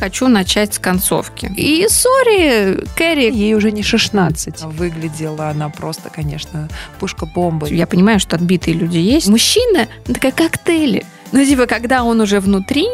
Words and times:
хочу 0.00 0.28
начать 0.28 0.74
с 0.74 0.78
концовки. 0.78 1.52
И 1.56 1.86
сори, 1.88 2.84
Кэрри. 2.96 3.30
Ей 3.30 3.54
уже 3.54 3.70
не 3.70 3.82
16. 3.82 4.62
Выглядела 4.62 5.50
она 5.50 5.68
просто, 5.68 6.08
конечно, 6.08 6.68
пушка-бомба. 6.98 7.66
Я 7.68 7.86
понимаю, 7.86 8.18
что 8.18 8.36
отбитые 8.36 8.74
люди 8.74 8.96
есть. 8.96 9.28
Мужчина, 9.28 9.86
такая 10.06 10.32
коктейли. 10.32 11.04
Ну, 11.32 11.44
типа, 11.44 11.66
когда 11.66 12.02
он 12.02 12.20
уже 12.20 12.40
внутри, 12.40 12.88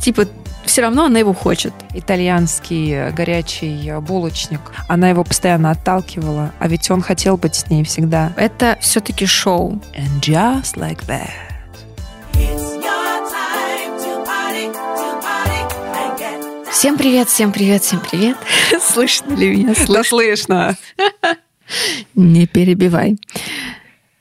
типа, 0.00 0.24
все 0.64 0.82
равно 0.82 1.04
она 1.04 1.18
его 1.18 1.34
хочет. 1.34 1.72
Итальянский 1.94 3.10
горячий 3.12 3.92
булочник. 4.00 4.60
Она 4.88 5.10
его 5.10 5.22
постоянно 5.22 5.70
отталкивала, 5.70 6.52
а 6.58 6.68
ведь 6.68 6.90
он 6.90 7.02
хотел 7.02 7.36
быть 7.36 7.54
с 7.54 7.70
ней 7.70 7.84
всегда. 7.84 8.32
Это 8.36 8.78
все-таки 8.80 9.26
шоу. 9.26 9.80
And 9.94 10.20
just 10.20 10.76
like 10.76 11.06
that. 11.06 11.45
Всем 16.76 16.98
привет, 16.98 17.30
всем 17.30 17.52
привет, 17.52 17.82
всем 17.82 18.00
привет. 18.00 18.36
Слышно 18.82 19.32
ли 19.32 19.48
меня? 19.48 19.74
Да 19.88 20.04
слышно. 20.04 20.76
Не 22.14 22.46
перебивай. 22.46 23.16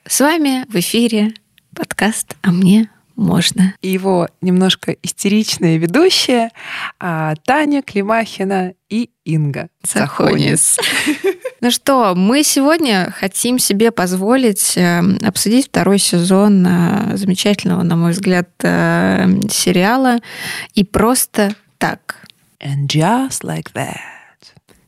С 0.07 0.21
вами 0.21 0.63
в 0.69 0.75
эфире 0.79 1.33
подкаст 1.75 2.37
«А 2.43 2.53
мне 2.53 2.89
можно». 3.17 3.73
И 3.81 3.89
его 3.89 4.29
немножко 4.39 4.95
истеричные 5.03 5.79
ведущие 5.79 6.49
а, 6.97 7.35
Таня 7.43 7.81
Климахина 7.81 8.73
и 8.87 9.09
Инга 9.25 9.67
Сахонис. 9.83 10.79
Ну 11.61 11.71
что, 11.71 12.13
мы 12.15 12.43
сегодня 12.43 13.13
хотим 13.17 13.59
себе 13.59 13.91
позволить 13.91 14.77
э, 14.77 15.01
обсудить 15.25 15.67
второй 15.67 15.97
сезон 15.97 16.65
э, 16.67 17.17
замечательного, 17.17 17.81
на 17.81 17.95
мой 17.95 18.11
взгляд, 18.11 18.49
э, 18.61 19.27
сериала 19.49 20.19
«И 20.75 20.83
просто 20.83 21.55
так». 21.79 22.24
And 22.59 22.87
just 22.87 23.43
like 23.43 23.73
that. 23.73 23.99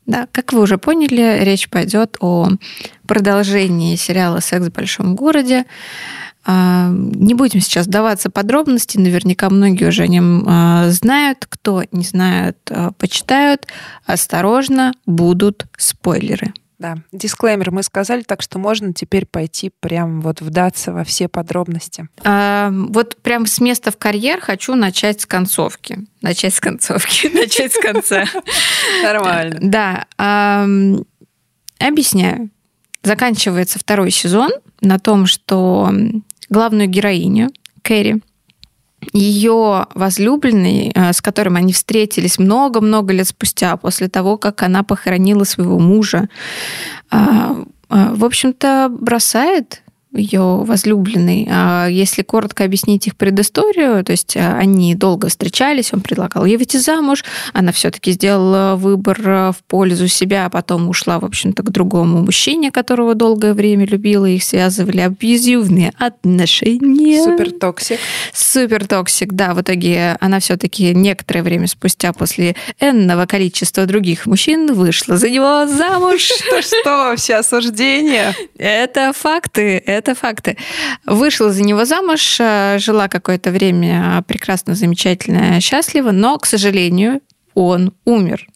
Да, 0.05 0.27
как 0.31 0.53
вы 0.53 0.61
уже 0.61 0.77
поняли, 0.77 1.43
речь 1.43 1.69
пойдет 1.69 2.15
о 2.21 2.49
продолжении 3.05 3.95
сериала 3.97 4.39
«Секс 4.39 4.67
в 4.67 4.71
большом 4.71 5.15
городе». 5.15 5.65
А, 6.49 6.89
не 6.89 7.33
будем 7.33 7.59
сейчас 7.59 7.87
даваться 7.87 8.29
подробности, 8.29 8.97
наверняка 8.97 9.49
многие 9.49 9.89
уже 9.89 10.03
о 10.03 10.07
нем 10.07 10.45
а, 10.47 10.89
знают. 10.91 11.45
Кто 11.49 11.83
не 11.91 12.05
знает, 12.05 12.57
а, 12.69 12.91
почитают. 12.93 13.67
Осторожно, 14.05 14.93
будут 15.05 15.65
спойлеры. 15.75 16.53
Да, 16.79 16.97
дисклеймер 17.11 17.71
мы 17.71 17.81
сказали, 17.81 18.21
так 18.21 18.43
что 18.43 18.59
можно 18.59 18.93
теперь 18.93 19.25
пойти 19.25 19.71
прям 19.79 20.21
вот 20.21 20.41
вдаться 20.41 20.93
во 20.93 21.03
все 21.03 21.27
подробности. 21.27 22.07
А, 22.23 22.69
вот 22.71 23.17
прям 23.23 23.47
с 23.47 23.59
места 23.59 23.91
в 23.91 23.97
карьер 23.97 24.39
хочу 24.39 24.75
начать 24.75 25.21
с 25.21 25.25
концовки. 25.25 26.05
Начать 26.21 26.53
с 26.53 26.59
концовки, 26.59 27.27
начать 27.33 27.73
с 27.73 27.79
конца. 27.79 28.25
Нормально. 29.01 29.57
Да. 29.61 30.05
Объясняю. 31.79 32.49
Заканчивается 33.01 33.79
второй 33.79 34.11
сезон 34.11 34.51
на 34.81 34.99
том, 34.99 35.25
что 35.25 35.91
главную 36.49 36.87
героиню, 36.87 37.49
Кэрри, 37.81 38.21
ее 39.13 39.87
возлюбленный, 39.93 40.91
э, 40.93 41.13
с 41.13 41.21
которым 41.21 41.55
они 41.55 41.73
встретились 41.73 42.39
много-много 42.39 43.13
лет 43.13 43.27
спустя, 43.27 43.77
после 43.77 44.07
того, 44.07 44.37
как 44.37 44.63
она 44.63 44.83
похоронила 44.83 45.43
своего 45.43 45.79
мужа, 45.79 46.29
а, 47.09 47.63
а, 47.89 48.13
в 48.13 48.25
общем-то, 48.25 48.89
бросает 48.89 49.81
ее 50.17 50.63
возлюбленный. 50.63 51.47
А 51.49 51.87
если 51.87 52.21
коротко 52.21 52.63
объяснить 52.63 53.07
их 53.07 53.15
предысторию, 53.15 54.03
то 54.03 54.11
есть 54.11 54.35
а, 54.35 54.57
они 54.57 54.95
долго 54.95 55.29
встречались, 55.29 55.93
он 55.93 56.01
предлагал 56.01 56.45
ей 56.45 56.57
выйти 56.57 56.77
замуж, 56.77 57.23
она 57.53 57.71
все-таки 57.71 58.11
сделала 58.11 58.75
выбор 58.75 59.21
в 59.21 59.57
пользу 59.67 60.07
себя, 60.07 60.45
а 60.45 60.49
потом 60.49 60.89
ушла, 60.89 61.19
в 61.19 61.25
общем-то, 61.25 61.63
к 61.63 61.69
другому 61.69 62.21
мужчине, 62.23 62.71
которого 62.71 63.15
долгое 63.15 63.53
время 63.53 63.85
любила, 63.85 64.25
их 64.25 64.43
связывали 64.43 65.01
абьюзивные 65.01 65.93
отношения. 65.97 67.23
Супер 67.23 67.51
toxic. 67.51 67.99
Супер 68.33 68.87
toxic, 68.87 69.33
да. 69.33 69.53
В 69.53 69.61
итоге 69.61 70.17
она 70.19 70.39
все-таки 70.39 70.93
некоторое 70.93 71.43
время 71.43 71.67
спустя 71.67 72.13
после 72.13 72.55
энного 72.79 73.25
количества 73.25 73.85
других 73.85 74.25
мужчин 74.25 74.73
вышла 74.73 75.17
за 75.17 75.29
него 75.29 75.65
замуж. 75.67 76.21
Что, 76.37 76.61
что 76.61 76.97
вообще 76.97 77.35
осуждение? 77.35 78.33
Это 78.57 79.13
факты, 79.13 79.81
это 79.85 80.06
это 80.07 80.15
факты. 80.15 80.57
Вышла 81.05 81.51
за 81.51 81.63
него 81.63 81.85
замуж, 81.85 82.37
э, 82.39 82.77
жила 82.79 83.07
какое-то 83.07 83.51
время 83.51 84.23
прекрасно, 84.27 84.75
замечательно, 84.75 85.59
счастливо, 85.59 86.11
но, 86.11 86.37
к 86.37 86.45
сожалению, 86.45 87.21
он 87.53 87.93
умер. 88.05 88.47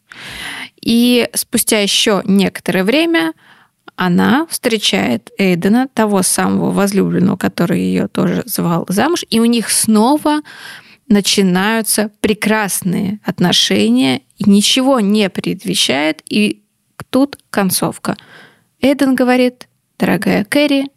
И 0.82 1.30
спустя 1.34 1.80
еще 1.80 2.22
некоторое 2.26 2.84
время 2.84 3.34
она 3.96 4.48
встречает 4.50 5.30
Эйдена, 5.38 5.88
того 5.94 6.24
самого 6.24 6.72
возлюбленного, 6.72 7.38
который 7.38 7.82
ее 7.82 8.08
тоже 8.08 8.44
звал 8.46 8.86
замуж, 8.88 9.26
и 9.30 9.40
у 9.40 9.46
них 9.46 9.70
снова 9.70 10.42
начинаются 11.08 12.10
прекрасные 12.22 13.20
отношения, 13.26 14.22
и 14.38 14.50
ничего 14.50 15.02
не 15.02 15.30
предвещает, 15.30 16.22
и 16.30 16.62
тут 17.10 17.38
концовка. 17.50 18.16
Эйден 18.82 19.14
говорит, 19.14 19.68
дорогая 20.00 20.46
Кэрри, 20.46 20.88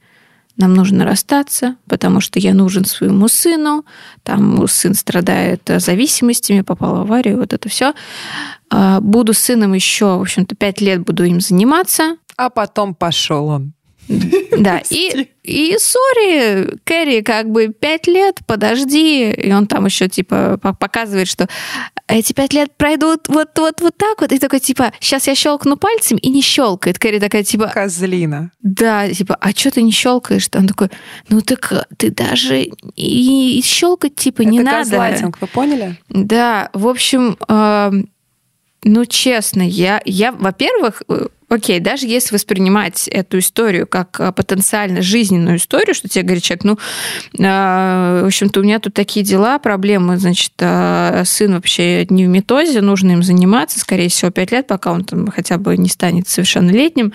нам 0.57 0.75
нужно 0.75 1.05
расстаться, 1.05 1.77
потому 1.89 2.21
что 2.21 2.39
я 2.39 2.55
нужен 2.55 2.85
своему 2.85 3.29
сыну, 3.29 3.85
там 4.23 4.67
сын 4.69 4.95
страдает 4.95 5.63
зависимостями, 5.67 6.63
попал 6.63 6.97
в 6.97 7.01
аварию, 7.01 7.39
вот 7.39 7.53
это 7.53 7.69
все. 7.69 7.93
А, 8.71 9.01
буду 9.01 9.35
с 9.35 9.39
сыном 9.39 9.75
еще, 9.75 10.17
в 10.19 10.23
общем-то, 10.23 10.55
пять 10.57 10.81
лет 10.81 11.01
буду 11.01 11.25
им 11.25 11.41
заниматься. 11.41 12.17
А 12.37 12.51
потом 12.51 12.95
пошел 12.95 13.49
он. 13.49 13.74
Да, 14.59 14.83
и, 14.91 15.29
и 15.43 15.77
сори, 15.79 16.79
Кэрри, 16.85 17.23
как 17.23 17.51
бы 17.51 17.69
пять 17.69 18.07
лет, 18.07 18.41
подожди. 18.47 19.31
И 19.31 19.53
он 19.53 19.67
там 19.67 19.87
еще 19.87 20.09
типа 20.09 20.59
показывает, 20.59 21.29
что 21.29 21.49
эти 22.07 22.33
пять 22.33 22.53
лет 22.53 22.77
пройдут 22.77 23.29
вот, 23.29 23.59
вот, 23.59 23.81
вот 23.81 23.97
так 23.97 24.21
вот. 24.21 24.33
И 24.33 24.39
такой 24.39 24.61
типа, 24.61 24.93
сейчас 25.01 25.27
я 25.27 25.35
щелкну 25.35 25.77
пальцем 25.77 26.19
и 26.19 26.29
не 26.29 26.41
щелкает. 26.41 26.99
Кэрри 26.99 27.19
такая 27.19 27.43
типа... 27.43 27.69
Козлина. 27.69 28.53
Да, 28.63 29.11
типа, 29.11 29.37
а 29.41 29.51
что 29.51 29.71
ты 29.71 29.83
не 29.83 29.93
щелкаешь? 29.93 30.49
Он 30.55 30.67
такой, 30.67 30.89
ну 31.29 31.41
так 31.41 31.89
ты 31.97 32.11
даже 32.11 32.69
и 32.97 33.61
щелкать 33.65 34.17
типа 34.17 34.43
Это 34.43 34.51
не 34.51 34.61
надо. 34.61 34.81
Это 34.81 34.91
газлайтинг, 34.91 35.41
вы 35.41 35.47
поняли? 35.47 35.99
Да, 36.09 36.71
в 36.73 36.87
общем, 36.87 37.37
э, 37.49 37.93
ну 38.85 39.05
честно, 39.07 39.63
я, 39.63 40.01
я 40.05 40.33
во-первых, 40.33 41.03
окей, 41.55 41.81
даже 41.81 42.07
если 42.07 42.35
воспринимать 42.35 43.09
эту 43.09 43.39
историю 43.39 43.87
как 43.87 44.21
а, 44.21 44.33
потенциально 44.33 45.03
жизненную 45.03 45.57
историю, 45.57 45.95
что 45.95 46.09
тебе 46.09 46.25
говорит 46.25 46.43
человек, 46.43 46.65
ну, 46.65 46.79
э, 47.39 48.21
в 48.23 48.27
общем-то, 48.27 48.61
у 48.61 48.63
меня 48.63 48.79
тут 48.79 48.95
такие 48.95 49.25
дела, 49.25 49.59
проблемы, 49.59 50.19
значит, 50.19 50.53
э, 50.59 51.23
сын 51.25 51.55
вообще 51.55 52.07
не 52.11 52.27
в 52.27 52.29
метозе, 52.29 52.81
нужно 52.81 53.13
им 53.13 53.23
заниматься, 53.23 53.81
скорее 53.81 54.09
всего, 54.09 54.31
пять 54.31 54.53
лет, 54.53 54.67
пока 54.67 54.93
он 54.93 55.05
там 55.05 55.31
хотя 55.31 55.59
бы 55.59 55.77
не 55.77 55.89
станет 55.89 56.29
совершеннолетним. 56.29 57.13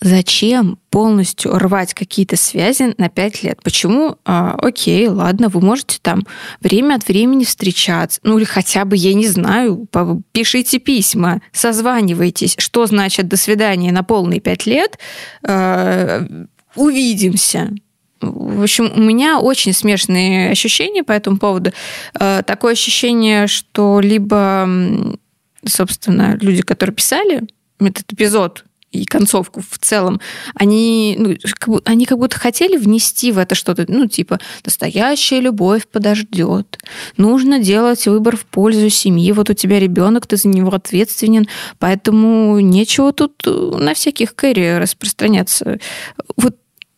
Зачем 0.00 0.78
полностью 0.90 1.56
рвать 1.56 1.94
какие-то 1.94 2.36
связи 2.36 2.94
на 2.98 3.08
пять 3.08 3.42
лет? 3.42 3.62
Почему? 3.62 4.18
А, 4.26 4.54
окей, 4.60 5.08
ладно, 5.08 5.48
вы 5.48 5.62
можете 5.62 5.98
там 6.02 6.26
время 6.60 6.96
от 6.96 7.08
времени 7.08 7.44
встречаться, 7.44 8.20
ну 8.22 8.36
или 8.36 8.44
хотя 8.44 8.84
бы, 8.84 8.94
я 8.94 9.14
не 9.14 9.26
знаю, 9.26 9.88
пишите 10.32 10.78
письма, 10.78 11.40
созванивайтесь. 11.50 12.56
Что 12.58 12.84
значит 12.84 13.28
до 13.28 13.38
свидания 13.38 13.90
на 13.90 14.02
полные 14.02 14.40
пять 14.40 14.66
лет? 14.66 14.98
А, 15.42 16.26
увидимся. 16.74 17.72
В 18.20 18.62
общем, 18.62 18.92
у 18.94 19.00
меня 19.00 19.38
очень 19.38 19.72
смешанные 19.72 20.50
ощущения 20.50 21.04
по 21.04 21.12
этому 21.12 21.38
поводу. 21.38 21.72
А, 22.14 22.42
такое 22.42 22.72
ощущение, 22.72 23.46
что 23.46 24.00
либо, 24.00 24.68
собственно, 25.64 26.36
люди, 26.38 26.60
которые 26.60 26.94
писали 26.94 27.42
этот 27.80 28.12
эпизод, 28.12 28.64
и 28.96 29.04
концовку 29.04 29.62
в 29.68 29.78
целом, 29.78 30.20
они, 30.54 31.16
ну, 31.18 31.36
как 31.58 31.68
бы, 31.68 31.82
они 31.84 32.06
как 32.06 32.18
будто 32.18 32.38
хотели 32.38 32.76
внести 32.76 33.32
в 33.32 33.38
это 33.38 33.54
что-то, 33.54 33.84
ну, 33.88 34.06
типа, 34.06 34.38
настоящая 34.64 35.40
любовь 35.40 35.86
подождет, 35.86 36.78
нужно 37.16 37.58
делать 37.58 38.06
выбор 38.06 38.36
в 38.36 38.46
пользу 38.46 38.90
семьи, 38.90 39.32
вот 39.32 39.50
у 39.50 39.54
тебя 39.54 39.78
ребенок, 39.78 40.26
ты 40.26 40.36
за 40.36 40.48
него 40.48 40.72
ответственен, 40.74 41.46
поэтому 41.78 42.58
нечего 42.60 43.12
тут 43.12 43.42
э, 43.46 43.50
на 43.50 43.94
всяких 43.94 44.34
кэрри 44.34 44.78
распространяться. 44.78 45.78
Вот 46.36 46.56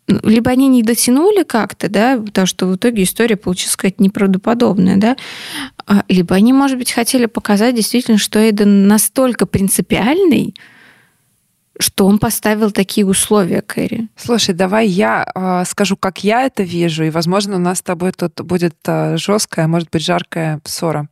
либо 0.08 0.50
они 0.50 0.68
не 0.68 0.82
дотянули 0.82 1.42
как-то, 1.42 1.88
да, 1.88 2.18
потому 2.18 2.46
что 2.46 2.66
в 2.66 2.76
итоге 2.76 3.02
история 3.02 3.36
получилась 3.36 3.72
сказать 3.72 4.00
неправдоподобная, 4.00 4.96
да, 4.96 5.16
а, 5.86 6.04
либо 6.08 6.34
они, 6.34 6.52
может 6.52 6.78
быть, 6.78 6.92
хотели 6.92 7.26
показать 7.26 7.74
действительно, 7.74 8.18
что 8.18 8.38
Эйден 8.38 8.86
настолько 8.88 9.46
принципиальный, 9.46 10.54
что 11.78 12.06
он 12.06 12.18
поставил 12.18 12.70
такие 12.70 13.06
условия 13.06 13.62
Кэрри. 13.62 14.08
Слушай, 14.16 14.54
давай 14.54 14.88
я 14.88 15.30
э, 15.34 15.64
скажу, 15.66 15.96
как 15.96 16.24
я 16.24 16.42
это 16.42 16.62
вижу, 16.62 17.04
и, 17.04 17.10
возможно, 17.10 17.56
у 17.56 17.58
нас 17.58 17.78
с 17.78 17.82
тобой 17.82 18.12
тут 18.12 18.40
будет 18.40 18.76
э, 18.86 19.16
жесткая, 19.16 19.68
может 19.68 19.88
быть, 19.90 20.02
жаркая 20.02 20.60
ссора. 20.64 21.08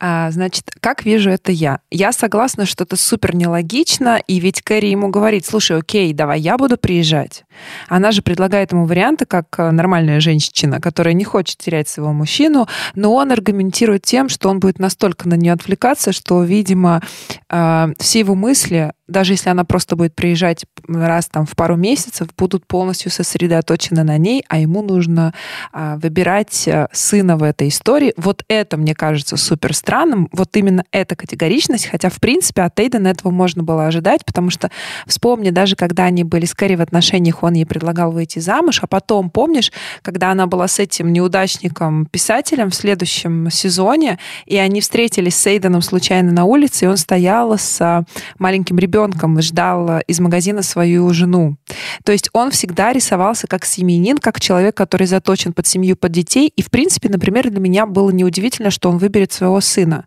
А, 0.00 0.30
значит, 0.30 0.70
как 0.80 1.04
вижу 1.04 1.30
это 1.30 1.52
я? 1.52 1.80
Я 1.90 2.12
согласна, 2.12 2.64
что 2.64 2.84
это 2.84 2.96
супер 2.96 3.34
нелогично, 3.34 4.20
и 4.26 4.40
ведь 4.40 4.62
Кэрри 4.62 4.88
ему 4.88 5.08
говорит, 5.08 5.44
слушай, 5.44 5.78
окей, 5.78 6.12
давай 6.14 6.40
я 6.40 6.56
буду 6.56 6.78
приезжать. 6.78 7.44
Она 7.88 8.12
же 8.12 8.22
предлагает 8.22 8.72
ему 8.72 8.86
варианты, 8.86 9.26
как 9.26 9.46
э, 9.58 9.70
нормальная 9.70 10.20
женщина, 10.20 10.80
которая 10.80 11.14
не 11.14 11.24
хочет 11.24 11.58
терять 11.58 11.88
своего 11.88 12.12
мужчину, 12.12 12.66
но 12.94 13.14
он 13.14 13.30
аргументирует 13.30 14.02
тем, 14.02 14.28
что 14.28 14.48
он 14.48 14.58
будет 14.58 14.78
настолько 14.78 15.28
на 15.28 15.34
нее 15.34 15.52
отвлекаться, 15.52 16.12
что, 16.12 16.42
видимо, 16.42 17.02
э, 17.50 17.88
все 17.98 18.20
его 18.20 18.34
мысли 18.34 18.92
даже 19.08 19.32
если 19.32 19.48
она 19.48 19.64
просто 19.64 19.96
будет 19.98 20.14
приезжать 20.14 20.64
раз 20.88 21.28
там 21.28 21.46
в 21.46 21.54
пару 21.54 21.76
месяцев, 21.76 22.28
будут 22.36 22.66
полностью 22.66 23.10
сосредоточены 23.10 24.02
на 24.04 24.18
ней, 24.18 24.44
а 24.48 24.58
ему 24.58 24.82
нужно 24.82 25.34
а, 25.72 25.96
выбирать 25.96 26.66
а, 26.68 26.88
сына 26.92 27.36
в 27.36 27.42
этой 27.42 27.68
истории. 27.68 28.12
Вот 28.16 28.44
это, 28.48 28.76
мне 28.76 28.94
кажется, 28.94 29.36
супер 29.36 29.74
странным. 29.74 30.28
Вот 30.32 30.56
именно 30.56 30.84
эта 30.92 31.16
категоричность, 31.16 31.86
хотя, 31.86 32.08
в 32.08 32.20
принципе, 32.20 32.62
от 32.62 32.78
Эйдена 32.78 33.08
этого 33.08 33.30
можно 33.30 33.62
было 33.62 33.86
ожидать, 33.86 34.24
потому 34.24 34.50
что, 34.50 34.70
вспомни, 35.06 35.50
даже 35.50 35.76
когда 35.76 36.04
они 36.04 36.24
были 36.24 36.44
с 36.44 36.54
Кэрри 36.54 36.76
в 36.76 36.80
отношениях, 36.80 37.42
он 37.42 37.54
ей 37.54 37.66
предлагал 37.66 38.12
выйти 38.12 38.38
замуж, 38.38 38.80
а 38.82 38.86
потом, 38.86 39.30
помнишь, 39.30 39.72
когда 40.02 40.30
она 40.30 40.46
была 40.46 40.68
с 40.68 40.78
этим 40.78 41.12
неудачником-писателем 41.12 42.70
в 42.70 42.74
следующем 42.74 43.50
сезоне, 43.50 44.18
и 44.46 44.56
они 44.56 44.80
встретились 44.80 45.36
с 45.36 45.46
Эйденом 45.46 45.82
случайно 45.82 46.32
на 46.32 46.44
улице, 46.44 46.84
и 46.84 46.88
он 46.88 46.96
стоял 46.96 47.56
с 47.56 47.80
а, 47.80 48.04
маленьким 48.38 48.78
ребенком, 48.78 48.98
ребенком 48.98 49.40
ждал 49.40 49.90
э, 49.90 50.02
из 50.06 50.20
магазина 50.20 50.62
свою 50.78 51.12
жену. 51.12 51.56
То 52.04 52.12
есть 52.12 52.30
он 52.32 52.52
всегда 52.52 52.92
рисовался 52.92 53.48
как 53.48 53.64
семьянин, 53.64 54.18
как 54.18 54.38
человек, 54.38 54.76
который 54.76 55.08
заточен 55.08 55.52
под 55.52 55.66
семью, 55.66 55.96
под 55.96 56.12
детей. 56.12 56.52
И, 56.54 56.62
в 56.62 56.70
принципе, 56.70 57.08
например, 57.08 57.50
для 57.50 57.58
меня 57.58 57.84
было 57.84 58.10
неудивительно, 58.10 58.70
что 58.70 58.90
он 58.90 58.98
выберет 58.98 59.32
своего 59.32 59.60
сына, 59.60 60.06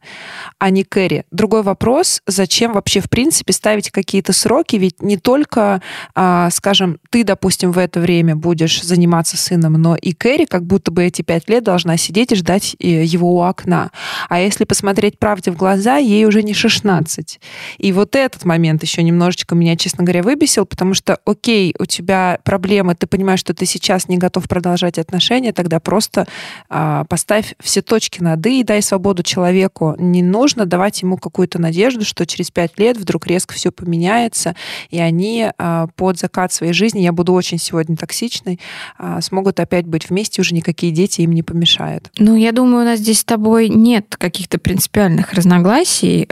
а 0.59 0.69
не 0.69 0.85
Кэрри. 0.85 1.25
Другой 1.29 1.62
вопрос, 1.62 2.21
зачем 2.25 2.71
вообще, 2.71 3.01
в 3.01 3.09
принципе, 3.09 3.51
ставить 3.51 3.91
какие-то 3.91 4.31
сроки? 4.31 4.77
Ведь 4.77 5.01
не 5.01 5.18
только, 5.18 5.81
а, 6.15 6.50
скажем, 6.51 6.97
ты, 7.09 7.25
допустим, 7.25 7.74
в 7.74 7.77
это 7.77 8.00
время 8.00 8.38
будешь 8.38 8.81
заниматься 8.81 9.35
сыном, 9.35 9.74
но 9.74 9.97
и 9.97 10.13
Кэрри 10.13 10.45
как 10.45 10.63
будто 10.63 10.91
бы 10.91 11.03
эти 11.03 11.21
пять 11.21 11.50
лет 11.50 11.65
должна 11.65 11.97
сидеть 11.97 12.31
и 12.31 12.35
ждать 12.35 12.77
э, 12.79 13.03
его 13.03 13.35
у 13.35 13.41
окна. 13.41 13.91
А 14.29 14.39
если 14.39 14.63
посмотреть 14.63 15.19
правде 15.19 15.51
в 15.51 15.57
глаза, 15.57 15.97
ей 15.97 16.25
уже 16.25 16.44
не 16.44 16.53
16. 16.53 17.41
И 17.77 17.91
вот 17.91 18.15
этот 18.15 18.45
момент 18.45 18.62
момент 18.62 18.83
еще 18.83 19.01
немножечко 19.01 19.56
меня, 19.56 19.75
честно 19.75 20.03
говоря, 20.03 20.21
выбесил, 20.21 20.61
потому 20.66 20.94
что, 20.94 21.19
окей, 21.25 21.75
у 21.80 21.86
тебя 21.86 22.40
проблемы, 22.44 22.96
ты 22.96 23.08
понимаешь, 23.08 23.40
что 23.40 23.54
ты 23.54 23.66
сейчас 23.66 24.08
не 24.08 24.18
готов 24.18 24.48
продолжать 24.48 24.98
отношения, 24.98 25.54
тогда 25.54 25.80
просто 25.80 26.28
а, 26.69 27.06
поставь 27.06 27.56
все 27.60 27.81
точки 27.81 28.22
над 28.22 28.46
«и» 28.46 28.62
и 28.62 28.63
дай 28.63 28.81
свободу 28.81 29.24
человеку. 29.24 29.96
Не 29.98 30.22
нужно 30.22 30.66
давать 30.66 31.02
ему 31.02 31.18
какую-то 31.18 31.60
надежду, 31.60 32.06
что 32.06 32.25
через 32.25 32.52
пять 32.52 32.78
лет 32.78 32.98
вдруг 32.98 33.28
резко 33.28 33.54
все 33.54 33.72
поменяется, 33.72 34.56
и 34.90 35.00
они 35.00 35.50
а, 35.58 35.88
под 35.96 36.19
закат 36.19 36.54
своей 36.54 36.74
жизни, 36.74 37.00
я 37.00 37.12
буду 37.12 37.34
очень 37.34 37.58
сегодня 37.58 37.96
токсичной, 37.96 38.60
а, 38.98 39.22
смогут 39.22 39.60
опять 39.60 39.86
быть 39.86 40.10
вместе, 40.10 40.42
уже 40.42 40.54
никакие 40.56 40.92
дети 40.92 41.22
им 41.22 41.31
не 41.31 41.44
помешают. 41.44 42.10
Ну, 42.18 42.36
я 42.36 42.52
думаю, 42.52 42.84
у 42.84 42.86
нас 42.86 43.00
здесь 43.00 43.19
с 43.19 43.24
тобой 43.24 43.69
нет 43.69 44.16
каких-то 44.18 44.60
принципиальных 44.60 45.34
разногласий. 45.34 46.28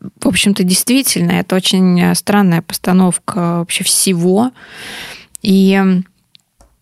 В 0.00 0.28
общем-то, 0.28 0.62
действительно, 0.62 1.32
это 1.32 1.56
очень 1.56 2.00
э, 2.00 2.14
странная 2.14 2.62
постановка 2.62 3.58
вообще 3.58 3.84
всего. 3.84 4.52
И 5.42 5.80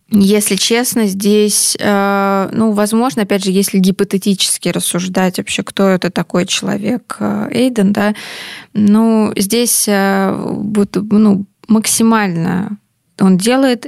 если 0.09 0.55
честно, 0.55 1.07
здесь, 1.07 1.75
э, 1.79 2.49
ну, 2.51 2.71
возможно, 2.71 3.23
опять 3.23 3.43
же, 3.43 3.51
если 3.51 3.79
гипотетически 3.79 4.69
рассуждать 4.69 5.37
вообще, 5.37 5.63
кто 5.63 5.87
это 5.87 6.11
такой 6.11 6.45
человек 6.45 7.17
э, 7.19 7.49
Эйден, 7.51 7.91
да, 7.91 8.13
ну, 8.73 9.33
здесь 9.35 9.87
ну, 9.87 11.45
максимально 11.67 12.77
он 13.19 13.37
делает 13.37 13.87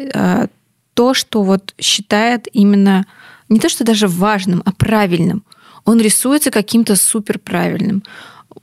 то, 0.96 1.14
что 1.14 1.44
вот 1.44 1.76
считает 1.80 2.48
именно 2.52 3.06
не 3.48 3.60
то, 3.60 3.70
что 3.70 3.84
даже 3.84 4.08
важным, 4.08 4.64
а 4.66 4.72
правильным. 4.72 5.44
Он 5.86 6.00
рисуется 6.00 6.50
каким-то 6.50 6.96
супер 6.96 7.38
правильным 7.38 8.04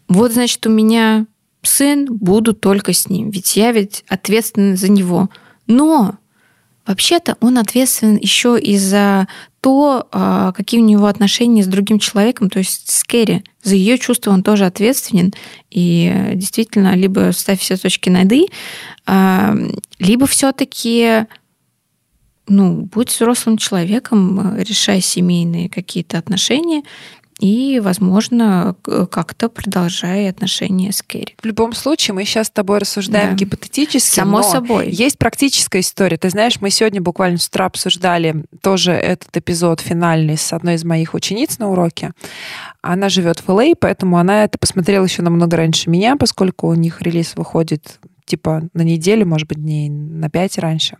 вот, 0.08 0.32
значит, 0.32 0.66
у 0.66 0.70
меня 0.70 1.26
сын, 1.62 2.06
буду 2.06 2.54
только 2.54 2.92
с 2.92 3.08
ним, 3.08 3.30
ведь 3.30 3.56
я 3.56 3.72
ведь 3.72 4.04
ответственна 4.08 4.76
за 4.76 4.90
него. 4.90 5.30
Но 5.66 6.16
вообще-то 6.86 7.36
он 7.40 7.58
ответственен 7.58 8.16
еще 8.16 8.58
и 8.58 8.78
за 8.78 9.26
то, 9.60 10.06
а, 10.12 10.52
какие 10.52 10.80
у 10.80 10.84
него 10.84 11.06
отношения 11.06 11.64
с 11.64 11.66
другим 11.66 11.98
человеком, 11.98 12.50
то 12.50 12.60
есть 12.60 12.90
с 12.90 13.02
Кэрри. 13.02 13.42
За 13.62 13.74
ее 13.74 13.98
чувства 13.98 14.30
он 14.30 14.44
тоже 14.44 14.64
ответственен. 14.64 15.34
И 15.70 16.30
действительно, 16.34 16.94
либо 16.94 17.32
ставь 17.32 17.60
все 17.60 17.76
точки 17.76 18.08
над 18.08 18.32
«и», 18.32 18.48
а, 19.06 19.56
либо 19.98 20.26
все-таки 20.26 21.26
ну, 22.48 22.82
будь 22.82 23.10
взрослым 23.10 23.56
человеком, 23.56 24.56
решай 24.56 25.00
семейные 25.00 25.68
какие-то 25.68 26.16
отношения 26.18 26.82
и, 27.38 27.80
возможно, 27.80 28.76
как-то 29.10 29.48
продолжая 29.48 30.30
отношения 30.30 30.92
с 30.92 31.02
Кэрри. 31.02 31.36
В 31.40 31.44
любом 31.44 31.74
случае, 31.74 32.14
мы 32.14 32.24
сейчас 32.24 32.46
с 32.46 32.50
тобой 32.50 32.78
рассуждаем 32.78 33.30
да. 33.30 33.34
гипотетически. 33.34 34.16
Само 34.16 34.42
собой. 34.42 34.90
Есть 34.90 35.18
практическая 35.18 35.80
история. 35.80 36.16
Ты 36.16 36.30
знаешь, 36.30 36.60
мы 36.60 36.70
сегодня 36.70 37.00
буквально 37.00 37.38
с 37.38 37.48
утра 37.48 37.66
обсуждали 37.66 38.44
тоже 38.62 38.92
этот 38.92 39.36
эпизод 39.36 39.80
финальный 39.80 40.38
с 40.38 40.52
одной 40.52 40.76
из 40.76 40.84
моих 40.84 41.12
учениц 41.12 41.58
на 41.58 41.70
уроке. 41.70 42.12
Она 42.80 43.08
живет 43.08 43.40
в 43.40 43.50
Л.А., 43.50 43.74
поэтому 43.78 44.16
она 44.16 44.44
это 44.44 44.58
посмотрела 44.58 45.04
еще 45.04 45.22
намного 45.22 45.56
раньше 45.56 45.90
меня, 45.90 46.16
поскольку 46.16 46.68
у 46.68 46.74
них 46.74 47.02
релиз 47.02 47.34
выходит 47.36 47.98
типа 48.26 48.68
на 48.74 48.82
неделю, 48.82 49.26
может 49.26 49.48
быть, 49.48 49.58
дней 49.58 49.88
на 49.88 50.28
пять 50.28 50.58
раньше. 50.58 50.98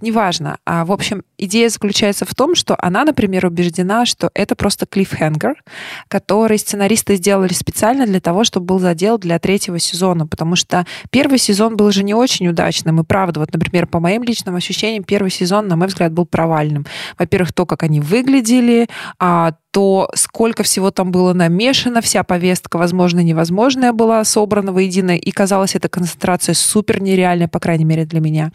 Неважно. 0.00 0.58
А, 0.66 0.84
в 0.84 0.92
общем, 0.92 1.22
идея 1.38 1.68
заключается 1.68 2.24
в 2.24 2.34
том, 2.34 2.54
что 2.54 2.76
она, 2.78 3.04
например, 3.04 3.46
убеждена, 3.46 4.04
что 4.04 4.30
это 4.34 4.56
просто 4.56 4.84
клиффхенгер, 4.86 5.62
который 6.08 6.58
сценаристы 6.58 7.16
сделали 7.16 7.52
специально 7.52 8.06
для 8.06 8.20
того, 8.20 8.44
чтобы 8.44 8.66
был 8.66 8.78
задел 8.78 9.18
для 9.18 9.38
третьего 9.38 9.78
сезона, 9.78 10.26
потому 10.26 10.56
что 10.56 10.86
первый 11.10 11.38
сезон 11.38 11.76
был 11.76 11.90
же 11.92 12.02
не 12.02 12.14
очень 12.14 12.48
удачным. 12.48 13.00
И 13.00 13.04
правда, 13.04 13.40
вот, 13.40 13.52
например, 13.52 13.86
по 13.86 14.00
моим 14.00 14.22
личным 14.22 14.56
ощущениям, 14.56 15.04
первый 15.04 15.30
сезон, 15.30 15.68
на 15.68 15.76
мой 15.76 15.86
взгляд, 15.86 16.12
был 16.12 16.26
провальным. 16.26 16.84
Во-первых, 17.18 17.52
то, 17.52 17.64
как 17.64 17.84
они 17.84 18.00
выглядели, 18.00 18.88
а 19.18 19.54
то 19.76 20.08
сколько 20.14 20.62
всего 20.62 20.90
там 20.90 21.10
было 21.10 21.34
намешано, 21.34 22.00
вся 22.00 22.24
повестка, 22.24 22.78
возможно, 22.78 23.20
невозможная 23.20 23.92
была 23.92 24.24
собрана 24.24 24.72
воедино, 24.72 25.14
и 25.14 25.30
казалось, 25.30 25.74
эта 25.74 25.90
концентрация 25.90 26.54
супер 26.54 27.02
нереальная, 27.02 27.46
по 27.46 27.60
крайней 27.60 27.84
мере, 27.84 28.06
для 28.06 28.20
меня. 28.20 28.52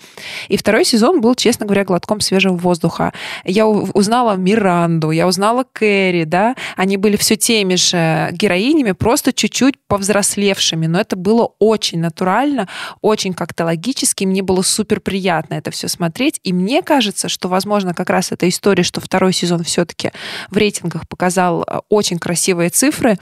И 0.48 0.58
второй 0.58 0.84
сезон 0.84 1.22
был, 1.22 1.36
честно 1.36 1.68
говоря, 1.68 1.86
глотком 1.86 2.22
свежего 2.22 2.56
воздуха. 2.56 3.14
Я 3.46 3.68
узнала 3.68 4.36
Миранду, 4.36 5.12
я 5.12 5.28
узнала 5.28 5.64
Кэрри, 5.72 6.24
да, 6.24 6.56
они 6.76 6.98
были 6.98 7.18
все 7.18 7.36
теми 7.36 7.76
же 7.76 8.30
героинями, 8.32 8.94
просто 8.94 9.32
чуть-чуть 9.32 9.76
повзрослевшими, 9.88 10.88
но 10.88 11.00
это 11.00 11.16
было 11.16 11.52
очень 11.60 12.00
натурально, 12.00 12.68
очень 13.02 13.36
как-то 13.36 13.66
логически, 13.66 14.26
мне 14.26 14.42
было 14.42 14.64
супер 14.64 15.00
приятно 15.00 15.54
это 15.54 15.70
все 15.70 15.88
смотреть, 15.88 16.40
и 16.44 16.52
мне 16.52 16.82
кажется, 16.82 17.30
что, 17.30 17.48
возможно, 17.48 17.94
как 17.94 18.10
раз 18.10 18.32
эта 18.32 18.50
история, 18.50 18.82
что 18.82 19.02
второй 19.02 19.34
сезон 19.34 19.64
все-таки 19.64 20.10
в 20.50 20.58
рейтингах 20.58 21.08
показал 21.12 21.64
э, 21.68 21.80
очень 21.90 22.18
красивые 22.18 22.70
цифры. 22.70 23.18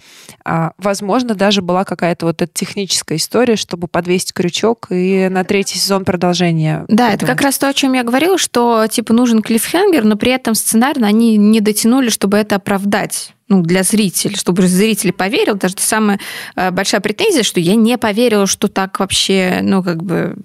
А, 0.46 0.72
возможно, 0.78 1.34
даже 1.34 1.64
была 1.64 1.84
какая-то 1.84 2.28
вот 2.28 2.42
эта 2.42 2.54
техническая 2.54 3.18
история, 3.18 3.56
чтобы 3.56 3.88
подвесить 3.88 4.32
крючок 4.32 4.88
и 4.92 5.28
на 5.30 5.44
третий 5.44 5.80
сезон 5.80 6.06
продолжение. 6.06 6.86
Да, 6.88 7.12
это 7.12 7.26
как 7.26 7.42
раз 7.42 7.58
то, 7.58 7.68
о 7.68 7.74
чем 7.74 7.94
я 7.94 8.04
говорила, 8.04 8.38
что 8.38 8.86
типа 8.88 9.12
нужен 9.12 9.42
клиффхенгер, 9.42 10.06
но 10.06 10.16
при 10.16 10.32
этом 10.32 10.54
сценарно 10.54 11.08
они 11.08 11.36
не 11.36 11.60
дотянули, 11.60 12.10
чтобы 12.10 12.38
это 12.38 12.56
оправдать 12.56 13.34
ну, 13.50 13.64
для 13.64 13.84
зрителя, 13.84 14.38
чтобы 14.38 14.68
зритель 14.68 15.12
поверил. 15.12 15.56
Даже 15.56 15.76
самая 15.80 16.20
э, 16.56 16.72
большая 16.72 17.02
претензия, 17.02 17.44
что 17.44 17.60
я 17.60 17.76
не 17.76 17.98
поверила, 17.98 18.46
что 18.46 18.68
так 18.68 19.00
вообще, 19.00 19.60
ну, 19.64 19.84
как 19.84 20.04
бы 20.04 20.36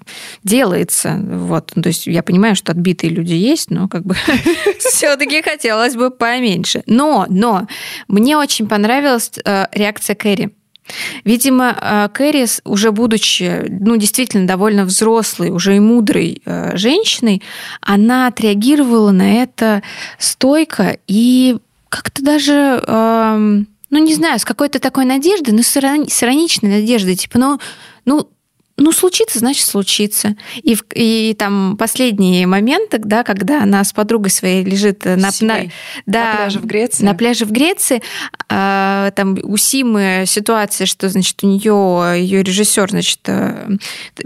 делается. 0.42 1.20
Вот. 1.23 1.73
То 1.75 1.87
есть 1.87 2.06
я 2.06 2.23
понимаю, 2.23 2.56
что 2.56 2.73
отбитые 2.73 3.11
люди 3.11 3.34
есть, 3.34 3.70
но 3.70 3.88
как 3.88 4.04
бы 4.04 4.16
все-таки 4.78 5.42
хотелось 5.42 5.94
бы 5.94 6.11
поменьше. 6.11 6.82
Но, 6.87 7.26
но 7.28 7.68
мне 8.08 8.38
очень 8.38 8.66
понравилась 8.66 9.30
э, 9.44 9.66
реакция 9.73 10.16
Кэрри. 10.16 10.54
Видимо, 11.25 11.76
э, 11.78 12.08
Кэрри, 12.12 12.46
уже 12.64 12.90
будучи, 12.90 13.66
ну, 13.68 13.96
действительно 13.96 14.46
довольно 14.46 14.87
взрослой, 14.87 15.50
уже 15.50 15.76
и 15.76 15.80
мудрой 15.80 16.42
женщиной, 16.73 17.42
она 17.82 18.28
отреагировала 18.28 19.11
на 19.11 19.42
это 19.42 19.82
стойко 20.18 20.96
и 21.06 21.58
как-то 21.94 22.24
даже, 22.24 22.82
эм, 22.86 23.68
ну, 23.90 23.98
не 23.98 24.14
знаю, 24.14 24.40
с 24.40 24.44
какой-то 24.44 24.80
такой 24.80 25.04
надеждой, 25.04 25.50
ну, 25.50 25.62
с 25.62 25.76
ироничной 25.76 26.80
надеждой, 26.80 27.14
типа, 27.14 27.38
ну, 27.38 27.60
ну, 28.04 28.28
ну, 28.76 28.90
случится, 28.90 29.38
значит, 29.38 29.68
случится. 29.68 30.34
И, 30.56 30.76
и 30.94 31.34
там 31.38 31.76
последние 31.76 32.48
моменты, 32.48 32.98
да, 32.98 33.22
когда 33.22 33.62
она 33.62 33.84
с 33.84 33.92
подругой 33.92 34.30
своей 34.30 34.64
лежит 34.64 35.04
на, 35.04 35.16
на, 35.16 35.30
да, 36.06 36.32
на 36.32 36.36
пляже 36.36 36.58
в 36.58 36.66
Греции. 36.66 37.04
На 37.04 37.14
пляже 37.14 37.44
в 37.44 37.52
Греции. 37.52 38.02
А, 38.56 39.11
там 39.16 39.37
у 39.42 39.56
Симы 39.56 40.23
ситуация, 40.26 40.87
что, 40.87 41.08
значит, 41.08 41.42
у 41.42 41.49
нее 41.49 42.23
ее 42.23 42.44
режиссер, 42.44 42.88
значит, 42.88 43.18
э, 43.26 43.68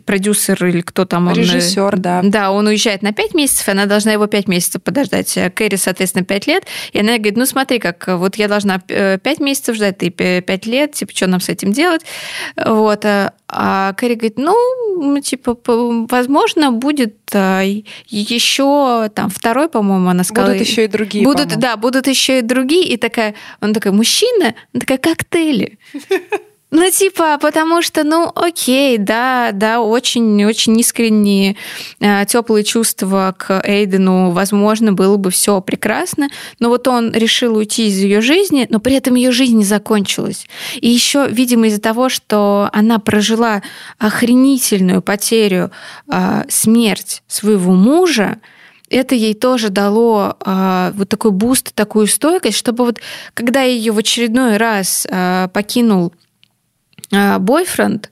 продюсер 0.04 0.66
или 0.66 0.82
кто 0.82 1.06
там 1.06 1.28
он. 1.28 1.32
Э, 1.32 1.36
режиссер, 1.36 1.96
да. 1.96 2.20
Да, 2.22 2.50
он 2.50 2.66
уезжает 2.66 3.00
на 3.00 3.14
5 3.14 3.32
месяцев, 3.32 3.68
и 3.68 3.70
она 3.70 3.86
должна 3.86 4.12
его 4.12 4.26
5 4.26 4.46
месяцев 4.46 4.82
подождать. 4.82 5.34
А 5.38 5.48
Кэрри, 5.48 5.76
соответственно, 5.76 6.26
5 6.26 6.46
лет. 6.46 6.64
И 6.92 7.00
она 7.00 7.16
говорит, 7.16 7.38
ну, 7.38 7.46
смотри, 7.46 7.78
как 7.78 8.06
вот 8.06 8.36
я 8.36 8.48
должна 8.48 8.80
5 8.80 9.40
месяцев 9.40 9.76
ждать, 9.76 9.96
ты 9.96 10.10
5 10.10 10.66
лет, 10.66 10.92
типа, 10.92 11.12
что 11.14 11.26
нам 11.26 11.40
с 11.40 11.48
этим 11.48 11.72
делать? 11.72 12.02
Вот. 12.62 13.06
А 13.50 13.94
Кэрри 13.94 14.14
говорит, 14.14 14.36
ну, 14.36 15.20
типа, 15.22 15.56
возможно, 15.64 16.70
будет 16.70 17.14
еще 18.08 19.10
там 19.14 19.30
второй, 19.30 19.68
по-моему, 19.68 20.10
она 20.10 20.24
сказала. 20.24 20.52
Будут 20.52 20.66
еще 20.66 20.84
и 20.84 20.88
другие. 20.88 21.24
Будут, 21.24 21.56
да, 21.56 21.76
будут 21.76 22.06
еще 22.08 22.40
и 22.40 22.42
другие. 22.42 22.88
И 22.88 22.96
такая, 22.96 23.34
он 23.60 23.72
такой, 23.72 23.92
мужчина, 23.92 24.17
она 24.36 24.54
такая, 24.72 24.98
коктейли. 24.98 25.78
Ну, 26.70 26.90
типа, 26.90 27.38
потому 27.40 27.80
что, 27.80 28.04
ну, 28.04 28.30
окей, 28.34 28.98
да, 28.98 29.52
да, 29.54 29.80
очень-очень 29.80 30.78
искренние, 30.78 31.56
э, 31.98 32.26
теплые 32.26 32.62
чувства 32.62 33.34
к 33.38 33.62
Эйдену, 33.64 34.32
возможно, 34.32 34.92
было 34.92 35.16
бы 35.16 35.30
все 35.30 35.62
прекрасно, 35.62 36.28
но 36.58 36.68
вот 36.68 36.86
он 36.86 37.12
решил 37.12 37.56
уйти 37.56 37.86
из 37.86 37.96
ее 37.96 38.20
жизни, 38.20 38.66
но 38.68 38.80
при 38.80 38.96
этом 38.96 39.14
ее 39.14 39.32
жизнь 39.32 39.56
не 39.56 39.64
закончилась. 39.64 40.46
И 40.78 40.90
еще, 40.90 41.26
видимо, 41.30 41.68
из-за 41.68 41.80
того, 41.80 42.10
что 42.10 42.68
она 42.74 42.98
прожила 42.98 43.62
охренительную 43.96 45.00
потерю, 45.00 45.70
э, 46.12 46.44
смерть 46.50 47.22
своего 47.28 47.72
мужа, 47.72 48.40
это 48.90 49.14
ей 49.14 49.34
тоже 49.34 49.70
дало 49.70 50.36
э, 50.44 50.92
вот 50.94 51.08
такой 51.08 51.30
буст, 51.30 51.74
такую 51.74 52.06
стойкость, 52.06 52.56
чтобы 52.56 52.84
вот 52.84 53.00
когда 53.34 53.62
ее 53.62 53.92
в 53.92 53.98
очередной 53.98 54.56
раз 54.56 55.06
э, 55.08 55.48
покинул 55.52 56.12
а, 57.12 57.38
бойфренд, 57.38 58.10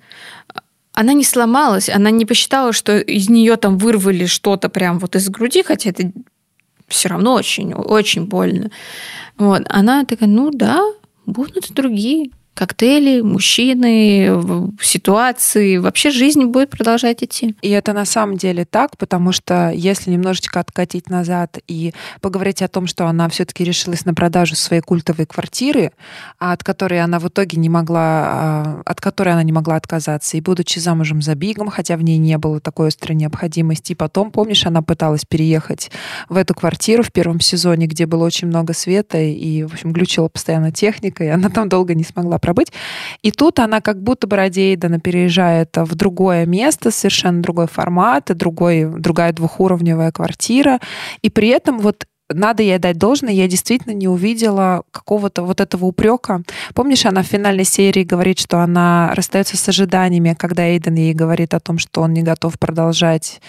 она 0.92 1.12
не 1.12 1.24
сломалась, 1.24 1.90
она 1.90 2.10
не 2.10 2.24
посчитала, 2.24 2.72
что 2.72 2.98
из 2.98 3.28
нее 3.28 3.56
там 3.56 3.76
вырвали 3.76 4.24
что-то 4.24 4.70
прям 4.70 4.98
вот 4.98 5.14
из 5.14 5.28
груди, 5.28 5.62
хотя 5.62 5.90
это 5.90 6.10
все 6.88 7.08
равно 7.10 7.34
очень, 7.34 7.74
очень 7.74 8.26
больно. 8.26 8.70
Вот. 9.36 9.62
Она 9.68 10.04
такая, 10.04 10.28
ну 10.28 10.50
да, 10.50 10.80
будут 11.26 11.70
другие 11.72 12.30
коктейли, 12.56 13.20
мужчины, 13.20 14.30
ситуации, 14.80 15.76
вообще 15.76 16.10
жизнь 16.10 16.44
будет 16.44 16.70
продолжать 16.70 17.22
идти. 17.22 17.54
И 17.60 17.68
это 17.68 17.92
на 17.92 18.06
самом 18.06 18.38
деле 18.38 18.64
так, 18.64 18.96
потому 18.96 19.32
что 19.32 19.70
если 19.74 20.10
немножечко 20.10 20.58
откатить 20.60 21.10
назад 21.10 21.58
и 21.68 21.92
поговорить 22.22 22.62
о 22.62 22.68
том, 22.68 22.86
что 22.86 23.06
она 23.06 23.28
все-таки 23.28 23.62
решилась 23.62 24.06
на 24.06 24.14
продажу 24.14 24.56
своей 24.56 24.80
культовой 24.80 25.26
квартиры, 25.26 25.92
от 26.38 26.64
которой 26.64 27.02
она 27.02 27.18
в 27.18 27.28
итоге 27.28 27.58
не 27.58 27.68
могла, 27.68 28.00
а, 28.00 28.82
от 28.86 29.02
которой 29.02 29.34
она 29.34 29.42
не 29.42 29.52
могла 29.52 29.76
отказаться, 29.76 30.38
и 30.38 30.40
будучи 30.40 30.78
замужем 30.78 31.20
за 31.20 31.34
Бигом, 31.34 31.68
хотя 31.68 31.98
в 31.98 32.02
ней 32.02 32.16
не 32.16 32.38
было 32.38 32.60
такой 32.60 32.88
острой 32.88 33.16
необходимости, 33.16 33.92
и 33.92 33.94
потом, 33.94 34.30
помнишь, 34.30 34.64
она 34.64 34.80
пыталась 34.80 35.26
переехать 35.26 35.90
в 36.30 36.36
эту 36.38 36.54
квартиру 36.54 37.02
в 37.02 37.12
первом 37.12 37.40
сезоне, 37.40 37.86
где 37.86 38.06
было 38.06 38.24
очень 38.24 38.48
много 38.48 38.72
света, 38.72 39.18
и, 39.18 39.64
в 39.64 39.74
общем, 39.74 39.92
глючила 39.92 40.28
постоянно 40.28 40.72
техника, 40.72 41.22
и 41.22 41.28
она 41.28 41.50
там 41.50 41.68
долго 41.68 41.94
не 41.94 42.04
смогла 42.04 42.38
пробыть. 42.46 42.72
И 43.22 43.32
тут 43.32 43.58
она 43.58 43.80
как 43.80 44.00
будто 44.00 44.28
бы 44.28 44.36
ради 44.36 44.60
Эйдена 44.60 45.00
переезжает 45.00 45.76
в 45.76 45.94
другое 45.96 46.46
место, 46.46 46.92
совершенно 46.92 47.42
другой 47.42 47.66
формат, 47.66 48.30
другой, 48.36 48.84
другая 48.84 49.32
двухуровневая 49.32 50.12
квартира. 50.12 50.78
И 51.22 51.30
при 51.30 51.48
этом 51.48 51.78
вот 51.78 52.06
надо 52.28 52.62
ей 52.62 52.78
дать 52.78 52.98
должное, 52.98 53.32
я 53.32 53.46
действительно 53.48 53.92
не 53.92 54.08
увидела 54.08 54.82
какого-то 54.90 55.42
вот 55.42 55.60
этого 55.60 55.86
упрека. 55.86 56.42
Помнишь, 56.74 57.06
она 57.06 57.22
в 57.22 57.26
финальной 57.26 57.64
серии 57.64 58.02
говорит, 58.02 58.38
что 58.38 58.60
она 58.60 59.12
расстается 59.14 59.56
с 59.56 59.68
ожиданиями, 59.68 60.34
когда 60.38 60.66
Эйден 60.66 60.94
ей 60.94 61.14
говорит 61.14 61.54
о 61.54 61.60
том, 61.60 61.78
что 61.78 62.02
он 62.02 62.12
не 62.12 62.22
готов 62.22 62.58
продолжать 62.58 63.40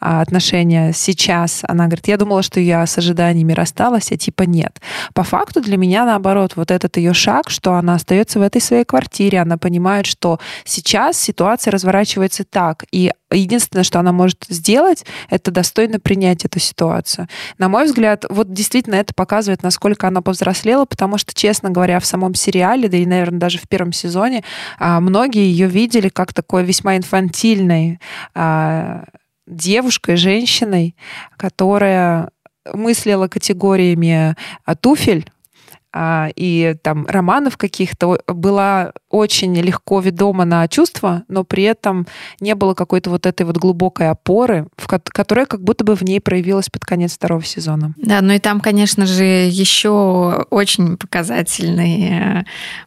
а, 0.00 0.20
отношения 0.20 0.92
сейчас. 0.92 1.62
Она 1.66 1.86
говорит, 1.86 2.08
я 2.08 2.16
думала, 2.16 2.42
что 2.42 2.60
я 2.60 2.86
с 2.86 2.98
ожиданиями 2.98 3.52
рассталась, 3.52 4.12
а 4.12 4.16
типа 4.16 4.42
нет. 4.42 4.80
По 5.14 5.22
факту 5.22 5.60
для 5.60 5.76
меня 5.76 6.04
наоборот, 6.04 6.56
вот 6.56 6.70
этот 6.70 6.98
ее 6.98 7.14
шаг, 7.14 7.48
что 7.48 7.74
она 7.74 7.94
остается 7.94 8.38
в 8.38 8.42
этой 8.42 8.60
своей 8.60 8.84
квартире, 8.84 9.40
она 9.40 9.56
понимает, 9.56 10.06
что 10.06 10.38
сейчас 10.64 11.18
ситуация 11.18 11.70
разворачивается 11.70 12.44
так, 12.44 12.84
и 12.92 13.12
единственное, 13.30 13.82
что 13.82 13.98
она 13.98 14.12
может 14.12 14.44
сделать, 14.48 15.04
это 15.28 15.50
достойно 15.50 15.98
принять 15.98 16.44
эту 16.44 16.58
ситуацию. 16.60 17.28
На 17.58 17.68
мой 17.68 17.86
взгляд, 17.86 18.24
вот 18.28 18.52
действительно 18.52 18.94
это 18.94 19.14
показывает, 19.14 19.62
насколько 19.62 20.06
она 20.06 20.22
повзрослела, 20.22 20.84
потому 20.84 21.18
что, 21.18 21.34
честно 21.34 21.70
говоря, 21.70 21.98
в 22.00 22.06
самом 22.06 22.34
сериале, 22.34 22.88
да 22.88 22.96
и, 22.96 23.06
наверное, 23.06 23.40
даже 23.40 23.58
в 23.58 23.68
первом 23.68 23.92
сезоне, 23.92 24.44
а, 24.78 25.00
многие 25.00 25.50
ее 25.50 25.66
видели 25.66 26.08
как 26.08 26.32
такой 26.32 26.64
весьма 26.64 26.96
инфантильной 26.96 28.00
а, 28.34 29.04
девушкой, 29.46 30.16
женщиной, 30.16 30.96
которая 31.36 32.30
мыслила 32.72 33.28
категориями 33.28 34.36
а, 34.64 34.74
туфель, 34.74 35.30
и 36.36 36.76
там 36.82 37.06
романов 37.06 37.56
каких-то 37.56 38.20
была 38.26 38.92
очень 39.10 39.54
легко 39.54 40.00
ведома 40.00 40.44
на 40.44 40.68
чувства, 40.68 41.24
но 41.28 41.44
при 41.44 41.64
этом 41.64 42.06
не 42.40 42.54
было 42.54 42.74
какой-то 42.74 43.10
вот 43.10 43.26
этой 43.26 43.46
вот 43.46 43.56
глубокой 43.56 44.10
опоры, 44.10 44.68
в 44.76 44.86
которая 44.86 45.46
как 45.46 45.62
будто 45.62 45.84
бы 45.84 45.94
в 45.94 46.02
ней 46.02 46.20
проявилась 46.20 46.68
под 46.68 46.84
конец 46.84 47.14
второго 47.14 47.44
сезона. 47.44 47.94
Да, 47.96 48.20
ну 48.20 48.32
и 48.32 48.38
там, 48.38 48.60
конечно 48.60 49.06
же, 49.06 49.24
еще 49.24 50.46
очень 50.50 50.96
показательный 50.96 52.10
э, 52.10 52.44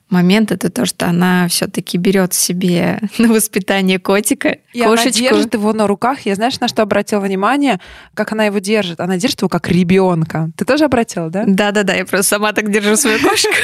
момент 0.09 0.51
это 0.51 0.69
то, 0.69 0.85
что 0.85 1.07
она 1.07 1.47
все-таки 1.47 1.97
берет 1.97 2.33
себе 2.33 3.01
на 3.17 3.27
воспитание 3.27 3.99
котика, 3.99 4.57
и 4.73 4.81
кошечку. 4.81 5.01
она 5.01 5.11
держит 5.11 5.53
его 5.53 5.73
на 5.73 5.87
руках. 5.87 6.21
Я 6.25 6.35
знаешь, 6.35 6.59
на 6.59 6.67
что 6.67 6.81
обратила 6.81 7.19
внимание, 7.19 7.79
как 8.13 8.31
она 8.31 8.45
его 8.45 8.59
держит? 8.59 8.99
Она 8.99 9.17
держит 9.17 9.41
его 9.41 9.49
как 9.49 9.69
ребенка. 9.69 10.51
Ты 10.57 10.65
тоже 10.65 10.85
обратила, 10.85 11.29
да? 11.29 11.43
Да, 11.47 11.71
да, 11.71 11.83
да. 11.83 11.95
Я 11.95 12.05
просто 12.05 12.29
сама 12.29 12.53
так 12.53 12.71
держу 12.71 12.95
свою 12.95 13.19
кошку. 13.19 13.49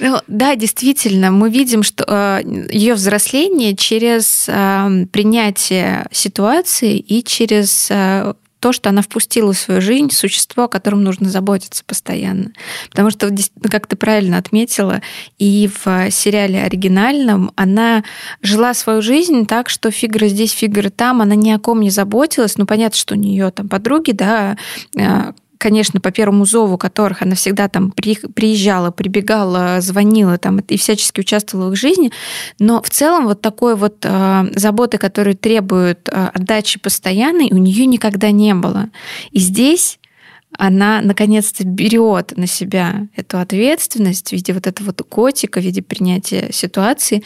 Ну, 0.00 0.20
да, 0.26 0.56
действительно, 0.56 1.30
мы 1.30 1.50
видим, 1.50 1.82
что 1.82 2.04
э, 2.06 2.66
ее 2.70 2.94
взросление 2.94 3.76
через 3.76 4.46
э, 4.48 5.06
принятие 5.12 6.06
ситуации 6.10 6.96
и 6.98 7.22
через 7.22 7.88
э, 7.90 8.34
то, 8.64 8.72
что 8.72 8.88
она 8.88 9.02
впустила 9.02 9.52
в 9.52 9.58
свою 9.58 9.82
жизнь 9.82 10.10
существо, 10.10 10.64
о 10.64 10.68
котором 10.68 11.04
нужно 11.04 11.28
заботиться 11.28 11.84
постоянно. 11.84 12.52
Потому 12.88 13.10
что, 13.10 13.30
как 13.70 13.86
ты 13.86 13.94
правильно 13.94 14.38
отметила, 14.38 15.02
и 15.38 15.68
в 15.84 16.10
сериале 16.10 16.62
оригинальном 16.62 17.52
она 17.56 18.04
жила 18.40 18.72
свою 18.72 19.02
жизнь 19.02 19.44
так, 19.44 19.68
что 19.68 19.90
фигура 19.90 20.28
здесь, 20.28 20.52
фигура 20.52 20.88
там, 20.88 21.20
она 21.20 21.34
ни 21.34 21.50
о 21.50 21.58
ком 21.58 21.82
не 21.82 21.90
заботилась. 21.90 22.56
Ну, 22.56 22.64
понятно, 22.64 22.96
что 22.96 23.16
у 23.16 23.18
нее 23.18 23.50
там 23.50 23.68
подруги, 23.68 24.12
да, 24.12 24.56
конечно, 25.64 25.98
по 25.98 26.10
первому 26.10 26.44
зову 26.44 26.76
которых 26.76 27.22
она 27.22 27.34
всегда 27.36 27.68
там 27.68 27.90
приезжала, 27.90 28.90
прибегала, 28.90 29.80
звонила 29.80 30.36
там 30.36 30.58
и 30.58 30.76
всячески 30.76 31.20
участвовала 31.20 31.70
в 31.70 31.72
их 31.72 31.78
жизни, 31.78 32.12
но 32.58 32.82
в 32.82 32.90
целом 32.90 33.24
вот 33.24 33.40
такой 33.40 33.74
вот 33.74 33.96
э, 34.02 34.44
заботы, 34.54 34.98
которые 34.98 35.34
требуют 35.34 36.10
э, 36.12 36.30
отдачи 36.34 36.78
постоянной, 36.78 37.48
у 37.50 37.56
нее 37.56 37.86
никогда 37.86 38.30
не 38.30 38.52
было. 38.52 38.90
И 39.30 39.38
здесь 39.38 39.98
она 40.58 41.00
наконец-то 41.00 41.64
берет 41.64 42.36
на 42.36 42.46
себя 42.46 43.08
эту 43.16 43.38
ответственность 43.38 44.28
в 44.28 44.32
виде 44.32 44.52
вот 44.52 44.66
этого 44.66 44.88
вот 44.88 45.00
котика, 45.08 45.60
в 45.60 45.64
виде 45.64 45.80
принятия 45.80 46.50
ситуации. 46.52 47.24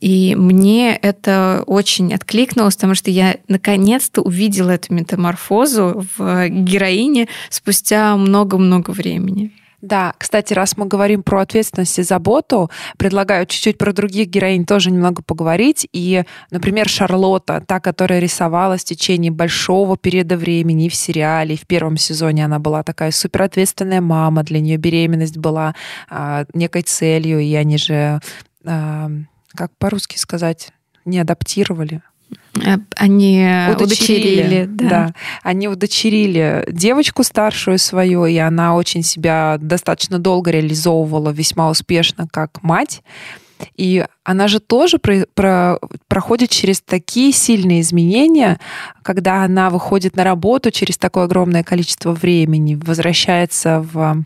И 0.00 0.34
мне 0.36 0.94
это 0.96 1.64
очень 1.66 2.14
откликнулось, 2.14 2.76
потому 2.76 2.94
что 2.94 3.10
я 3.10 3.36
наконец-то 3.48 4.22
увидела 4.22 4.70
эту 4.70 4.94
метаморфозу 4.94 6.06
в 6.16 6.48
героине 6.48 7.28
спустя 7.50 8.16
много-много 8.16 8.90
времени. 8.90 9.52
Да, 9.80 10.12
кстати, 10.18 10.54
раз 10.54 10.76
мы 10.76 10.86
говорим 10.86 11.22
про 11.22 11.42
ответственность 11.42 12.00
и 12.00 12.02
заботу, 12.02 12.68
предлагаю 12.96 13.46
чуть-чуть 13.46 13.78
про 13.78 13.92
других 13.92 14.26
героинь 14.26 14.66
тоже 14.66 14.90
немного 14.90 15.22
поговорить. 15.22 15.86
И, 15.92 16.24
например, 16.50 16.88
Шарлотта, 16.88 17.62
та, 17.64 17.78
которая 17.78 18.18
рисовалась 18.18 18.80
в 18.80 18.86
течение 18.86 19.30
большого 19.30 19.96
периода 19.96 20.36
времени 20.36 20.88
в 20.88 20.96
сериале, 20.96 21.54
в 21.54 21.64
первом 21.64 21.96
сезоне 21.96 22.44
она 22.44 22.58
была 22.58 22.82
такая 22.82 23.12
суперответственная 23.12 24.00
мама, 24.00 24.42
для 24.42 24.58
нее 24.58 24.78
беременность 24.78 25.38
была 25.38 25.76
а, 26.10 26.44
некой 26.54 26.82
целью, 26.82 27.38
и 27.38 27.54
они 27.54 27.78
же 27.78 28.20
а, 28.64 29.08
как 29.54 29.70
по-русски 29.78 30.16
сказать, 30.18 30.70
не 31.04 31.18
адаптировали. 31.18 32.02
Э, 32.64 32.76
они 32.96 33.46
удочерили, 33.70 34.64
удочерили 34.64 34.64
да. 34.66 34.88
да. 34.88 35.14
Они 35.42 35.68
удочерили 35.68 36.64
девочку 36.70 37.22
старшую 37.22 37.78
свою, 37.78 38.26
и 38.26 38.36
она 38.36 38.74
очень 38.74 39.02
себя 39.02 39.56
достаточно 39.60 40.18
долго 40.18 40.50
реализовывала 40.50 41.30
весьма 41.30 41.70
успешно 41.70 42.28
как 42.30 42.62
мать. 42.62 43.02
И 43.76 44.06
она 44.22 44.46
же 44.46 44.60
тоже 44.60 44.98
про, 44.98 45.26
про, 45.34 45.78
проходит 46.06 46.50
через 46.50 46.80
такие 46.80 47.32
сильные 47.32 47.80
изменения, 47.80 48.60
когда 49.02 49.42
она 49.42 49.70
выходит 49.70 50.14
на 50.14 50.22
работу 50.22 50.70
через 50.70 50.96
такое 50.96 51.24
огромное 51.24 51.64
количество 51.64 52.12
времени, 52.12 52.78
возвращается 52.80 53.80
в 53.80 54.24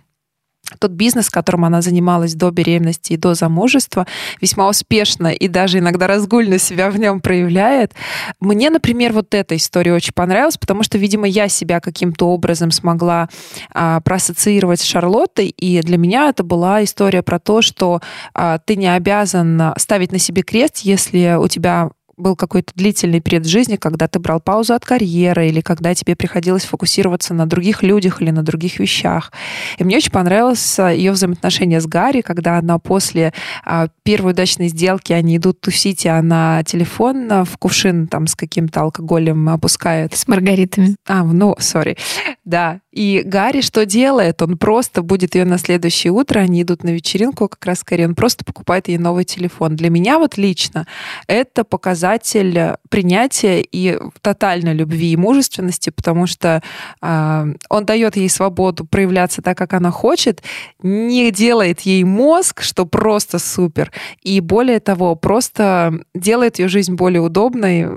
тот 0.79 0.93
бизнес, 0.93 1.31
которым 1.31 1.65
она 1.65 1.83
занималась 1.83 2.35
до 2.35 2.51
беременности 2.51 3.15
и 3.15 3.17
до 3.17 3.35
замужества, 3.35 4.07
весьма 4.41 4.69
успешно 4.69 5.29
и 5.29 5.49
даже 5.49 5.79
иногда 5.79 6.07
разгульно 6.07 6.59
себя 6.59 6.91
в 6.91 6.99
нем 6.99 7.21
проявляет. 7.21 7.93
Мне, 8.41 8.71
например, 8.71 9.13
вот 9.13 9.35
эта 9.35 9.57
история 9.57 9.93
очень 9.95 10.13
понравилась, 10.13 10.57
потому 10.57 10.83
что, 10.83 10.99
видимо, 10.99 11.27
я 11.27 11.49
себя 11.49 11.81
каким-то 11.81 12.29
образом 12.29 12.71
смогла 12.71 13.29
а, 13.73 14.01
проассоциировать 14.01 14.81
с 14.81 14.85
Шарлоттой, 14.85 15.49
и 15.49 15.81
для 15.83 15.99
меня 15.99 16.29
это 16.29 16.43
была 16.43 16.85
история 16.85 17.23
про 17.23 17.39
то, 17.39 17.63
что 17.63 18.01
а, 18.35 18.59
ты 18.59 18.77
не 18.77 18.93
обязан 18.93 19.75
ставить 19.77 20.13
на 20.13 20.19
себе 20.19 20.43
крест, 20.43 20.79
если 20.79 21.37
у 21.39 21.49
тебя 21.49 21.91
был 22.23 22.37
какой-то 22.37 22.73
длительный 22.75 23.21
период 23.21 23.47
жизни, 23.47 23.77
когда 23.77 24.09
ты 24.09 24.19
брал 24.19 24.41
паузу 24.41 24.75
от 24.75 24.85
карьеры 24.85 25.49
или 25.49 25.61
когда 25.61 25.95
тебе 25.95 26.17
приходилось 26.17 26.65
фокусироваться 26.65 27.35
на 27.35 27.47
других 27.47 27.83
людях 27.83 28.23
или 28.23 28.31
на 28.31 28.43
других 28.43 28.79
вещах. 28.79 29.33
И 29.79 29.85
мне 29.85 29.97
очень 29.99 30.13
понравилось 30.13 30.79
ее 30.79 31.13
взаимоотношение 31.13 31.81
с 31.81 31.87
Гарри, 31.87 32.23
когда 32.23 32.59
она 32.59 32.79
после 32.79 33.33
а, 33.65 33.89
первой 34.05 34.33
удачной 34.33 34.69
сделки, 34.69 35.13
они 35.13 35.37
идут 35.37 35.61
тусить, 35.61 36.07
и 36.07 36.09
она 36.09 36.63
телефон 36.65 37.45
в 37.45 37.59
кувшин 37.59 38.07
там 38.07 38.27
с 38.27 38.35
каким-то 38.35 38.83
алкоголем 38.83 39.49
опускает. 39.49 40.15
С 40.15 40.29
маргаритами. 40.29 40.97
А, 41.07 41.25
ну, 41.25 41.57
сори. 41.59 41.97
Да. 42.45 42.81
И 42.93 43.23
Гарри 43.25 43.63
что 43.63 43.87
делает? 43.87 44.43
Он 44.43 44.59
просто 44.59 45.03
будет 45.03 45.35
ее 45.35 45.45
на 45.45 45.59
следующее 45.59 46.13
утро, 46.13 46.41
они 46.41 46.63
идут 46.63 46.85
на 46.85 46.91
вечеринку, 46.91 47.49
как 47.49 47.65
раз 47.65 47.81
скорее, 47.81 48.07
он 48.07 48.15
просто 48.15 48.45
покупает 48.45 48.89
ей 48.89 48.99
новый 48.99 49.25
телефон. 49.25 49.77
Для 49.77 49.91
меня 49.91 50.19
вот 50.19 50.37
лично 50.37 50.87
это 51.27 51.65
показатель 51.65 52.12
показатель 52.13 52.77
принятия 52.91 53.61
и 53.61 53.99
тотальной 54.21 54.75
любви 54.75 55.13
и 55.13 55.17
мужественности, 55.17 55.91
потому 55.91 56.27
что 56.27 56.63
э, 57.01 57.45
он 57.69 57.85
дает 57.85 58.17
ей 58.17 58.29
свободу 58.29 58.85
проявляться 58.85 59.41
так, 59.43 59.57
как 59.57 59.73
она 59.73 59.91
хочет, 59.91 60.43
не 60.83 61.31
делает 61.31 61.81
ей 61.81 62.05
мозг, 62.05 62.63
что 62.63 62.85
просто 62.85 63.39
супер, 63.39 63.91
и 64.23 64.41
более 64.41 64.81
того, 64.81 65.17
просто 65.17 66.01
делает 66.15 66.59
ее 66.59 66.69
жизнь 66.69 66.95
более 66.95 67.23
удобной, 67.23 67.89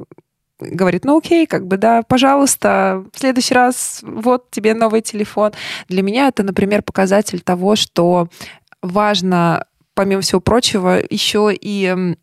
говорит, 0.60 1.04
ну 1.04 1.18
окей, 1.18 1.46
как 1.46 1.68
бы, 1.68 1.78
да, 1.78 2.02
пожалуйста, 2.04 3.04
в 3.14 3.20
следующий 3.20 3.54
раз 3.54 4.00
вот 4.02 4.50
тебе 4.52 4.74
новый 4.74 5.02
телефон. 5.02 5.52
Для 5.90 6.02
меня 6.02 6.30
это, 6.30 6.44
например, 6.44 6.82
показатель 6.82 7.42
того, 7.42 7.76
что 7.76 8.30
важно, 8.82 9.66
помимо 9.94 10.22
всего 10.22 10.40
прочего, 10.40 11.02
еще 11.10 11.52
и 11.54 12.16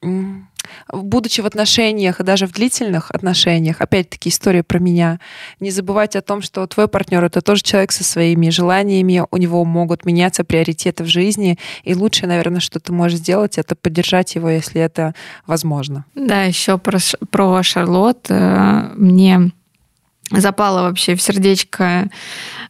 будучи 0.93 1.41
в 1.41 1.47
отношениях, 1.47 2.21
и 2.21 2.25
даже 2.25 2.47
в 2.47 2.53
длительных 2.53 3.11
отношениях, 3.11 3.81
опять-таки 3.81 4.29
история 4.29 4.63
про 4.63 4.79
меня, 4.79 5.21
не 5.61 5.71
забывать 5.71 6.17
о 6.17 6.23
том, 6.23 6.43
что 6.43 6.67
твой 6.67 6.89
партнер 6.89 7.25
это 7.25 7.41
тоже 7.41 7.63
человек 7.63 7.93
со 7.93 8.05
своими 8.05 8.51
желаниями, 8.51 9.25
у 9.31 9.37
него 9.37 9.65
могут 9.65 10.05
меняться 10.05 10.45
приоритеты 10.45 11.05
в 11.05 11.09
жизни, 11.09 11.59
и 11.85 11.95
лучшее, 11.95 12.29
наверное, 12.29 12.61
что 12.61 12.81
ты 12.81 12.93
можешь 12.93 13.19
сделать, 13.19 13.59
это 13.59 13.75
поддержать 13.75 14.35
его, 14.35 14.51
если 14.51 14.81
это 14.81 15.15
возможно. 15.47 16.05
Да, 16.15 16.45
еще 16.45 16.79
про, 16.79 16.99
про 17.31 17.63
Шарлотт 17.63 18.27
э, 18.29 18.91
мне 18.95 19.53
запала 20.41 20.83
вообще 20.83 21.15
в 21.15 21.23
сердечко 21.23 22.11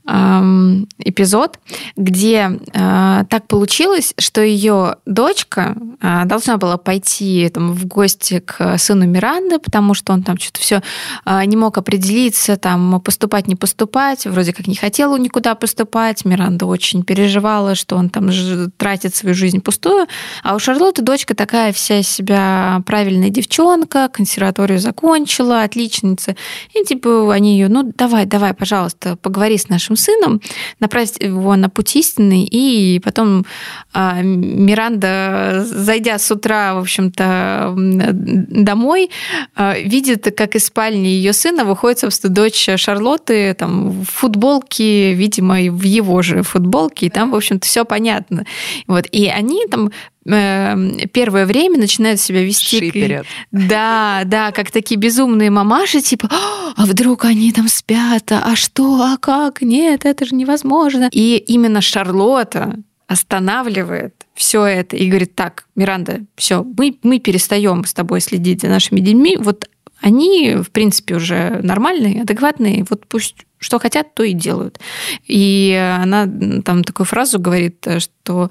эм, 0.07 0.89
эпизод, 0.99 1.59
где 1.97 2.59
э, 2.73 3.25
так 3.29 3.47
получилось, 3.47 4.15
что 4.19 4.41
ее 4.41 4.97
дочка 5.07 5.77
э, 6.01 6.25
должна 6.25 6.57
была 6.57 6.77
пойти 6.77 7.49
там, 7.49 7.73
в 7.73 7.87
гости 7.87 8.41
к 8.41 8.79
сыну 8.79 9.07
Миранды, 9.07 9.59
потому 9.59 9.95
что 9.95 10.13
он 10.13 10.23
там 10.23 10.39
что-то 10.39 10.61
все 10.61 10.83
э, 11.25 11.45
не 11.45 11.57
мог 11.57 11.79
определиться, 11.79 12.57
там 12.57 13.01
поступать, 13.01 13.47
не 13.47 13.57
поступать, 13.57 14.27
вроде 14.27 14.53
как 14.53 14.67
не 14.67 14.77
хотела 14.77 15.17
никуда 15.17 15.55
поступать. 15.55 16.25
Миранда 16.25 16.67
очень 16.67 17.05
переживала, 17.05 17.75
что 17.75 17.97
он 17.97 18.11
там 18.11 18.31
тратит 18.77 19.15
свою 19.15 19.35
жизнь 19.35 19.61
пустую. 19.61 20.07
А 20.43 20.55
у 20.55 20.59
Шарлотты 20.59 21.03
дочка 21.03 21.35
такая 21.35 21.73
вся 21.73 22.03
себя 22.03 22.83
правильная 22.87 23.31
девчонка, 23.31 24.09
консерваторию 24.09 24.79
закончила, 24.79 25.63
отличница. 25.63 26.37
И 26.75 26.85
типа 26.85 27.33
они 27.33 27.52
ее, 27.53 27.69
ну 27.69 27.93
давай, 27.97 28.27
давай, 28.27 28.55
пожалуйста, 28.55 29.17
поговори 29.17 29.59
с 29.59 29.69
нашим 29.69 29.97
сыном, 29.97 30.41
направь 30.81 31.11
его 31.21 31.57
на 31.57 31.69
путь 31.69 31.97
истинный, 31.97 32.45
и 32.45 33.01
потом 33.01 33.45
а, 33.93 34.21
Миранда, 34.23 35.65
зайдя 35.65 36.19
с 36.19 36.31
утра, 36.31 36.75
в 36.75 36.79
общем-то, 36.79 37.75
домой, 37.77 39.11
а, 39.55 39.79
видит, 39.79 40.35
как 40.37 40.57
из 40.57 40.67
спальни 40.67 41.09
ее 41.09 41.33
сына 41.33 41.65
выходит, 41.65 42.01
собственно, 42.01 42.35
дочь 42.35 42.69
Шарлотты 42.77 43.55
там, 43.55 43.91
в 43.91 44.05
футболке, 44.05 45.15
видимо, 45.15 45.55
в 45.55 45.83
его 45.83 46.23
же 46.23 46.43
футболке, 46.43 47.07
и 47.07 47.11
там, 47.11 47.31
в 47.31 47.35
общем-то, 47.35 47.67
все 47.67 47.85
понятно. 47.85 48.45
Вот. 48.87 49.07
И 49.13 49.29
они 49.29 49.67
там 49.71 49.91
первое 50.25 51.47
время 51.47 51.79
начинают 51.79 52.21
себя 52.21 52.43
вести... 52.45 52.79
Шиперят. 52.79 53.27
Да, 53.51 54.23
да, 54.25 54.53
как 54.53 54.71
такие 54.71 54.99
безумные 54.99 55.51
мамаши, 55.51 56.01
типа, 56.01 56.29
а 56.77 56.87
вдруг 56.87 57.25
они 57.25 57.53
там 57.53 57.69
спят, 57.69 58.31
а 58.31 58.55
что, 58.55 59.03
а 59.03 59.17
как, 59.19 59.63
нет, 59.63 60.05
это 60.05 60.25
же 60.25 60.35
невозможно. 60.35 61.09
И 61.13 61.37
именно 61.37 61.81
Шарлотта 61.81 62.77
останавливает 63.09 64.15
все 64.35 64.65
это 64.65 64.97
и 64.97 65.09
говорит, 65.09 65.35
так, 65.35 65.67
Миранда, 65.77 66.21
все, 66.37 66.65
мы, 66.65 66.97
мы 67.03 67.19
перестаем 67.19 67.85
с 67.85 67.93
тобой 67.93 68.21
следить 68.21 68.63
за 68.63 68.69
нашими 68.69 69.01
детьми, 69.01 69.37
вот 69.37 69.69
они, 70.01 70.57
в 70.57 70.71
принципе, 70.71 71.17
уже 71.17 71.61
нормальные, 71.63 72.23
адекватные, 72.23 72.85
вот 72.89 73.07
пусть 73.07 73.47
что 73.59 73.79
хотят, 73.79 74.15
то 74.15 74.25
и 74.25 74.33
делают. 74.33 74.81
И 75.27 75.73
она 76.01 76.29
там 76.65 76.83
такую 76.83 77.07
фразу 77.07 77.39
говорит, 77.39 77.87
что 77.99 78.51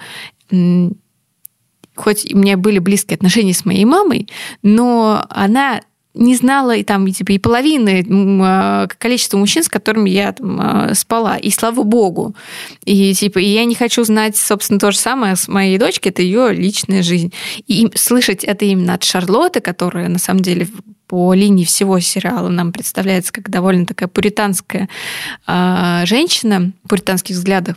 хоть 1.95 2.31
у 2.33 2.37
меня 2.37 2.57
были 2.57 2.79
близкие 2.79 3.15
отношения 3.15 3.53
с 3.53 3.65
моей 3.65 3.85
мамой, 3.85 4.27
но 4.61 5.25
она 5.29 5.81
не 6.13 6.35
знала 6.35 6.75
и 6.75 6.83
там 6.83 7.09
типа 7.09 7.31
и 7.31 7.37
половины 7.37 8.05
а, 8.43 8.87
количества 8.97 9.37
мужчин, 9.37 9.63
с 9.63 9.69
которыми 9.69 10.09
я 10.09 10.33
там, 10.33 10.59
а, 10.59 10.93
спала. 10.93 11.37
И 11.37 11.49
слава 11.51 11.83
богу. 11.83 12.35
И 12.83 13.13
типа 13.13 13.39
и 13.39 13.45
я 13.45 13.63
не 13.65 13.75
хочу 13.75 14.03
знать, 14.03 14.35
собственно, 14.35 14.79
то 14.79 14.91
же 14.91 14.97
самое 14.97 15.35
с 15.35 15.47
моей 15.47 15.77
дочкой. 15.77 16.11
Это 16.11 16.21
ее 16.21 16.53
личная 16.53 17.01
жизнь. 17.01 17.31
И 17.67 17.89
слышать 17.95 18.43
это 18.43 18.65
именно 18.65 18.95
от 18.95 19.03
Шарлотты, 19.03 19.61
которая 19.61 20.09
на 20.09 20.19
самом 20.19 20.41
деле 20.41 20.67
по 21.07 21.33
линии 21.33 21.65
всего 21.65 21.99
сериала 21.99 22.47
нам 22.49 22.71
представляется 22.71 23.33
как 23.33 23.49
довольно 23.49 23.85
такая 23.85 24.07
пуританская 24.07 24.87
э, 25.45 26.01
женщина, 26.05 26.71
пуританских 26.87 27.35
взглядов, 27.35 27.75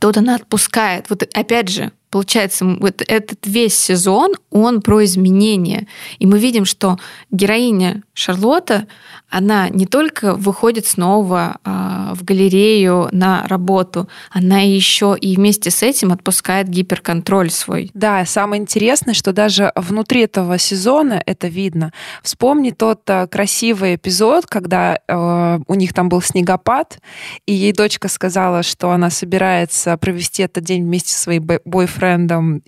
тут 0.00 0.16
она 0.16 0.36
отпускает. 0.36 1.10
Вот 1.10 1.22
опять 1.34 1.68
же, 1.68 1.92
получается, 2.10 2.64
вот 2.64 3.02
этот 3.06 3.46
весь 3.46 3.78
сезон, 3.78 4.32
он 4.50 4.80
про 4.80 5.04
изменения. 5.04 5.86
И 6.18 6.26
мы 6.26 6.38
видим, 6.38 6.64
что 6.64 6.98
героиня 7.30 8.02
Шарлотта, 8.14 8.86
она 9.28 9.68
не 9.68 9.86
только 9.86 10.34
выходит 10.34 10.86
снова 10.86 11.58
а, 11.62 12.14
в 12.14 12.24
галерею 12.24 13.08
на 13.12 13.46
работу, 13.46 14.08
она 14.30 14.60
еще 14.60 15.16
и 15.20 15.36
вместе 15.36 15.70
с 15.70 15.82
этим 15.82 16.12
отпускает 16.12 16.68
гиперконтроль 16.68 17.50
свой. 17.50 17.90
Да, 17.92 18.24
самое 18.24 18.62
интересное, 18.62 19.14
что 19.14 19.32
даже 19.32 19.70
внутри 19.76 20.22
этого 20.22 20.58
сезона 20.58 21.22
это 21.26 21.48
видно. 21.48 21.92
Вспомни 22.22 22.70
тот 22.70 23.02
а, 23.08 23.26
красивый 23.26 23.96
эпизод, 23.96 24.46
когда 24.46 24.98
э, 25.06 25.58
у 25.66 25.74
них 25.74 25.92
там 25.92 26.08
был 26.08 26.22
снегопад, 26.22 26.98
и 27.46 27.52
ей 27.52 27.72
дочка 27.72 28.08
сказала, 28.08 28.62
что 28.62 28.90
она 28.90 29.10
собирается 29.10 29.96
провести 29.98 30.42
этот 30.42 30.64
день 30.64 30.82
вместе 30.84 31.12
со 31.12 31.20
своим 31.20 31.46
бойфрендом 31.64 31.97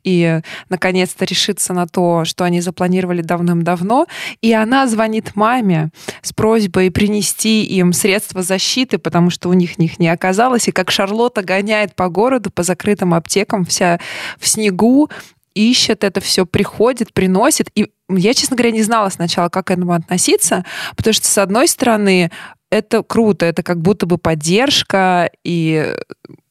и 0.04 0.40
наконец-то 0.68 1.24
решиться 1.24 1.72
на 1.72 1.86
то, 1.86 2.24
что 2.24 2.44
они 2.44 2.60
запланировали 2.60 3.22
давным-давно. 3.22 4.06
И 4.40 4.52
она 4.52 4.86
звонит 4.86 5.36
маме 5.36 5.90
с 6.22 6.32
просьбой 6.32 6.90
принести 6.90 7.64
им 7.64 7.92
средства 7.92 8.42
защиты, 8.42 8.98
потому 8.98 9.30
что 9.30 9.48
у 9.48 9.52
них 9.52 9.78
них 9.78 9.98
не 9.98 10.08
оказалось. 10.08 10.68
И 10.68 10.72
как 10.72 10.90
Шарлотта 10.90 11.42
гоняет 11.42 11.94
по 11.94 12.08
городу, 12.08 12.50
по 12.50 12.62
закрытым 12.62 13.14
аптекам, 13.14 13.64
вся 13.64 13.98
в 14.38 14.46
снегу, 14.46 15.10
ищет 15.54 16.04
это 16.04 16.20
все, 16.20 16.46
приходит, 16.46 17.12
приносит. 17.12 17.70
И 17.74 17.90
я, 18.08 18.34
честно 18.34 18.56
говоря, 18.56 18.72
не 18.72 18.82
знала 18.82 19.08
сначала, 19.08 19.48
как 19.48 19.66
к 19.66 19.70
этому 19.70 19.92
относиться, 19.92 20.64
потому 20.96 21.14
что, 21.14 21.26
с 21.26 21.38
одной 21.38 21.68
стороны, 21.68 22.30
это 22.70 23.02
круто, 23.02 23.46
это 23.46 23.62
как 23.62 23.80
будто 23.80 24.06
бы 24.06 24.16
поддержка, 24.16 25.30
и 25.44 25.96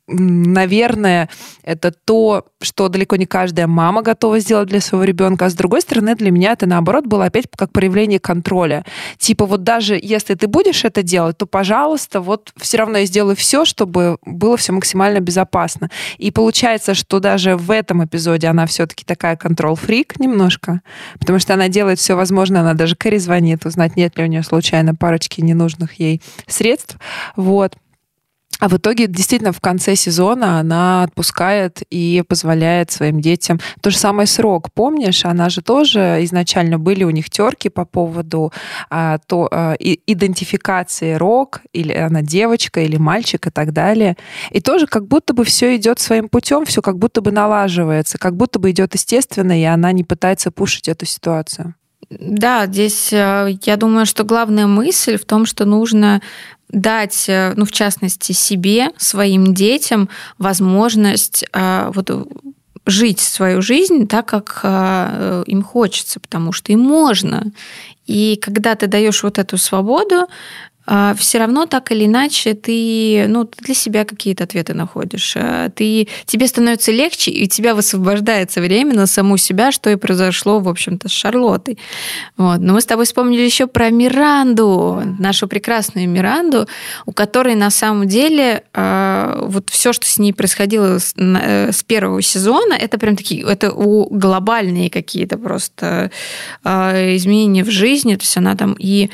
наверное, 0.10 1.30
это 1.64 1.92
то, 1.92 2.46
что 2.62 2.90
далеко 2.90 3.16
не 3.16 3.26
каждая 3.26 3.68
мама 3.68 4.02
готова 4.02 4.40
сделать 4.40 4.70
для 4.70 4.82
своего 4.82 5.04
ребенка. 5.04 5.46
А 5.46 5.50
с 5.50 5.54
другой 5.54 5.82
стороны, 5.82 6.16
для 6.16 6.32
меня 6.32 6.54
это, 6.54 6.66
наоборот, 6.66 7.06
было 7.06 7.26
опять 7.26 7.46
как 7.56 7.72
проявление 7.72 8.20
контроля. 8.20 8.86
Типа 9.18 9.46
вот 9.46 9.64
даже 9.64 10.00
если 10.02 10.36
ты 10.36 10.48
будешь 10.48 10.84
это 10.84 11.04
делать, 11.04 11.38
то, 11.38 11.46
пожалуйста, 11.46 12.22
вот 12.22 12.52
все 12.58 12.78
равно 12.78 13.00
я 13.00 13.06
сделаю 13.06 13.36
все, 13.36 13.66
чтобы 13.66 14.18
было 14.26 14.58
все 14.58 14.74
максимально 14.74 15.20
безопасно. 15.20 15.90
И 16.18 16.32
получается, 16.32 16.94
что 16.94 17.20
даже 17.20 17.56
в 17.56 17.72
этом 17.72 18.04
эпизоде 18.04 18.48
она 18.48 18.66
все-таки 18.66 19.06
такая 19.06 19.36
контрол-фрик 19.36 20.20
немножко, 20.20 20.82
потому 21.20 21.40
что 21.40 21.54
она 21.54 21.70
делает 21.70 22.00
все 22.00 22.16
возможное, 22.16 22.62
она 22.62 22.74
даже 22.74 22.96
Кэрри 22.96 23.18
звонит, 23.18 23.66
узнать, 23.66 23.96
нет 23.96 24.18
ли 24.18 24.24
у 24.24 24.28
нее 24.28 24.44
случайно 24.44 24.96
парочки 24.96 25.42
ненужных 25.42 26.00
ей 26.00 26.22
средств. 26.48 26.98
Вот. 27.36 27.76
А 28.60 28.68
в 28.68 28.78
итоге 28.78 29.08
действительно 29.08 29.54
в 29.54 29.62
конце 29.62 29.96
сезона 29.96 30.60
она 30.60 31.04
отпускает 31.04 31.82
и 31.90 32.24
позволяет 32.28 32.92
своим 32.92 33.22
детям. 33.22 33.60
То 33.82 33.90
же 33.90 33.98
самое 33.98 34.28
срок. 34.28 34.72
Помнишь, 34.74 35.26
она 35.26 35.50
же 35.50 35.62
тоже 35.62 36.20
изначально 36.24 36.78
были 36.78 37.04
у 37.06 37.10
них 37.10 37.30
терки 37.30 37.70
по 37.70 37.86
поводу 37.86 38.52
а, 38.90 39.20
то, 39.20 39.48
а, 39.52 39.74
и, 39.74 40.02
идентификации 40.06 41.14
рок, 41.14 41.62
или 41.74 41.94
она 41.94 42.22
девочка, 42.22 42.82
или 42.82 42.98
мальчик 42.98 43.48
и 43.48 43.50
так 43.50 43.72
далее. 43.72 44.18
И 44.52 44.60
тоже 44.60 44.88
как 44.88 45.08
будто 45.08 45.34
бы 45.34 45.46
все 45.46 45.76
идет 45.78 46.00
своим 46.00 46.28
путем, 46.28 46.66
все 46.66 46.82
как 46.82 46.98
будто 46.98 47.22
бы 47.22 47.32
налаживается, 47.32 48.18
как 48.18 48.36
будто 48.36 48.60
бы 48.60 48.72
идет 48.72 48.94
естественно, 48.94 49.60
и 49.60 49.64
она 49.64 49.94
не 49.94 50.04
пытается 50.04 50.52
пушить 50.52 50.90
эту 50.90 51.06
ситуацию. 51.06 51.76
Да, 52.10 52.66
здесь 52.66 53.14
э, 53.14 53.58
я 53.64 53.78
думаю, 53.78 54.06
что 54.06 54.24
главная 54.24 54.66
мысль 54.66 55.18
в 55.18 55.26
том, 55.26 55.46
что 55.46 55.66
нужно 55.66 56.22
дать, 56.70 57.26
э, 57.28 57.54
ну, 57.56 57.66
в 57.66 57.72
частности, 57.72 58.32
себе, 58.32 58.92
своим 58.98 59.54
детям 59.54 60.10
возможность 60.40 61.46
э, 61.54 61.92
вот 61.94 62.10
жить 62.86 63.20
свою 63.20 63.62
жизнь 63.62 64.08
так, 64.08 64.26
как 64.26 64.62
им 65.46 65.62
хочется, 65.62 66.20
потому 66.20 66.52
что 66.52 66.72
им 66.72 66.80
можно. 66.80 67.52
И 68.08 68.36
когда 68.42 68.74
ты 68.74 68.88
даешь 68.88 69.22
вот 69.22 69.38
эту 69.38 69.60
свободу, 69.60 70.28
все 71.18 71.38
равно 71.38 71.68
так 71.68 71.92
или 71.92 72.06
иначе 72.06 72.56
ты 72.56 73.26
ну, 73.28 73.50
для 73.60 73.76
себя 73.76 74.06
какие-то 74.06 74.46
ответы 74.46 74.74
находишь. 74.74 75.34
А, 75.38 75.70
ты, 75.70 76.08
тебе 76.26 76.48
становится 76.48 76.92
легче, 76.92 77.30
и 77.32 77.44
у 77.44 77.48
тебя 77.48 77.76
высвобождается 77.76 78.60
время 78.60 78.96
на 78.96 79.06
саму 79.06 79.38
себя, 79.38 79.72
что 79.72 79.90
и 79.92 79.96
произошло, 79.96 80.60
в 80.60 80.68
общем-то, 80.68 81.08
с 81.08 81.12
Шарлоттой. 81.12 81.78
Вот. 82.38 82.58
Но 82.60 82.74
мы 82.74 82.82
с 82.82 82.86
тобой 82.86 83.06
вспомнили 83.06 83.42
еще 83.42 83.68
про 83.68 83.90
Миранду, 83.92 85.04
нашу 85.20 85.48
прекрасную 85.48 86.10
Миранду, 86.10 86.68
у 87.06 87.12
которой 87.12 87.54
на 87.54 87.70
самом 87.70 88.08
деле 88.08 88.64
а, 88.74 89.44
вот 89.44 89.70
все, 89.70 89.94
что 89.94 90.08
с 90.08 90.18
ней 90.18 90.34
происходило 90.34 90.98
с, 90.98 91.14
э, 91.16 91.72
с 91.72 91.84
первого 91.84 92.22
сезона, 92.22 92.74
это 92.74 92.98
прям 92.98 93.16
такие, 93.16 93.44
это 93.44 93.72
у 93.72 94.10
глобальные 94.10 94.90
какие-то 94.90 95.38
просто 95.38 96.12
изменения 96.64 97.64
в 97.64 97.70
жизни. 97.70 98.16
То 98.16 98.22
есть 98.24 98.38
она 98.38 98.56
там 98.56 98.76
и 98.80 99.10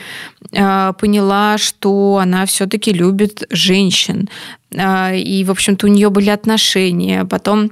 поняла, 0.51 1.57
что 1.65 2.19
она 2.21 2.45
все-таки 2.45 2.93
любит 2.93 3.43
женщин. 3.49 4.29
А, 4.77 5.13
и, 5.13 5.43
в 5.43 5.51
общем-то, 5.51 5.87
у 5.87 5.89
нее 5.89 6.09
были 6.09 6.29
отношения. 6.29 7.25
Потом 7.25 7.71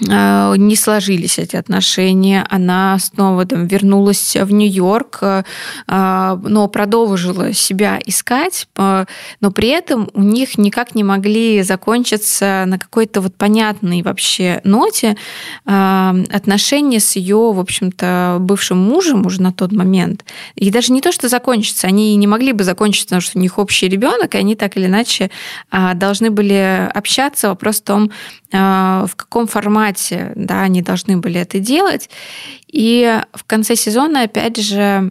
не 0.00 0.76
сложились 0.76 1.38
эти 1.38 1.56
отношения. 1.56 2.46
Она 2.50 2.98
снова 2.98 3.44
там, 3.46 3.66
вернулась 3.66 4.36
в 4.36 4.52
Нью-Йорк, 4.52 5.44
а, 5.86 6.40
но 6.42 6.68
продолжила 6.68 7.52
себя 7.52 8.00
искать, 8.04 8.68
но 8.76 9.50
при 9.54 9.68
этом 9.68 10.10
у 10.14 10.22
них 10.22 10.58
никак 10.58 10.94
не 10.94 11.04
могли 11.04 11.62
закончиться 11.62 12.64
на 12.66 12.78
какой-то 12.78 13.20
вот 13.20 13.36
понятной 13.36 14.02
вообще 14.02 14.60
ноте 14.64 15.16
а, 15.64 16.14
отношения 16.30 17.00
с 17.00 17.16
ее, 17.16 17.52
в 17.52 17.60
общем-то, 17.60 18.38
бывшим 18.40 18.78
мужем 18.78 19.26
уже 19.26 19.40
на 19.42 19.52
тот 19.52 19.72
момент. 19.72 20.24
И 20.56 20.70
даже 20.70 20.92
не 20.92 21.00
то, 21.00 21.12
что 21.12 21.28
закончиться, 21.28 21.86
они 21.86 22.16
не 22.16 22.26
могли 22.26 22.52
бы 22.52 22.64
закончиться, 22.64 23.06
потому 23.06 23.20
что 23.20 23.38
у 23.38 23.40
них 23.40 23.58
общий 23.58 23.88
ребенок, 23.88 24.34
и 24.34 24.38
они 24.38 24.56
так 24.56 24.76
или 24.76 24.86
иначе 24.86 25.30
должны 25.94 26.30
были 26.30 26.90
общаться. 26.92 27.48
Вопрос 27.48 27.80
в 27.80 27.84
том, 27.84 28.10
в 28.54 29.16
каком 29.16 29.48
формате 29.48 30.32
да, 30.36 30.62
они 30.62 30.80
должны 30.80 31.16
были 31.16 31.40
это 31.40 31.58
делать. 31.58 32.08
И 32.68 33.20
в 33.32 33.44
конце 33.44 33.74
сезона, 33.74 34.22
опять 34.22 34.58
же, 34.58 35.10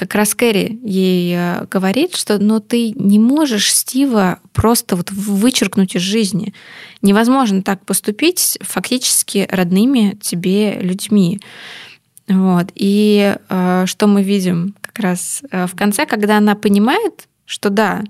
как 0.00 0.14
раз 0.14 0.34
Кэрри 0.34 0.80
ей 0.82 1.34
э, 1.36 1.66
говорит, 1.70 2.16
что 2.16 2.38
ну, 2.38 2.58
ты 2.60 2.92
не 2.92 3.18
можешь 3.18 3.74
Стива 3.74 4.38
просто 4.54 4.96
вот 4.96 5.10
вычеркнуть 5.10 5.94
из 5.94 6.00
жизни. 6.00 6.54
Невозможно 7.02 7.62
так 7.62 7.84
поступить 7.84 8.56
фактически 8.62 9.46
родными 9.50 10.16
тебе 10.22 10.80
людьми. 10.80 11.40
Вот. 12.28 12.68
И 12.74 13.36
э, 13.48 13.84
что 13.86 14.06
мы 14.06 14.22
видим 14.22 14.74
как 14.80 15.00
раз 15.00 15.42
э, 15.50 15.66
в 15.66 15.76
конце, 15.76 16.06
когда 16.06 16.38
она 16.38 16.54
понимает, 16.54 17.28
что 17.44 17.68
да, 17.68 18.02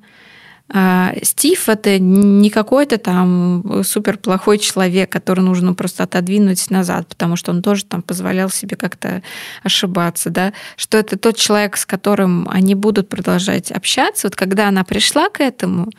Стив 1.23 1.69
это 1.69 1.99
не 1.99 2.49
какой-то 2.49 2.99
там 2.99 3.83
супер 3.83 4.19
плохой 4.19 4.59
человек, 4.59 5.11
который 5.11 5.41
нужно 5.41 5.75
просто 5.75 6.05
отодвинуть 6.05 6.71
назад, 6.71 7.09
потому 7.09 7.35
что 7.35 7.51
он 7.51 7.61
тоже 7.61 7.85
там 7.85 8.03
позволял 8.03 8.51
себе 8.51 8.77
как-то 8.77 9.23
ошибаться, 9.65 10.31
да, 10.31 10.53
что 10.77 10.97
это 10.97 11.19
тот 11.19 11.37
человек, 11.37 11.77
с 11.77 11.85
которым 11.85 12.49
они 12.49 12.77
будут 12.77 13.09
продолжать 13.09 13.73
общаться. 13.73 14.29
Вот 14.29 14.37
когда 14.37 14.69
она 14.69 14.85
пришла 14.85 15.29
к 15.29 15.41
этому, 15.41 15.91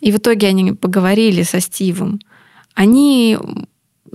и 0.00 0.12
в 0.12 0.16
итоге 0.16 0.48
они 0.48 0.72
поговорили 0.72 1.42
со 1.42 1.60
Стивом, 1.60 2.20
они 2.74 3.36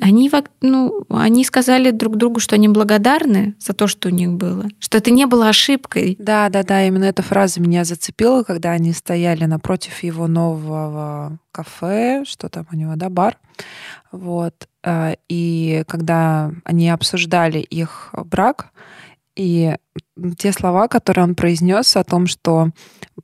они, 0.02 0.32
ну, 0.62 1.06
они 1.10 1.44
сказали 1.44 1.92
друг 1.92 2.18
другу, 2.18 2.40
что 2.40 2.56
они 2.56 2.68
благодарны 2.68 3.56
за 3.60 3.74
то, 3.74 3.88
что 3.88 4.10
у 4.10 4.12
них 4.12 4.34
было, 4.34 4.68
что 4.80 4.98
это 4.98 5.12
не 5.12 5.26
было 5.26 5.50
ошибкой. 5.50 6.16
Да, 6.20 6.50
да, 6.50 6.64
да, 6.64 6.86
именно 6.86 7.06
эта 7.06 7.24
фраза 7.24 7.62
меня 7.62 7.84
зацепила, 7.84 8.44
когда 8.44 8.72
они 8.72 8.94
стояли 8.94 9.46
напротив 9.46 10.04
его 10.04 10.28
нового 10.28 11.40
кафе, 11.52 12.24
что 12.26 12.50
там 12.50 12.68
у 12.72 12.76
него, 12.76 12.94
да, 12.96 13.10
бар. 13.10 13.38
Вот. 14.12 14.68
Э, 14.84 15.16
и 15.30 15.84
когда 15.88 16.52
они 16.64 16.90
обсуждали 16.90 17.60
их 17.60 18.10
брак, 18.14 18.72
и 19.36 19.76
те 20.38 20.52
слова, 20.52 20.88
которые 20.88 21.24
он 21.24 21.36
произнес 21.36 21.96
о 21.96 22.04
том, 22.04 22.28
что 22.28 22.72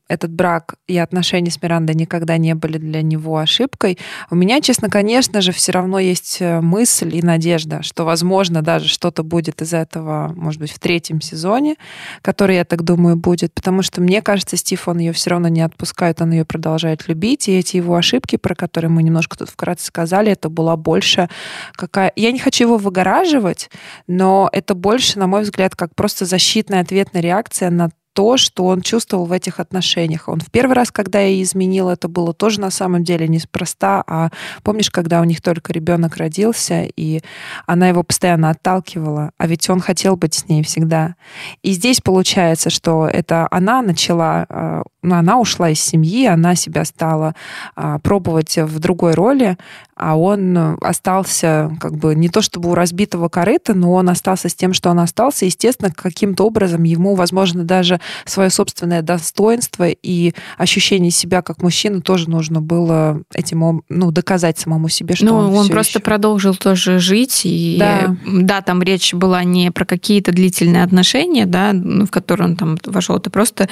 этот 0.08 0.32
брак 0.32 0.76
и 0.88 0.98
отношения 0.98 1.52
с 1.52 1.62
Мирандой 1.62 1.96
никогда 1.96 2.38
не 2.38 2.54
были 2.54 2.78
для 2.78 3.02
него 3.02 3.38
ошибкой, 3.38 3.98
у 4.30 4.36
меня, 4.36 4.62
честно, 4.62 4.90
конечно 4.90 5.42
же, 5.42 5.52
все 5.52 5.72
равно 5.72 6.00
есть 6.00 6.38
э, 6.42 6.60
мысль 6.62 7.16
и 7.16 7.22
надежда, 7.22 7.82
что, 7.82 8.04
возможно, 8.04 8.62
даже 8.62 8.88
что-то 8.88 9.24
будет 9.24 9.62
из 9.62 9.74
этого, 9.74 10.34
может 10.36 10.60
быть, 10.60 10.72
в 10.72 10.80
третьем 10.80 11.22
сезоне, 11.22 11.76
который, 12.22 12.58
я 12.58 12.66
так 12.66 12.84
думаю, 12.84 13.16
будет, 13.16 13.54
потому 13.54 13.82
что, 13.82 14.02
мне 14.02 14.22
кажется, 14.22 14.58
Стив, 14.58 14.88
он 14.88 15.00
ее 15.00 15.14
все 15.14 15.30
равно 15.32 15.48
не 15.48 15.62
отпускает, 15.62 16.22
он 16.22 16.32
ее 16.32 16.46
продолжает 16.46 17.08
любить, 17.08 17.48
и 17.48 17.58
эти 17.58 17.78
его 17.78 17.96
ошибки, 17.96 18.36
про 18.36 18.54
которые 18.54 18.92
мы 18.92 19.04
немножко 19.04 19.38
тут 19.38 19.50
вкратце 19.50 19.88
сказали, 19.88 20.32
это 20.32 20.50
была 20.50 20.76
больше 20.76 21.30
какая... 21.74 22.12
Я 22.16 22.32
не 22.32 22.40
хочу 22.40 22.66
его 22.66 22.78
выгораживать, 22.78 23.70
но 24.08 24.50
это 24.52 24.76
больше, 24.76 25.20
на 25.20 25.28
мой 25.28 25.44
взгляд, 25.44 25.76
как 25.76 25.96
просто 25.96 26.26
защитная 26.62 26.82
ответная 26.82 27.22
реакция 27.22 27.72
на 27.72 27.90
то, 28.14 28.38
что 28.38 28.66
он 28.66 28.82
чувствовал 28.82 29.26
в 29.26 29.32
этих 29.32 29.60
отношениях. 29.60 30.28
Он 30.28 30.40
в 30.40 30.52
первый 30.52 30.74
раз, 30.74 30.92
когда 30.92 31.20
я 31.22 31.42
изменил, 31.42 31.90
это 31.90 32.08
было 32.08 32.34
тоже 32.34 32.60
на 32.60 32.70
самом 32.70 33.04
деле 33.04 33.28
неспроста. 33.28 34.04
А 34.06 34.30
помнишь, 34.64 34.90
когда 34.90 35.22
у 35.22 35.24
них 35.24 35.42
только 35.42 35.72
ребенок 35.72 36.18
родился, 36.18 36.88
и 36.96 37.22
она 37.66 37.88
его 37.88 38.04
постоянно 38.04 38.50
отталкивала, 38.50 39.32
а 39.38 39.48
ведь 39.48 39.70
он 39.70 39.80
хотел 39.80 40.18
быть 40.18 40.34
с 40.34 40.50
ней 40.50 40.64
всегда. 40.64 41.16
И 41.62 41.72
здесь 41.72 42.02
получается, 42.02 42.70
что 42.70 43.08
это 43.08 43.48
она 43.50 43.82
начала, 43.82 44.46
э, 44.50 44.84
ну, 45.02 45.16
она 45.16 45.40
ушла 45.40 45.70
из 45.70 45.82
семьи, 45.82 46.26
она 46.26 46.56
себя 46.56 46.86
стала 46.86 47.34
а, 47.76 48.00
пробовать 48.00 48.58
в 48.58 48.80
другой 48.80 49.14
роли, 49.14 49.58
а 49.96 50.18
он 50.18 50.78
остался 50.82 51.72
как 51.80 51.96
бы 51.96 52.16
не 52.16 52.28
то 52.28 52.42
чтобы 52.42 52.72
у 52.72 52.76
разбитого 52.76 53.30
корыта, 53.30 53.74
но 53.74 53.94
он 53.94 54.10
остался 54.10 54.50
с 54.50 54.56
тем, 54.56 54.74
что 54.74 54.90
он 54.90 55.00
остался. 55.00 55.46
Естественно, 55.46 55.92
каким-то 55.92 56.46
образом 56.46 56.84
ему, 56.84 57.16
возможно, 57.16 57.64
даже 57.64 58.01
свое 58.26 58.50
собственное 58.50 59.02
достоинство 59.02 59.88
и 59.90 60.34
ощущение 60.58 61.12
себя 61.12 61.42
как 61.42 61.62
мужчины 61.62 62.02
тоже 62.02 62.30
нужно 62.30 62.62
было 62.62 63.22
этим 63.34 63.84
ну, 63.90 64.12
доказать 64.12 64.58
самому 64.58 64.90
себе, 64.90 65.16
что 65.16 65.26
ну, 65.26 65.38
он, 65.38 65.54
он 65.54 65.70
просто 65.70 66.00
еще... 66.00 66.04
продолжил 66.04 66.56
тоже 66.56 67.00
жить. 67.00 67.42
И 67.44 67.78
да. 67.80 68.16
да, 68.26 68.62
там 68.62 68.82
речь 68.82 69.14
была 69.14 69.44
не 69.44 69.72
про 69.72 69.86
какие-то 69.86 70.32
длительные 70.32 70.84
отношения, 70.84 71.46
да, 71.46 71.72
в 71.74 72.08
которые 72.08 72.50
он 72.50 72.56
там 72.56 72.78
вошел, 72.86 73.18
это 73.18 73.30
просто 73.30 73.70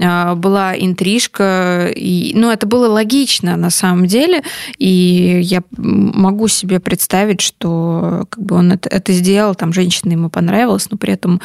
а, 0.00 0.34
была 0.34 0.76
интрижка. 0.76 1.90
И, 1.94 2.32
ну, 2.34 2.50
это 2.50 2.66
было 2.66 2.88
логично 2.88 3.56
на 3.56 3.70
самом 3.70 4.06
деле. 4.06 4.42
И 4.78 5.40
я 5.42 5.62
могу 5.76 6.48
себе 6.48 6.80
представить, 6.80 7.40
что 7.40 8.26
как 8.28 8.44
бы 8.44 8.56
он 8.56 8.72
это, 8.72 8.88
это 8.88 9.12
сделал, 9.12 9.54
там 9.54 9.72
женщина 9.72 10.12
ему 10.12 10.30
понравилась, 10.30 10.90
но 10.90 10.96
при 10.96 11.12
этом 11.12 11.40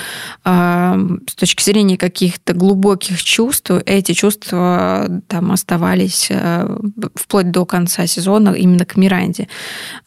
э, 0.46 1.18
с 1.28 1.36
точки 1.36 1.64
зрения 1.64 1.98
каких 1.98 2.27
каких-то 2.28 2.54
глубоких 2.54 3.24
чувств. 3.24 3.72
Эти 3.86 4.14
чувства 4.14 5.08
там 5.28 5.52
оставались 5.52 6.28
э, 6.30 6.78
вплоть 7.16 7.52
до 7.52 7.66
конца 7.66 8.08
сезона 8.08 8.50
именно 8.50 8.86
к 8.86 8.98
Миранде. 8.98 9.48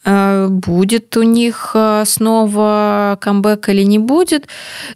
Э, 0.05 0.47
будет 0.49 1.17
у 1.17 1.23
них 1.23 1.71
э, 1.73 2.03
снова 2.05 3.17
камбэк 3.21 3.69
или 3.69 3.83
не 3.83 3.99
будет? 3.99 4.47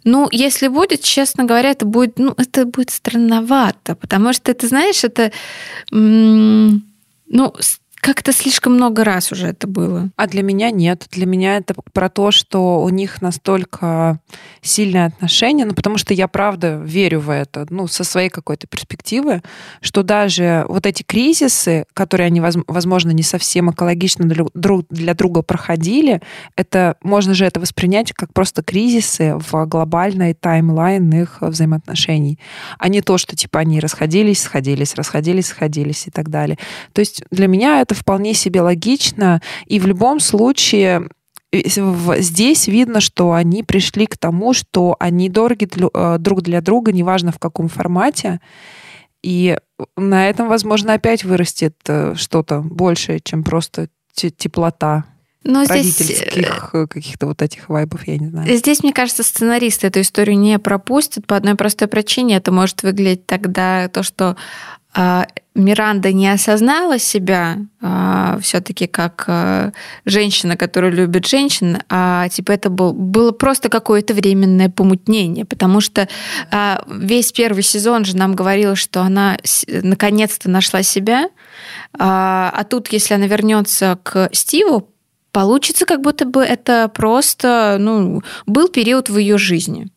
Ну, 0.04 0.28
если 0.30 0.68
будет, 0.68 1.02
честно 1.02 1.44
говоря, 1.44 1.70
это 1.70 1.84
будет, 1.84 2.18
ну, 2.18 2.32
это 2.36 2.64
будет 2.64 2.90
странновато, 2.90 3.96
потому 3.96 4.32
что, 4.32 4.54
ты 4.54 4.68
знаешь, 4.68 5.04
это, 5.04 5.32
ну, 5.90 6.80
как-то 8.06 8.32
слишком 8.32 8.74
много 8.74 9.02
раз 9.02 9.32
уже 9.32 9.48
это 9.48 9.66
было. 9.66 10.10
А 10.14 10.28
для 10.28 10.44
меня 10.44 10.70
нет. 10.70 11.08
Для 11.10 11.26
меня 11.26 11.56
это 11.56 11.74
про 11.92 12.08
то, 12.08 12.30
что 12.30 12.80
у 12.80 12.88
них 12.88 13.20
настолько 13.20 14.20
сильные 14.62 15.06
отношения, 15.06 15.64
ну, 15.64 15.74
потому 15.74 15.98
что 15.98 16.14
я 16.14 16.28
правда 16.28 16.80
верю 16.84 17.18
в 17.18 17.30
это, 17.30 17.66
ну, 17.68 17.88
со 17.88 18.04
своей 18.04 18.28
какой-то 18.28 18.68
перспективы, 18.68 19.42
что 19.80 20.04
даже 20.04 20.66
вот 20.68 20.86
эти 20.86 21.02
кризисы, 21.02 21.84
которые 21.94 22.28
они, 22.28 22.40
возможно, 22.40 23.10
не 23.10 23.24
совсем 23.24 23.72
экологично 23.72 24.24
для 24.24 25.14
друга 25.14 25.42
проходили, 25.42 26.22
это 26.54 26.94
можно 27.02 27.34
же 27.34 27.44
это 27.44 27.58
воспринять 27.58 28.12
как 28.12 28.32
просто 28.32 28.62
кризисы 28.62 29.34
в 29.34 29.66
глобальной 29.66 30.34
таймлайн 30.34 31.12
их 31.12 31.38
взаимоотношений, 31.40 32.38
а 32.78 32.88
не 32.88 33.00
то, 33.00 33.18
что 33.18 33.34
типа 33.34 33.58
они 33.58 33.80
расходились, 33.80 34.42
сходились, 34.42 34.94
расходились, 34.94 35.46
сходились 35.46 36.06
и 36.06 36.12
так 36.12 36.28
далее. 36.28 36.56
То 36.92 37.00
есть 37.00 37.24
для 37.32 37.48
меня 37.48 37.80
это 37.80 37.95
вполне 37.96 38.34
себе 38.34 38.60
логично. 38.60 39.40
И 39.66 39.80
в 39.80 39.86
любом 39.86 40.20
случае 40.20 41.08
здесь 41.52 42.66
видно, 42.66 43.00
что 43.00 43.32
они 43.32 43.62
пришли 43.62 44.06
к 44.06 44.16
тому, 44.16 44.52
что 44.52 44.96
они 44.98 45.28
дороги 45.28 45.68
э, 45.94 46.18
друг 46.18 46.42
для 46.42 46.60
друга, 46.60 46.92
неважно 46.92 47.32
в 47.32 47.38
каком 47.38 47.68
формате. 47.68 48.40
И 49.22 49.56
на 49.96 50.28
этом, 50.28 50.48
возможно, 50.48 50.94
опять 50.94 51.24
вырастет 51.24 51.76
э, 51.88 52.14
что-то 52.16 52.60
большее, 52.60 53.20
чем 53.20 53.44
просто 53.44 53.88
теплота. 54.12 55.04
Но 55.44 55.64
родительских 55.64 56.32
здесь... 56.32 56.46
Э, 56.72 56.86
каких-то 56.86 57.26
вот 57.26 57.40
этих 57.42 57.68
вайбов, 57.68 58.06
я 58.06 58.18
не 58.18 58.28
знаю. 58.28 58.56
Здесь, 58.56 58.82
мне 58.82 58.92
кажется, 58.92 59.22
сценаристы 59.22 59.86
эту 59.86 60.00
историю 60.00 60.38
не 60.38 60.58
пропустят 60.58 61.26
по 61.26 61.36
одной 61.36 61.54
простой 61.54 61.88
причине. 61.88 62.36
Это 62.36 62.52
может 62.52 62.82
выглядеть 62.82 63.26
тогда 63.26 63.88
то, 63.88 64.02
что 64.02 64.36
Миранда 65.56 66.12
не 66.12 66.28
осознала 66.28 66.98
себя 66.98 67.58
а, 67.80 68.38
все-таки 68.42 68.86
как 68.86 69.24
а, 69.26 69.72
женщина, 70.04 70.56
которая 70.56 70.90
любит 70.90 71.26
женщин, 71.26 71.78
а 71.88 72.28
типа 72.28 72.52
это 72.52 72.68
был, 72.68 72.92
было 72.92 73.32
просто 73.32 73.68
какое-то 73.68 74.12
временное 74.12 74.68
помутнение, 74.68 75.44
потому 75.44 75.80
что 75.80 76.08
а, 76.50 76.84
весь 76.88 77.32
первый 77.32 77.62
сезон 77.62 78.04
же 78.04 78.16
нам 78.16 78.34
говорила, 78.34 78.76
что 78.76 79.00
она 79.00 79.38
наконец-то 79.66 80.50
нашла 80.50 80.82
себя, 80.82 81.30
а, 81.98 82.52
а 82.54 82.64
тут, 82.64 82.92
если 82.92 83.14
она 83.14 83.26
вернется 83.26 83.98
к 84.02 84.28
Стиву, 84.32 84.90
получится, 85.32 85.86
как 85.86 86.02
будто 86.02 86.26
бы 86.26 86.42
это 86.42 86.88
просто 86.88 87.76
ну, 87.80 88.22
был 88.46 88.68
период 88.68 89.08
в 89.08 89.16
ее 89.16 89.38
жизни. 89.38 89.88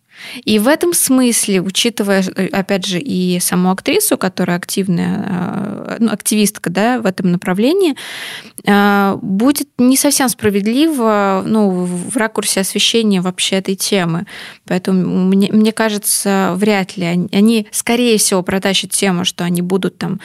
И 0.45 0.59
в 0.59 0.67
этом 0.67 0.93
смысле, 0.93 1.61
учитывая, 1.61 2.23
э, 2.35 2.47
опять 2.47 2.85
же, 2.85 2.99
и 2.99 3.39
саму 3.39 3.71
актрису, 3.71 4.17
которая 4.17 4.57
активная, 4.57 5.25
э, 5.27 5.97
ну, 5.99 6.11
активистка 6.11 6.69
да, 6.69 6.99
в 6.99 7.05
этом 7.05 7.31
направлении, 7.31 7.95
э, 8.65 9.17
будет 9.21 9.69
не 9.77 9.97
совсем 9.97 10.29
справедливо 10.29 11.43
ну, 11.45 11.69
в 11.69 12.17
ракурсе 12.17 12.61
освещения 12.61 13.21
вообще 13.21 13.57
этой 13.57 13.75
темы. 13.75 14.25
Поэтому 14.67 15.25
мне, 15.25 15.51
мне 15.51 15.71
кажется, 15.71 16.53
вряд 16.55 16.97
ли 16.97 17.05
они, 17.05 17.29
они, 17.31 17.67
скорее 17.71 18.17
всего, 18.17 18.43
протащат 18.43 18.91
тему, 18.91 19.25
что 19.25 19.43
они 19.43 19.61
будут 19.61 19.97
там 19.97 20.19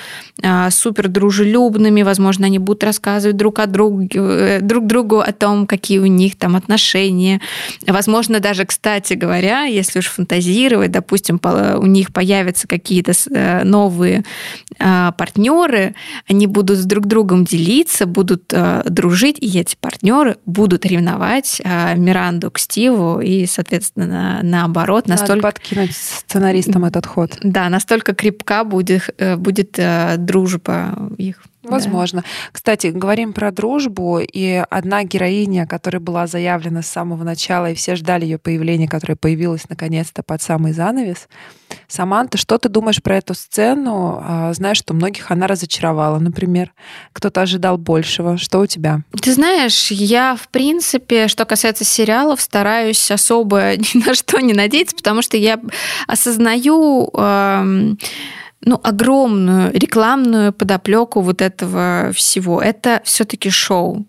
супер 0.70 1.08
дружелюбными, 1.08 2.02
возможно, 2.02 2.46
они 2.46 2.58
будут 2.58 2.84
рассказывать 2.84 3.36
друг 3.36 3.58
о 3.58 3.66
друге, 3.66 4.60
друг 4.60 4.86
другу 4.86 5.20
о 5.20 5.32
том, 5.32 5.66
какие 5.66 5.98
у 5.98 6.06
них 6.06 6.36
там 6.36 6.56
отношения. 6.56 7.40
Возможно, 7.86 8.40
даже, 8.40 8.64
кстати 8.64 9.14
говоря, 9.14 9.64
если 9.64 9.83
уж 9.96 10.08
фантазировать, 10.08 10.90
допустим, 10.90 11.40
у 11.42 11.86
них 11.86 12.12
появятся 12.12 12.66
какие-то 12.68 13.12
э, 13.30 13.64
новые 13.64 14.24
а, 14.78 15.12
партнеры, 15.12 15.94
они 16.28 16.46
будут 16.46 16.78
с 16.78 16.84
друг 16.84 17.06
другом 17.06 17.44
делиться, 17.44 18.06
будут 18.06 18.52
э, 18.52 18.82
дружить, 18.88 19.36
и 19.40 19.58
эти 19.58 19.76
партнеры 19.78 20.36
будут 20.46 20.86
ревновать 20.86 21.60
а, 21.64 21.94
Миранду 21.94 22.50
к 22.50 22.58
Стиву, 22.58 23.20
и, 23.20 23.46
соответственно, 23.46 24.40
наоборот, 24.42 25.08
настолько... 25.08 25.34
Надо 25.34 25.42
подкинуть 25.42 25.96
сценаристам 25.96 26.84
этот 26.84 27.06
ход. 27.06 27.38
Да, 27.42 27.68
настолько 27.68 28.14
крепка 28.14 28.64
будет, 28.64 29.10
э, 29.18 29.36
будет 29.36 29.78
дружба 30.18 31.10
их. 31.18 31.42
Возможно. 31.70 32.22
Да. 32.22 32.28
Кстати, 32.52 32.88
говорим 32.88 33.32
про 33.32 33.50
дружбу, 33.50 34.20
и 34.20 34.64
одна 34.70 35.04
героиня, 35.04 35.66
которая 35.66 36.00
была 36.00 36.26
заявлена 36.26 36.82
с 36.82 36.88
самого 36.88 37.24
начала, 37.24 37.70
и 37.70 37.74
все 37.74 37.96
ждали 37.96 38.24
ее 38.24 38.38
появления, 38.38 38.88
которая 38.88 39.16
появилась 39.16 39.68
наконец-то 39.68 40.22
под 40.22 40.42
самый 40.42 40.72
занавес. 40.72 41.28
Саманта, 41.88 42.38
что 42.38 42.58
ты 42.58 42.68
думаешь 42.68 43.02
про 43.02 43.16
эту 43.16 43.34
сцену? 43.34 44.20
А, 44.22 44.52
знаешь, 44.52 44.78
что 44.78 44.94
многих 44.94 45.30
она 45.30 45.46
разочаровала, 45.46 46.18
например. 46.18 46.72
Кто-то 47.12 47.42
ожидал 47.42 47.78
большего. 47.78 48.38
Что 48.38 48.60
у 48.60 48.66
тебя? 48.66 49.00
Ты 49.20 49.32
знаешь, 49.32 49.90
я, 49.90 50.36
в 50.36 50.48
принципе, 50.48 51.28
что 51.28 51.44
касается 51.44 51.84
сериалов, 51.84 52.40
стараюсь 52.40 53.10
особо 53.10 53.76
ни 53.76 54.04
на 54.04 54.14
что 54.14 54.40
не 54.40 54.52
надеяться, 54.52 54.96
потому 54.96 55.22
что 55.22 55.36
я 55.36 55.60
осознаю... 56.06 57.10
Э- 57.16 57.94
ну, 58.64 58.80
огромную 58.82 59.72
рекламную 59.72 60.52
подоплеку 60.52 61.20
вот 61.20 61.42
этого 61.42 62.10
всего. 62.14 62.60
Это 62.60 63.00
все-таки 63.04 63.50
шоу. 63.50 64.06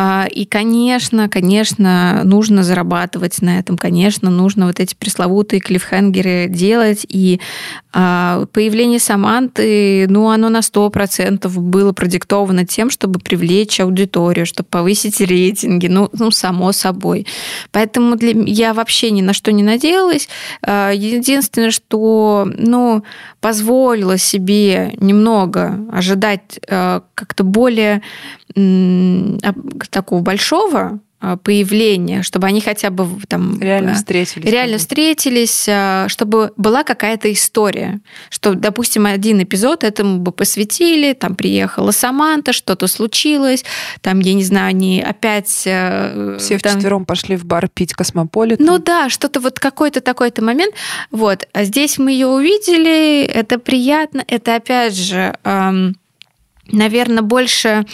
А, 0.00 0.28
и, 0.30 0.44
конечно, 0.44 1.28
конечно, 1.28 2.20
нужно 2.22 2.62
зарабатывать 2.62 3.42
на 3.42 3.58
этом, 3.58 3.76
конечно, 3.76 4.30
нужно 4.30 4.66
вот 4.66 4.78
эти 4.78 4.94
пресловутые 4.94 5.58
клиффхенгеры 5.58 6.46
делать. 6.48 7.04
И 7.08 7.40
а, 7.92 8.44
появление 8.52 9.00
Саманты, 9.00 10.06
ну, 10.08 10.30
оно 10.30 10.50
на 10.50 10.60
100% 10.60 11.48
было 11.48 11.92
продиктовано 11.92 12.64
тем, 12.64 12.90
чтобы 12.90 13.18
привлечь 13.18 13.80
аудиторию, 13.80 14.46
чтобы 14.46 14.68
повысить 14.68 15.20
рейтинги, 15.20 15.88
ну, 15.88 16.08
ну 16.12 16.30
само 16.30 16.70
собой. 16.70 17.26
Поэтому 17.72 18.14
для... 18.14 18.40
я 18.46 18.74
вообще 18.74 19.10
ни 19.10 19.20
на 19.20 19.32
что 19.32 19.50
не 19.50 19.64
надеялась. 19.64 20.28
А, 20.62 20.92
единственное, 20.92 21.72
что, 21.72 22.48
ну, 22.56 23.02
позволила 23.40 24.16
себе 24.16 24.92
немного 25.00 25.80
ожидать 25.92 26.60
как-то 26.68 27.44
более 27.44 28.02
такого 29.90 30.20
большого 30.20 31.00
а, 31.20 31.36
появления, 31.36 32.22
чтобы 32.22 32.46
они 32.46 32.60
хотя 32.60 32.90
бы 32.90 33.08
там 33.26 33.60
реально 33.60 33.94
встретились, 33.94 34.44
реально 34.44 34.78
встретились, 34.78 35.66
а, 35.68 36.06
чтобы 36.08 36.52
была 36.56 36.84
какая-то 36.84 37.32
история, 37.32 37.98
что, 38.30 38.54
допустим, 38.54 39.04
один 39.04 39.42
эпизод 39.42 39.82
этому 39.82 40.20
бы 40.20 40.30
посвятили, 40.30 41.14
там 41.14 41.34
приехала 41.34 41.90
Саманта, 41.90 42.52
что-то 42.52 42.86
случилось, 42.86 43.64
там 44.00 44.20
я 44.20 44.32
не 44.32 44.44
знаю, 44.44 44.68
они 44.68 45.02
опять 45.02 45.64
э, 45.66 46.36
все 46.38 46.56
там... 46.60 46.74
вчетвером 46.74 47.04
пошли 47.04 47.36
в 47.36 47.44
бар 47.44 47.68
пить 47.68 47.94
космополит. 47.94 48.60
Ну 48.60 48.78
да, 48.78 49.08
что-то 49.08 49.40
вот 49.40 49.58
какой-то 49.58 50.00
такой-то 50.00 50.44
момент, 50.44 50.72
вот. 51.10 51.48
А 51.52 51.64
здесь 51.64 51.98
мы 51.98 52.12
ее 52.12 52.28
увидели, 52.28 53.24
это 53.24 53.58
приятно, 53.58 54.22
это 54.28 54.54
опять 54.54 54.94
же 54.94 55.34
наверное, 56.70 57.22
больше 57.22 57.84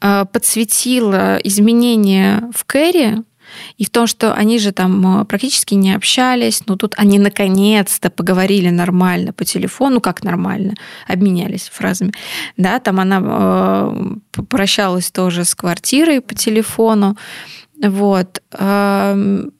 э, 0.00 0.24
подсветило 0.32 1.38
изменения 1.42 2.50
в 2.54 2.64
Кэрри, 2.64 3.24
и 3.78 3.84
в 3.84 3.90
том, 3.90 4.06
что 4.06 4.32
они 4.34 4.58
же 4.58 4.72
там 4.72 5.22
э, 5.22 5.24
практически 5.24 5.74
не 5.74 5.94
общались, 5.94 6.62
но 6.66 6.76
тут 6.76 6.94
они 6.96 7.18
наконец-то 7.18 8.10
поговорили 8.10 8.70
нормально 8.70 9.32
по 9.32 9.44
телефону, 9.44 9.94
ну 9.94 10.00
как 10.00 10.22
нормально, 10.22 10.74
обменялись 11.08 11.68
фразами. 11.72 12.12
Да, 12.56 12.78
там 12.78 13.00
она 13.00 13.20
э, 13.22 14.42
прощалась 14.48 15.10
тоже 15.10 15.44
с 15.44 15.54
квартирой 15.54 16.20
по 16.20 16.34
телефону. 16.34 17.16
Вот. 17.82 18.42
Эм, 18.52 19.52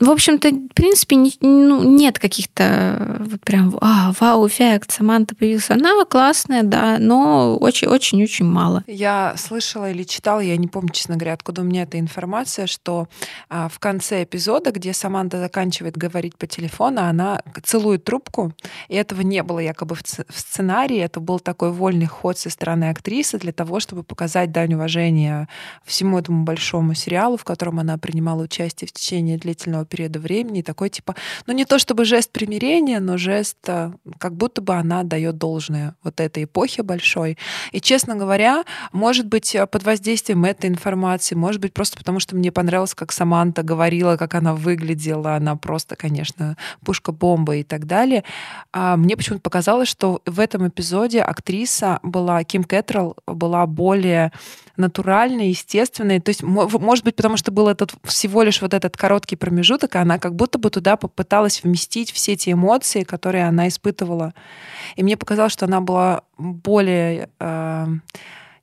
в 0.00 0.10
общем-то, 0.10 0.50
в 0.50 0.74
принципе, 0.74 1.16
не, 1.16 1.32
ну, 1.40 1.82
нет 1.82 2.18
каких-то 2.18 3.16
вот 3.20 3.40
прям 3.40 3.76
а, 3.80 4.12
вау-эффект, 4.18 4.92
Саманта 4.92 5.34
появилась. 5.34 5.70
Она 5.70 6.04
классная, 6.04 6.62
да, 6.62 6.98
но 6.98 7.56
очень-очень-очень 7.56 8.44
мало. 8.44 8.84
Я 8.86 9.34
слышала 9.36 9.90
или 9.90 10.02
читала, 10.02 10.40
я 10.40 10.56
не 10.56 10.68
помню, 10.68 10.90
честно 10.90 11.16
говоря, 11.16 11.34
откуда 11.34 11.62
у 11.62 11.64
меня 11.64 11.82
эта 11.82 11.98
информация, 11.98 12.66
что 12.66 13.08
а, 13.48 13.68
в 13.68 13.78
конце 13.78 14.24
эпизода, 14.24 14.70
где 14.70 14.92
Саманта 14.92 15.40
заканчивает 15.40 15.96
говорить 15.96 16.36
по 16.36 16.46
телефону, 16.46 17.02
она 17.02 17.42
целует 17.64 18.04
трубку, 18.04 18.52
и 18.88 18.94
этого 18.94 19.22
не 19.22 19.42
было 19.42 19.58
якобы 19.58 19.94
в, 19.94 20.02
в 20.02 20.38
сценарии, 20.38 20.98
это 20.98 21.20
был 21.20 21.40
такой 21.40 21.72
вольный 21.72 22.06
ход 22.06 22.38
со 22.38 22.50
стороны 22.50 22.90
актрисы 22.90 23.38
для 23.38 23.52
того, 23.52 23.80
чтобы 23.80 24.02
показать 24.02 24.52
дань 24.52 24.74
уважения 24.74 25.48
всему 25.84 26.18
этому 26.18 26.44
большому 26.44 26.94
сериалу, 26.94 27.36
в 27.36 27.44
котором 27.44 27.78
она 27.78 27.98
принимала 27.98 28.42
участие 28.42 28.88
в 28.88 28.92
течение 28.92 29.38
длительного 29.38 29.85
периода 29.86 30.18
времени, 30.18 30.62
такой 30.62 30.90
типа, 30.90 31.14
ну 31.46 31.52
не 31.52 31.64
то 31.64 31.78
чтобы 31.78 32.04
жест 32.04 32.30
примирения, 32.30 33.00
но 33.00 33.16
жест, 33.16 33.58
э, 33.66 33.92
как 34.18 34.34
будто 34.34 34.60
бы 34.60 34.74
она 34.74 35.02
дает 35.02 35.38
должное 35.38 35.94
вот 36.02 36.20
этой 36.20 36.44
эпохе 36.44 36.82
большой. 36.82 37.38
И, 37.72 37.80
честно 37.80 38.16
говоря, 38.16 38.64
может 38.92 39.26
быть, 39.26 39.54
э, 39.54 39.66
под 39.66 39.84
воздействием 39.84 40.44
этой 40.44 40.68
информации, 40.68 41.34
может 41.34 41.60
быть, 41.60 41.72
просто 41.72 41.96
потому, 41.96 42.20
что 42.20 42.36
мне 42.36 42.52
понравилось, 42.52 42.94
как 42.94 43.12
Саманта 43.12 43.62
говорила, 43.62 44.16
как 44.16 44.34
она 44.34 44.54
выглядела, 44.54 45.36
она 45.36 45.56
просто, 45.56 45.96
конечно, 45.96 46.56
пушка-бомба 46.84 47.56
и 47.56 47.62
так 47.62 47.86
далее. 47.86 48.24
А 48.72 48.96
мне 48.96 49.16
почему-то 49.16 49.42
показалось, 49.42 49.88
что 49.88 50.22
в 50.26 50.40
этом 50.40 50.68
эпизоде 50.68 51.22
актриса 51.22 52.00
была, 52.02 52.42
Ким 52.44 52.64
Кэтрелл, 52.64 53.16
была 53.26 53.66
более 53.66 54.32
натуральной, 54.76 55.48
естественной. 55.48 56.20
То 56.20 56.30
есть, 56.30 56.42
может 56.42 57.04
быть, 57.04 57.16
потому 57.16 57.36
что 57.36 57.52
был 57.52 57.68
этот 57.68 57.94
всего 58.04 58.42
лишь 58.42 58.62
вот 58.62 58.74
этот 58.74 58.96
короткий 58.96 59.36
промежуток, 59.36 59.94
и 59.94 59.98
она 59.98 60.18
как 60.18 60.34
будто 60.34 60.58
бы 60.58 60.70
туда 60.70 60.96
попыталась 60.96 61.62
вместить 61.62 62.12
все 62.12 62.32
эти 62.32 62.52
эмоции, 62.52 63.02
которые 63.02 63.46
она 63.46 63.68
испытывала. 63.68 64.34
И 64.96 65.02
мне 65.02 65.16
показалось, 65.16 65.52
что 65.52 65.66
она 65.66 65.80
была 65.80 66.22
более 66.38 67.30
э, 67.38 67.86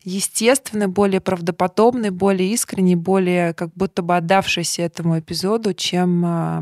естественной, 0.04 0.88
более 0.88 1.22
правдоподобной, 1.22 2.10
более 2.10 2.52
искренней, 2.52 2.96
более 2.96 3.54
как 3.54 3.74
будто 3.74 4.02
бы 4.02 4.16
отдавшейся 4.16 4.84
этому 4.84 5.20
эпизоду, 5.20 5.74
чем 5.74 6.26
э, 6.26 6.62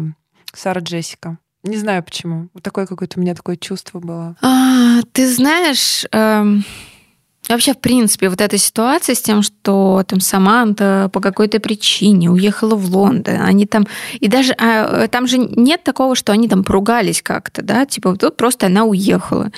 Сара 0.53 0.81
Джессика. 0.81 1.37
Не 1.63 1.77
знаю 1.77 2.03
почему. 2.03 2.49
Такое 2.63 2.87
какое-то 2.87 3.19
у 3.19 3.21
меня 3.21 3.35
такое 3.35 3.55
чувство 3.55 3.99
было. 3.99 4.35
А, 4.41 5.01
ты 5.11 5.31
знаешь, 5.31 6.05
эм, 6.11 6.63
Вообще, 7.51 7.73
в 7.73 7.79
принципе, 7.79 8.29
вот 8.29 8.39
эта 8.39 8.57
ситуация 8.57 9.13
с 9.13 9.21
тем, 9.21 9.41
что 9.41 10.03
там 10.07 10.21
Саманта 10.21 11.09
по 11.11 11.19
какой-то 11.19 11.59
причине 11.59 12.29
уехала 12.29 12.75
в 12.75 12.95
Лондон, 12.95 13.41
они 13.41 13.65
там... 13.65 13.87
И 14.19 14.27
даже 14.27 14.53
а, 14.53 15.07
там 15.09 15.27
же 15.27 15.37
нет 15.37 15.83
такого, 15.83 16.15
что 16.15 16.31
они 16.31 16.47
там 16.47 16.63
поругались 16.63 17.21
как-то, 17.21 17.61
да, 17.61 17.85
типа 17.85 18.15
тут 18.15 18.37
просто 18.37 18.67
она 18.67 18.85
уехала. 18.85 19.51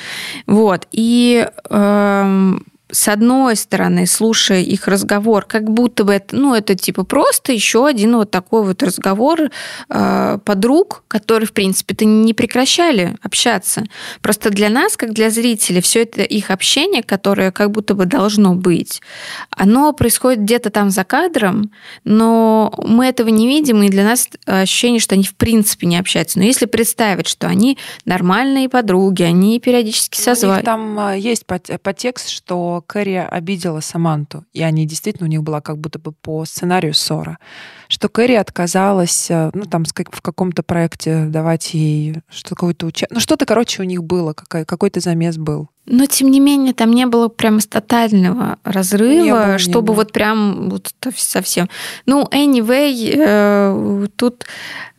Вот. 0.48 0.88
И 0.92 1.48
э, 1.70 2.54
с 2.94 3.08
одной 3.08 3.56
стороны, 3.56 4.06
слушая 4.06 4.62
их 4.62 4.88
разговор, 4.88 5.46
как 5.46 5.64
будто 5.64 6.04
бы 6.04 6.14
это, 6.14 6.36
ну, 6.36 6.54
это 6.54 6.76
типа 6.76 7.04
просто 7.04 7.52
еще 7.52 7.88
один 7.88 8.16
вот 8.16 8.30
такой 8.30 8.64
вот 8.64 8.84
разговор 8.84 9.50
э, 9.90 10.38
подруг, 10.46 11.04
которые, 11.08 11.48
в 11.48 11.54
принципе-то 11.54 12.06
не 12.06 12.36
прекращали 12.36 13.16
общаться. 13.24 13.84
Просто 14.22 14.52
для 14.52 14.70
нас, 14.70 14.96
как 14.96 15.12
для 15.12 15.32
зрителей, 15.32 15.82
все 15.82 16.04
это 16.04 16.22
их 16.22 16.52
общение, 16.52 17.02
которое 17.02 17.52
как 17.52 17.72
будто 17.72 17.96
бы 17.96 18.06
должно 18.06 18.54
быть, 18.54 19.02
оно 19.50 19.92
происходит 19.94 20.42
где-то 20.42 20.70
там 20.70 20.92
за 20.92 21.04
кадром, 21.04 21.72
но 22.04 22.72
мы 22.78 23.08
этого 23.08 23.30
не 23.30 23.48
видим, 23.48 23.82
и 23.82 23.90
для 23.90 24.04
нас 24.04 24.30
ощущение, 24.46 25.00
что 25.00 25.16
они 25.16 25.24
в 25.24 25.34
принципе 25.34 25.88
не 25.88 25.98
общаются. 25.98 26.38
Но 26.38 26.46
если 26.46 26.68
представить, 26.68 27.28
что 27.28 27.48
они 27.48 27.80
нормальные 28.06 28.70
подруги, 28.70 29.24
они 29.24 29.60
периодически 29.60 30.18
созваниваются. 30.20 30.66
Там 30.66 31.00
а, 31.00 31.16
есть 31.16 31.48
подтекст, 31.48 32.30
что 32.30 32.83
Кэрри 32.86 33.16
обидела 33.16 33.80
Саманту, 33.80 34.46
и 34.54 34.62
они 34.62 34.86
действительно, 34.86 35.28
у 35.28 35.30
них 35.30 35.44
была 35.44 35.62
как 35.62 35.78
будто 35.80 36.00
бы 36.00 36.12
по 36.12 36.46
сценарию 36.46 36.94
ссора, 36.94 37.40
что 37.88 38.10
Кэрри 38.10 38.34
отказалась, 38.34 39.32
э, 39.32 39.50
ну, 39.54 39.66
там, 39.66 39.84
в 39.86 40.22
каком-то 40.22 40.62
проекте 40.64 41.26
давать 41.26 41.74
ей 41.74 42.22
что 42.30 42.56
какое-то 42.56 42.86
участие. 42.86 43.16
Ну, 43.16 43.20
что-то, 43.20 43.46
короче, 43.46 43.82
у 43.82 43.86
них 43.86 44.04
было, 44.04 44.34
какой-то 44.34 45.00
замес 45.00 45.38
был. 45.38 45.70
Но, 45.86 46.06
тем 46.06 46.32
не 46.32 46.40
менее, 46.40 46.74
там 46.74 46.92
не 46.92 47.06
было 47.06 47.28
прямо 47.28 47.60
тотального 47.60 48.58
разрыва, 48.64 49.46
было, 49.46 49.58
чтобы 49.58 49.94
вот 49.94 50.14
прям 50.14 50.70
вот 50.70 50.94
совсем... 51.16 51.70
Ну, 52.06 52.24
anyway, 52.32 53.14
э, 53.16 54.08
тут, 54.16 54.46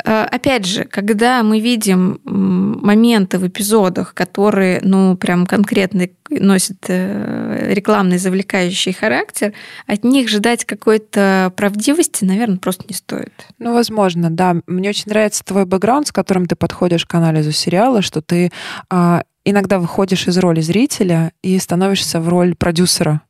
э, 0.05 0.25
опять 0.25 0.67
же, 0.67 0.85
когда 0.85 1.43
мы 1.43 1.61
видим 1.61 2.21
моменты 2.25 3.39
в 3.39 3.47
эпизодах, 3.49 4.13
которые, 4.13 4.81
ну, 4.83 5.17
прям 5.17 5.47
конкретно 5.47 6.09
носят 6.29 6.85
э, 6.89 7.73
рекламный 7.73 8.19
завлекающий 8.19 8.93
характер, 8.93 9.55
от 9.87 10.05
них 10.05 10.29
ждать 10.29 10.67
какой-то 10.67 11.51
правдивости, 11.57 12.25
наверное, 12.25 12.59
просто 12.59 12.85
не 12.89 12.95
стоит. 12.95 13.33
Ну, 13.59 13.73
возможно, 13.73 14.29
да. 14.29 14.57
Мне 14.67 14.91
очень 14.91 15.05
нравится 15.07 15.43
твой 15.45 15.65
бэкграунд, 15.65 16.09
с 16.09 16.13
которым 16.13 16.45
ты 16.45 16.57
подходишь 16.57 17.07
к 17.07 17.15
анализу 17.15 17.53
сериала, 17.53 18.03
что 18.03 18.21
ты 18.21 18.51
а, 18.91 19.23
иногда 19.45 19.79
выходишь 19.79 20.27
из 20.29 20.39
роли 20.39 20.61
зрителя 20.61 21.33
и 21.43 21.59
становишься 21.59 22.21
в 22.21 22.29
роль 22.29 22.55
продюсера. 22.55 23.23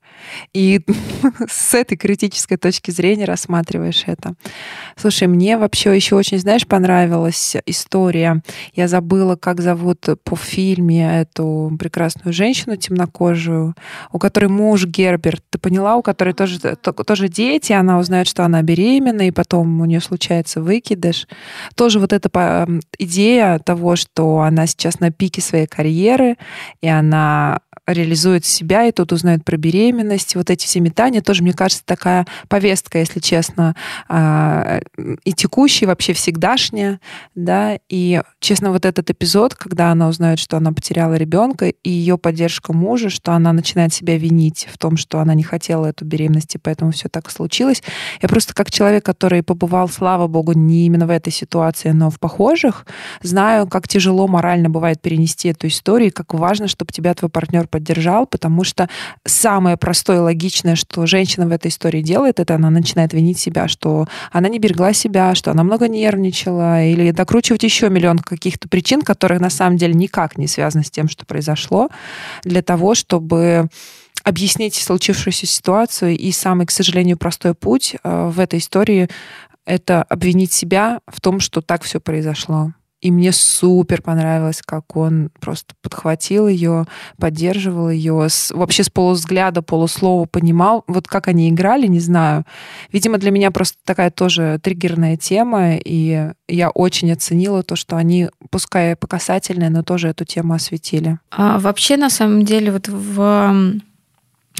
И 0.53 0.81
с 1.49 1.75
этой 1.75 1.97
критической 1.97 2.57
точки 2.57 2.91
зрения 2.91 3.25
рассматриваешь 3.25 4.05
это. 4.07 4.35
Слушай, 4.97 5.29
мне 5.29 5.59
вообще 5.59 5.95
еще 5.95 6.17
очень, 6.17 6.39
знаешь, 6.39 6.67
понравилась 6.67 7.57
история. 7.67 8.43
Я 8.75 8.89
забыла, 8.89 9.37
как 9.37 9.61
зовут 9.61 10.07
по 10.23 10.37
фильме 10.37 11.21
эту 11.21 11.73
прекрасную 11.79 12.33
женщину 12.33 12.77
темнокожую, 12.77 13.75
у 14.13 14.19
которой 14.19 14.47
муж 14.47 14.87
Герберт. 14.87 15.43
Ты 15.51 15.59
поняла, 15.59 15.97
у 15.97 16.03
которой 16.03 16.35
тоже, 16.35 16.59
тоже 16.61 17.29
дети, 17.29 17.73
она 17.73 17.99
узнает, 17.99 18.27
что 18.27 18.45
она 18.45 18.63
беременна, 18.63 19.29
и 19.29 19.31
потом 19.31 19.81
у 19.81 19.85
нее 19.85 20.01
случается 20.01 20.61
выкидыш. 20.61 21.27
Тоже 21.75 21.99
вот 21.99 22.13
эта 22.13 22.69
идея 22.99 23.59
того, 23.59 23.97
что 23.97 24.41
она 24.41 24.67
сейчас 24.67 25.01
на 25.01 25.11
пике 25.11 25.41
своей 25.41 25.67
карьеры, 25.67 26.37
и 26.81 26.89
она 26.89 27.61
реализует 27.87 28.45
себя, 28.45 28.87
и 28.87 28.93
тут 28.93 29.13
узнает 29.13 29.45
про 29.45 29.57
беременность. 29.57 30.37
Вот 30.37 30.51
эти 30.51 30.67
все 30.67 30.81
метания 30.81 31.21
тоже, 31.21 31.43
мне 31.43 31.53
кажется, 31.53 31.85
такая 31.85 32.27
повестка, 32.49 32.99
если 32.99 33.21
честно, 33.21 33.75
а, 34.09 34.81
и 35.25 35.33
текущая, 35.33 35.87
вообще 35.87 36.13
всегдашняя, 36.15 37.01
да, 37.35 37.79
и, 37.89 38.23
честно, 38.41 38.71
вот 38.71 38.87
этот 38.87 39.11
эпизод, 39.11 39.55
когда 39.55 39.91
она 39.91 40.09
узнает, 40.09 40.39
что 40.39 40.57
она 40.57 40.73
потеряла 40.73 41.15
ребенка, 41.15 41.69
и 41.69 41.91
ее 41.91 42.17
поддержка 42.17 42.73
мужа, 42.73 43.11
что 43.11 43.33
она 43.33 43.53
начинает 43.53 43.93
себя 43.93 44.17
винить 44.17 44.67
в 44.73 44.79
том, 44.79 44.97
что 44.97 45.21
она 45.21 45.35
не 45.35 45.43
хотела 45.43 45.87
эту 45.87 46.05
беременность, 46.05 46.55
и 46.55 46.59
поэтому 46.59 46.93
все 46.93 47.09
так 47.09 47.31
случилось. 47.31 47.83
Я 48.23 48.29
просто 48.29 48.55
как 48.55 48.71
человек, 48.71 49.05
который 49.05 49.43
побывал, 49.43 49.89
слава 49.89 50.27
богу, 50.27 50.53
не 50.53 50.87
именно 50.87 51.07
в 51.07 51.11
этой 51.11 51.33
ситуации, 51.33 51.91
но 51.91 52.09
в 52.09 52.19
похожих, 52.19 52.87
знаю, 53.23 53.67
как 53.67 53.89
тяжело 53.89 54.27
морально 54.27 54.71
бывает 54.71 55.03
перенести 55.03 55.49
эту 55.49 55.67
историю, 55.67 56.09
и 56.09 56.13
как 56.13 56.33
важно, 56.33 56.69
чтобы 56.69 56.93
тебя 56.93 57.15
твой 57.15 57.31
партнер 57.31 57.69
поддержал, 57.75 58.25
потому 58.25 58.63
что 58.63 58.89
самое 59.27 59.77
простое 59.77 60.19
и 60.19 60.21
логичное, 60.21 60.77
что 60.77 61.07
женщина 61.07 61.49
в 61.49 61.51
этой 61.51 61.71
истории 61.73 62.03
делает, 62.03 62.39
это 62.39 62.55
она 62.55 62.71
начинает 62.71 63.13
винить 63.13 63.37
себя, 63.37 63.67
что 63.67 64.07
она 64.31 64.49
не 64.49 64.61
берегла 64.61 64.93
себя, 64.93 65.35
что 65.35 65.51
она 65.51 65.65
много 65.65 65.89
нервничала, 65.89 66.85
или 66.85 67.11
докручивать 67.11 67.65
еще 67.65 67.91
миллион 67.91 68.21
каких-то 68.21 68.69
причин, 68.69 69.03
которые 69.03 69.41
на 69.41 69.51
самом 69.51 69.77
деле 69.77 69.93
никак 69.95 70.39
не 70.39 70.47
связаны 70.47 70.85
с 70.85 70.91
тем, 70.91 71.09
что 71.09 71.27
произошло, 71.27 71.89
для 72.45 72.63
того, 72.63 72.95
чтобы 72.95 73.69
объяснить 74.23 74.77
случившуюся 74.77 75.47
ситуацию. 75.47 76.17
И 76.17 76.31
самый, 76.31 76.67
к 76.67 76.71
сожалению, 76.71 77.19
простой 77.19 77.55
путь 77.55 77.97
э, 78.05 78.29
в 78.29 78.39
этой 78.39 78.61
истории— 78.61 79.09
это 79.67 80.05
обвинить 80.05 80.53
себя 80.53 81.01
в 81.09 81.21
том, 81.21 81.41
что 81.41 81.61
так 81.61 81.83
все 81.83 81.99
произошло. 81.99 82.73
И 83.05 83.11
мне 83.11 83.33
супер 83.33 84.01
понравилось, 84.01 84.63
как 84.65 84.97
он 84.97 85.29
просто 85.39 85.75
подхватил 85.83 86.49
ее, 86.49 86.87
поддерживал 87.19 87.91
ее, 87.91 88.31
с, 88.31 88.51
вообще 88.51 88.83
с 88.83 88.89
полувзгляда, 88.89 89.61
полуслова 89.61 90.25
понимал. 90.25 90.85
Вот 90.87 91.07
как 91.07 91.29
они 91.29 91.51
играли, 91.51 91.87
не 91.87 92.01
знаю. 92.01 92.47
Видимо, 92.93 93.19
для 93.19 93.31
меня 93.31 93.51
просто 93.51 93.77
такая 93.85 94.11
тоже 94.11 94.59
триггерная 94.63 95.19
тема, 95.19 95.75
и 95.77 96.31
я 96.49 96.71
очень 96.71 97.13
оценила 97.13 97.63
то, 97.63 97.77
что 97.77 97.97
они, 97.97 98.31
пускай 98.49 98.97
по 98.97 99.07
касательной, 99.07 99.69
но 99.69 99.83
тоже 99.83 100.09
эту 100.09 100.25
тему 100.25 100.55
осветили. 100.55 101.19
А 101.31 101.59
вообще, 101.59 101.99
на 101.99 102.09
самом 102.09 102.47
деле, 102.47 102.73
вот 102.73 102.89
в 102.89 103.55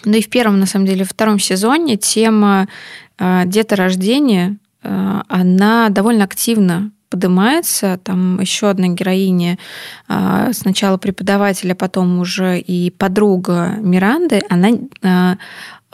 ну 0.05 0.13
и 0.13 0.21
в 0.21 0.29
первом, 0.29 0.61
на 0.61 0.67
самом 0.67 0.85
деле, 0.85 1.07
втором 1.07 1.39
сезоне 1.39 1.97
тема 1.97 2.69
э, 3.19 3.45
деторождения, 3.47 4.59
э, 4.83 5.21
она 5.29 5.89
довольно 5.89 6.25
активно 6.25 6.91
поднимается. 7.15 7.99
Там 8.03 8.41
еще 8.41 8.69
одна 8.69 8.89
героиня, 8.89 9.59
а, 10.09 10.53
сначала 10.53 10.97
преподаватель, 10.97 11.73
а 11.73 11.75
потом 11.75 12.19
уже 12.19 12.59
и 12.59 12.91
подруга 12.91 13.77
Миранды, 13.79 14.43
она 14.49 15.39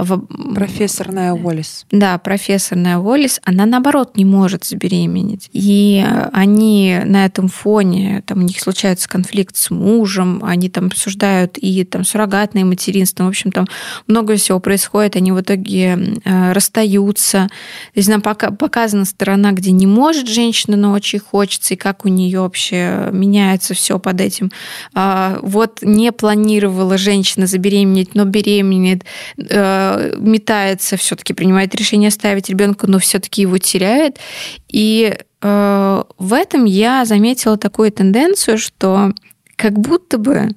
а, 0.00 0.54
Профессор 0.54 1.12
Ная 1.12 1.32
Уоллес. 1.32 1.86
Да, 1.90 2.18
профессор 2.18 2.78
Ная 2.78 2.98
Уоллес, 2.98 3.40
она 3.44 3.66
наоборот 3.66 4.16
не 4.16 4.24
может 4.24 4.64
забеременеть. 4.64 5.48
И 5.52 6.04
они 6.32 7.00
на 7.04 7.24
этом 7.24 7.48
фоне, 7.48 8.22
там 8.26 8.38
у 8.38 8.42
них 8.42 8.60
случается 8.60 9.08
конфликт 9.08 9.56
с 9.56 9.70
мужем, 9.70 10.42
они 10.44 10.68
там 10.68 10.86
обсуждают 10.86 11.58
и 11.58 11.84
там 11.84 12.04
суррогатное 12.04 12.64
материнство, 12.64 13.24
в 13.24 13.28
общем, 13.28 13.52
там 13.52 13.66
много 14.06 14.36
всего 14.36 14.60
происходит, 14.60 15.16
они 15.16 15.32
в 15.32 15.40
итоге 15.40 16.18
э, 16.24 16.52
расстаются. 16.52 17.48
То 17.94 17.98
есть 17.98 18.08
нам 18.08 18.20
пока 18.20 18.50
показана 18.50 19.04
сторона, 19.04 19.52
где 19.52 19.70
не 19.70 19.86
может 19.86 20.28
женщина, 20.28 20.76
но 20.76 20.92
очень 20.92 21.18
хочется, 21.18 21.74
и 21.74 21.76
как 21.76 22.04
у 22.04 22.08
нее 22.08 22.40
вообще 22.40 23.08
меняется 23.12 23.74
все 23.74 23.98
под 23.98 24.20
этим. 24.20 24.50
А, 24.94 25.38
вот 25.42 25.80
не 25.82 26.12
планировала 26.12 26.98
женщина 26.98 27.46
забеременеть, 27.46 28.14
но 28.14 28.24
беременеет 28.24 29.04
э, 29.36 29.89
метается, 30.16 30.96
все-таки 30.96 31.32
принимает 31.32 31.74
решение 31.74 32.08
оставить 32.08 32.48
ребенка, 32.48 32.86
но 32.86 32.98
все-таки 32.98 33.42
его 33.42 33.58
теряет. 33.58 34.18
И 34.68 35.16
э, 35.40 36.02
в 36.18 36.32
этом 36.32 36.64
я 36.64 37.04
заметила 37.04 37.56
такую 37.56 37.92
тенденцию, 37.92 38.58
что 38.58 39.12
как 39.56 39.78
будто 39.78 40.18
бы, 40.18 40.50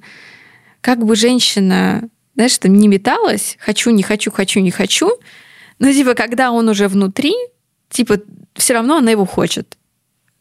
как 0.80 1.04
бы 1.04 1.16
женщина, 1.16 2.08
знаешь, 2.34 2.58
там 2.58 2.74
не 2.74 2.88
металась, 2.88 3.56
хочу, 3.60 3.90
не 3.90 4.02
хочу, 4.02 4.30
хочу, 4.30 4.60
не 4.60 4.70
хочу, 4.70 5.10
но 5.78 5.92
типа, 5.92 6.14
когда 6.14 6.50
он 6.50 6.68
уже 6.68 6.88
внутри, 6.88 7.34
типа, 7.90 8.18
все 8.54 8.74
равно 8.74 8.96
она 8.96 9.10
его 9.10 9.24
хочет 9.24 9.76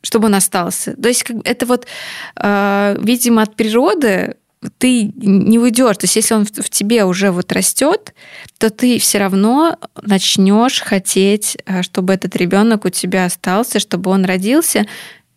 чтобы 0.06 0.26
он 0.26 0.36
остался. 0.36 0.96
То 1.02 1.08
есть 1.08 1.24
это 1.46 1.66
вот, 1.66 1.88
э, 2.36 2.98
видимо, 3.00 3.42
от 3.42 3.56
природы 3.56 4.36
ты 4.78 5.12
не 5.16 5.60
уйдешь. 5.60 5.98
То 5.98 6.06
есть, 6.06 6.16
если 6.16 6.34
он 6.34 6.46
в 6.46 6.70
тебе 6.70 7.06
уже 7.06 7.32
вот 7.32 7.52
растет, 7.52 8.14
то 8.58 8.70
ты 8.70 9.00
все 9.00 9.18
равно 9.18 9.78
начнешь 10.02 10.82
хотеть, 10.82 11.58
э, 11.66 11.82
чтобы 11.82 12.14
этот 12.14 12.36
ребенок 12.36 12.86
у 12.86 12.90
тебя 12.90 13.26
остался, 13.26 13.80
чтобы 13.80 14.12
он 14.12 14.26
родился, 14.26 14.86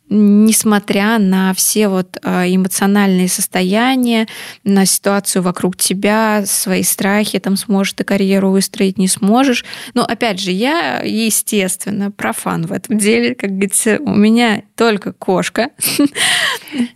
несмотря 0.08 1.18
на 1.18 1.52
все 1.54 1.88
вот 1.88 2.18
а, 2.22 2.46
эмоциональные 2.46 3.28
состояния, 3.28 4.28
на 4.62 4.86
ситуацию 4.86 5.42
вокруг 5.42 5.76
тебя, 5.76 6.44
свои 6.46 6.82
страхи, 6.82 7.38
там 7.38 7.56
сможешь 7.56 7.94
ты 7.94 8.04
карьеру 8.04 8.50
выстроить, 8.50 8.98
не 8.98 9.08
сможешь. 9.08 9.64
Но 9.94 10.04
опять 10.04 10.40
же, 10.40 10.52
я, 10.52 11.00
естественно, 11.02 12.10
профан 12.10 12.66
в 12.66 12.72
этом 12.72 12.98
деле, 12.98 13.34
как 13.34 13.50
говорится, 13.50 13.98
у 14.00 14.14
меня 14.14 14.62
только 14.76 15.12
кошка. 15.12 15.70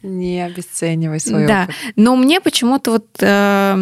Не 0.03 0.45
обесценивай 0.45 1.21
свой 1.21 1.47
Да, 1.47 1.65
опыт. 1.65 1.75
но 1.97 2.15
мне 2.17 2.41
почему-то 2.41 2.93
вот, 2.93 3.07
э, 3.21 3.75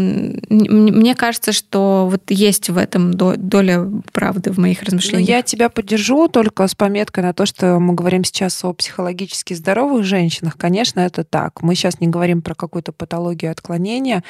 мне 0.49 1.15
кажется, 1.15 1.53
что 1.53 2.09
вот 2.11 2.23
есть 2.31 2.71
в 2.71 2.77
этом 2.77 3.13
доля 3.15 3.85
правды 4.13 4.53
в 4.53 4.59
моих 4.59 4.83
размышлениях. 4.83 5.29
Но 5.29 5.35
я 5.35 5.43
тебя 5.43 5.69
поддержу 5.69 6.29
только 6.29 6.67
с 6.67 6.75
пометкой 6.75 7.25
на 7.25 7.33
то, 7.33 7.47
что 7.47 7.79
мы 7.81 7.95
говорим 7.95 8.23
сейчас 8.25 8.65
о 8.65 8.73
психологически 8.73 9.55
здоровых 9.55 10.05
женщинах, 10.05 10.57
конечно, 10.57 11.01
это 11.01 11.25
так. 11.25 11.63
Мы 11.63 11.75
сейчас 11.75 12.01
не 12.01 12.07
говорим 12.07 12.43
про 12.43 12.55
какую-то 12.55 12.93
патологию 12.93 13.51
отклонения. 13.51 14.23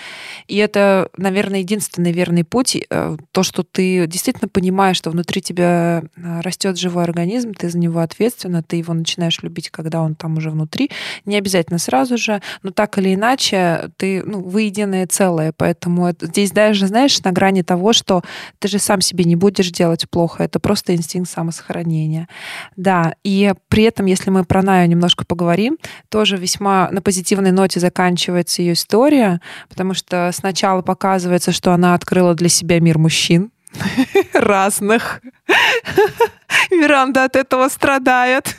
И 0.46 0.56
это, 0.56 1.10
наверное, 1.16 1.60
единственный 1.60 2.12
верный 2.12 2.44
путь. 2.44 2.78
Э, 2.90 3.16
то, 3.32 3.42
что 3.42 3.62
ты 3.62 4.06
действительно 4.06 4.48
понимаешь, 4.48 4.96
что 4.96 5.10
внутри 5.10 5.42
тебя 5.42 6.02
э, 6.16 6.40
растет 6.40 6.78
живой 6.78 7.04
организм, 7.04 7.52
ты 7.52 7.68
за 7.68 7.78
него 7.78 8.00
ответственна, 8.00 8.62
ты 8.62 8.76
его 8.76 8.94
начинаешь 8.94 9.42
любить, 9.42 9.57
когда 9.66 10.00
он 10.00 10.14
там 10.14 10.36
уже 10.36 10.50
внутри. 10.50 10.90
Не 11.24 11.36
обязательно 11.36 11.78
сразу 11.78 12.16
же, 12.16 12.40
но 12.62 12.70
так 12.70 12.96
или 12.98 13.14
иначе, 13.14 13.90
ты, 13.96 14.22
ну, 14.24 14.40
вы 14.40 14.62
единое 14.62 15.08
целое. 15.08 15.52
Поэтому 15.56 16.06
это, 16.06 16.26
здесь 16.26 16.52
даже, 16.52 16.86
знаешь, 16.86 17.20
на 17.24 17.32
грани 17.32 17.62
того, 17.62 17.92
что 17.92 18.22
ты 18.60 18.68
же 18.68 18.78
сам 18.78 19.00
себе 19.00 19.24
не 19.24 19.34
будешь 19.34 19.72
делать 19.72 20.08
плохо. 20.08 20.44
Это 20.44 20.60
просто 20.60 20.94
инстинкт 20.94 21.28
самосохранения. 21.28 22.28
Да, 22.76 23.14
и 23.24 23.52
при 23.68 23.82
этом, 23.82 24.06
если 24.06 24.30
мы 24.30 24.44
про 24.44 24.62
знаю, 24.68 24.86
немножко 24.86 25.24
поговорим. 25.24 25.78
Тоже 26.10 26.36
весьма 26.36 26.90
на 26.92 27.00
позитивной 27.00 27.52
ноте 27.52 27.80
заканчивается 27.80 28.60
ее 28.60 28.74
история, 28.74 29.40
потому 29.70 29.94
что 29.94 30.30
сначала 30.34 30.82
показывается, 30.82 31.52
что 31.52 31.72
она 31.72 31.94
открыла 31.94 32.34
для 32.34 32.50
себя 32.50 32.78
мир 32.80 32.98
мужчин 32.98 33.50
разных. 34.32 35.20
Миранда 36.70 37.24
от 37.24 37.36
этого 37.36 37.68
страдает. 37.68 38.56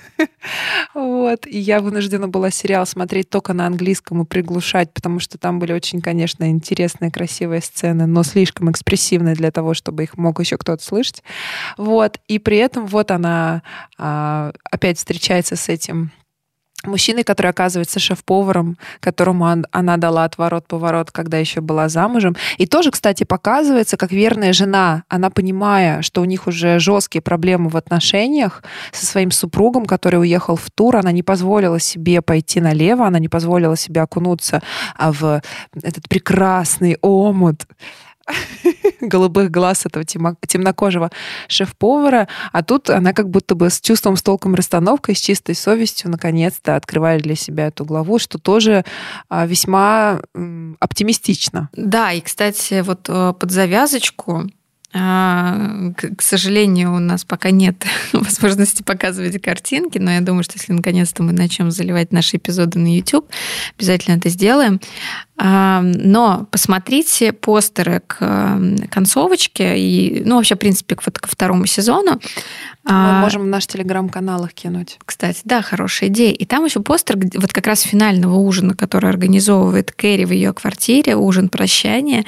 Вот. 0.93 1.45
И 1.45 1.57
я 1.57 1.79
вынуждена 1.79 2.27
была 2.27 2.51
сериал 2.51 2.85
смотреть 2.85 3.29
только 3.29 3.53
на 3.53 3.67
английском 3.67 4.21
и 4.21 4.25
приглушать, 4.25 4.93
потому 4.93 5.19
что 5.19 5.37
там 5.37 5.59
были 5.59 5.73
очень, 5.73 6.01
конечно, 6.01 6.49
интересные, 6.49 7.11
красивые 7.11 7.61
сцены, 7.61 8.05
но 8.05 8.23
слишком 8.23 8.71
экспрессивные 8.71 9.35
для 9.35 9.51
того, 9.51 9.73
чтобы 9.73 10.03
их 10.03 10.17
мог 10.17 10.39
еще 10.39 10.57
кто-то 10.57 10.83
слышать. 10.83 11.23
Вот. 11.77 12.19
И 12.27 12.39
при 12.39 12.57
этом 12.57 12.85
вот 12.85 13.11
она 13.11 13.63
а, 13.97 14.51
опять 14.69 14.97
встречается 14.97 15.55
с 15.55 15.69
этим 15.69 16.11
мужчиной, 16.85 17.23
который 17.23 17.51
оказывается 17.51 17.99
шеф-поваром, 17.99 18.77
которому 18.99 19.45
она 19.71 19.97
дала 19.97 20.23
отворот-поворот, 20.23 21.11
когда 21.11 21.37
еще 21.37 21.61
была 21.61 21.89
замужем. 21.89 22.35
И 22.57 22.65
тоже, 22.65 22.91
кстати, 22.91 23.23
показывается, 23.23 23.97
как 23.97 24.11
верная 24.11 24.53
жена, 24.53 25.03
она 25.09 25.29
понимая, 25.29 26.01
что 26.01 26.21
у 26.21 26.25
них 26.25 26.47
уже 26.47 26.79
жесткие 26.79 27.21
проблемы 27.21 27.69
в 27.69 27.77
отношениях 27.77 28.63
со 28.91 29.05
своим 29.05 29.31
супругом, 29.31 29.85
который 29.85 30.19
уехал 30.19 30.55
в 30.55 30.69
тур, 30.71 30.95
она 30.97 31.11
не 31.11 31.23
позволила 31.23 31.79
себе 31.79 32.21
пойти 32.21 32.61
налево, 32.61 33.05
она 33.05 33.19
не 33.19 33.27
позволила 33.27 33.75
себе 33.75 34.01
окунуться 34.01 34.61
а, 34.95 35.11
в 35.11 35.41
этот 35.83 36.07
прекрасный 36.07 36.97
омут 37.01 37.65
голубых 39.01 39.51
глаз 39.51 39.85
этого 39.85 40.05
темнокожего 40.05 41.11
шеф-повара, 41.47 42.27
а 42.51 42.63
тут 42.63 42.89
она 42.89 43.13
как 43.13 43.29
будто 43.29 43.55
бы 43.55 43.69
с 43.69 43.81
чувством, 43.81 44.15
с 44.15 44.23
толком 44.23 44.55
расстановкой, 44.55 45.15
с 45.15 45.21
чистой 45.21 45.55
совестью 45.55 46.09
наконец-то 46.09 46.75
открывает 46.75 47.21
для 47.21 47.35
себя 47.35 47.67
эту 47.67 47.85
главу, 47.85 48.19
что 48.19 48.37
тоже 48.37 48.83
а, 49.29 49.45
весьма 49.45 50.21
оптимистично. 50.79 51.69
Да, 51.73 52.11
и, 52.11 52.21
кстати, 52.21 52.81
вот 52.81 53.07
э, 53.09 53.33
под 53.37 53.51
завязочку 53.51 54.49
а, 54.91 55.91
к 55.93 56.21
сожалению, 56.21 56.95
у 56.95 56.99
нас 56.99 57.23
пока 57.23 57.51
нет 57.51 57.85
возможности 58.13 58.81
показывать 58.81 59.39
картинки, 59.39 59.99
но 59.99 60.11
я 60.11 60.21
думаю, 60.21 60.43
что 60.43 60.57
если 60.57 60.73
наконец-то 60.73 61.21
мы 61.21 61.31
начнем 61.31 61.69
заливать 61.69 62.11
наши 62.11 62.37
эпизоды 62.37 62.79
на 62.79 62.95
YouTube, 62.95 63.29
обязательно 63.77 64.15
это 64.15 64.29
сделаем. 64.29 64.81
Но 65.41 66.47
посмотрите 66.51 67.31
постеры 67.31 68.01
к 68.05 68.59
концовочке 68.91 69.79
и, 69.79 70.21
ну, 70.25 70.35
вообще, 70.35 70.55
в 70.55 70.59
принципе, 70.59 70.97
вот 71.05 71.17
ко 71.17 71.29
второму 71.29 71.65
сезону. 71.65 72.19
Мы 72.83 72.95
а, 72.95 73.21
можем 73.21 73.43
в 73.43 73.45
наш 73.45 73.67
телеграм-канал 73.67 74.45
их 74.45 74.53
кинуть. 74.53 74.97
Кстати, 75.05 75.41
да, 75.43 75.61
хорошая 75.61 76.09
идея. 76.09 76.33
И 76.33 76.45
там 76.45 76.65
еще 76.65 76.79
постер 76.79 77.17
вот 77.35 77.53
как 77.53 77.67
раз 77.67 77.81
финального 77.81 78.35
ужина, 78.35 78.73
который 78.73 79.09
организовывает 79.09 79.91
Кэрри 79.91 80.25
в 80.25 80.31
ее 80.31 80.53
квартире, 80.53 81.15
ужин 81.15 81.49
прощания. 81.49 82.25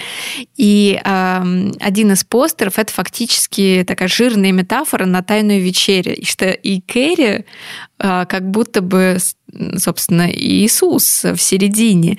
И 0.58 1.02
э, 1.04 1.72
один 1.80 2.12
из 2.12 2.24
постеров 2.24 2.78
это 2.78 2.94
фактически 2.94 3.84
такая 3.88 4.08
жирная 4.08 4.52
метафора 4.52 5.06
на 5.06 5.24
тайную 5.24 5.62
вечерю. 5.62 6.16
И 6.16 6.26
что 6.26 6.52
и 6.52 6.80
Кэрри 6.80 7.46
э, 7.98 8.26
как 8.28 8.52
будто 8.52 8.82
бы 8.82 9.18
собственно, 9.78 10.30
Иисус 10.32 11.24
в 11.24 11.38
середине. 11.38 12.18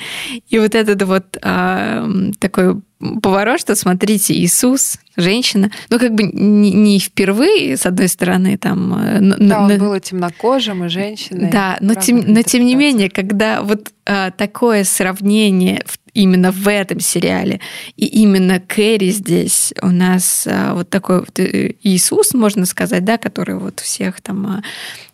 И 0.49 0.59
вот 0.59 0.75
этот 0.75 1.03
вот 1.03 1.39
э, 1.43 2.31
такой 2.39 2.81
поворот, 3.23 3.61
что 3.61 3.75
смотрите, 3.75 4.35
Иисус, 4.35 4.99
женщина, 5.17 5.71
ну 5.91 5.99
как 5.99 6.15
бы 6.15 6.23
не, 6.25 6.73
не 6.73 6.99
впервые, 6.99 7.77
с 7.77 7.87
одной 7.87 8.09
стороны, 8.09 8.57
там... 8.57 8.95
Э, 8.95 9.19
да, 9.39 9.65
он 9.65 9.79
был 9.79 9.99
темнокожим 9.99 10.85
и 10.85 10.89
женщиной. 10.89 11.51
Да, 11.51 11.77
но 11.81 11.95
тем, 11.95 12.23
но 12.27 12.43
тем 12.43 12.65
не 12.65 12.75
менее, 12.75 13.11
когда 13.11 13.63
вот 13.63 13.93
а, 14.05 14.31
такое 14.31 14.85
сравнение 14.85 15.85
именно 16.15 16.51
в 16.53 16.69
этом 16.69 17.01
сериале, 17.01 17.61
и 17.97 18.07
именно 18.07 18.61
Кэрри 18.61 19.11
здесь 19.11 19.73
у 19.81 19.89
нас 19.89 20.47
а, 20.47 20.75
вот 20.75 20.91
такой 20.91 21.21
вот 21.21 21.39
э, 21.39 21.75
Иисус, 21.83 22.35
можно 22.35 22.67
сказать, 22.67 23.05
да, 23.05 23.17
который 23.17 23.57
вот 23.57 23.81
всех 23.81 24.21
там, 24.21 24.47
а, 24.47 24.63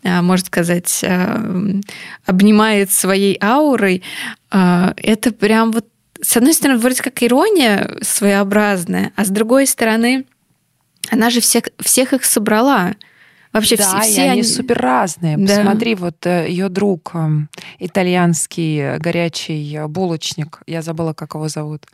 а, 0.03 0.21
можно 0.21 0.45
сказать, 0.45 1.03
обнимает 2.25 2.91
своей 2.91 3.37
аурой, 3.41 4.03
это 4.51 5.31
прям 5.31 5.71
вот 5.71 5.85
с 6.21 6.35
одной 6.35 6.53
стороны, 6.53 6.79
вроде 6.79 7.01
как 7.01 7.23
ирония 7.23 7.97
своеобразная, 8.01 9.13
а 9.15 9.23
с 9.23 9.29
другой 9.29 9.67
стороны, 9.67 10.25
она 11.09 11.29
же 11.29 11.39
всех, 11.39 11.65
всех 11.79 12.13
их 12.13 12.25
собрала. 12.25 12.95
Вообще 13.51 13.77
да, 13.77 14.01
все, 14.01 14.11
все 14.11 14.21
они, 14.21 14.31
они 14.31 14.43
супер 14.43 14.77
разные. 14.77 15.37
Да. 15.37 15.57
Посмотри, 15.57 15.95
вот 15.95 16.25
э, 16.25 16.47
ее 16.49 16.69
друг 16.69 17.15
эм, 17.15 17.49
итальянский 17.79 18.97
горячий 18.97 19.87
булочник, 19.87 20.61
я 20.67 20.81
забыла, 20.81 21.13
как 21.13 21.33
его 21.33 21.47
зовут 21.47 21.85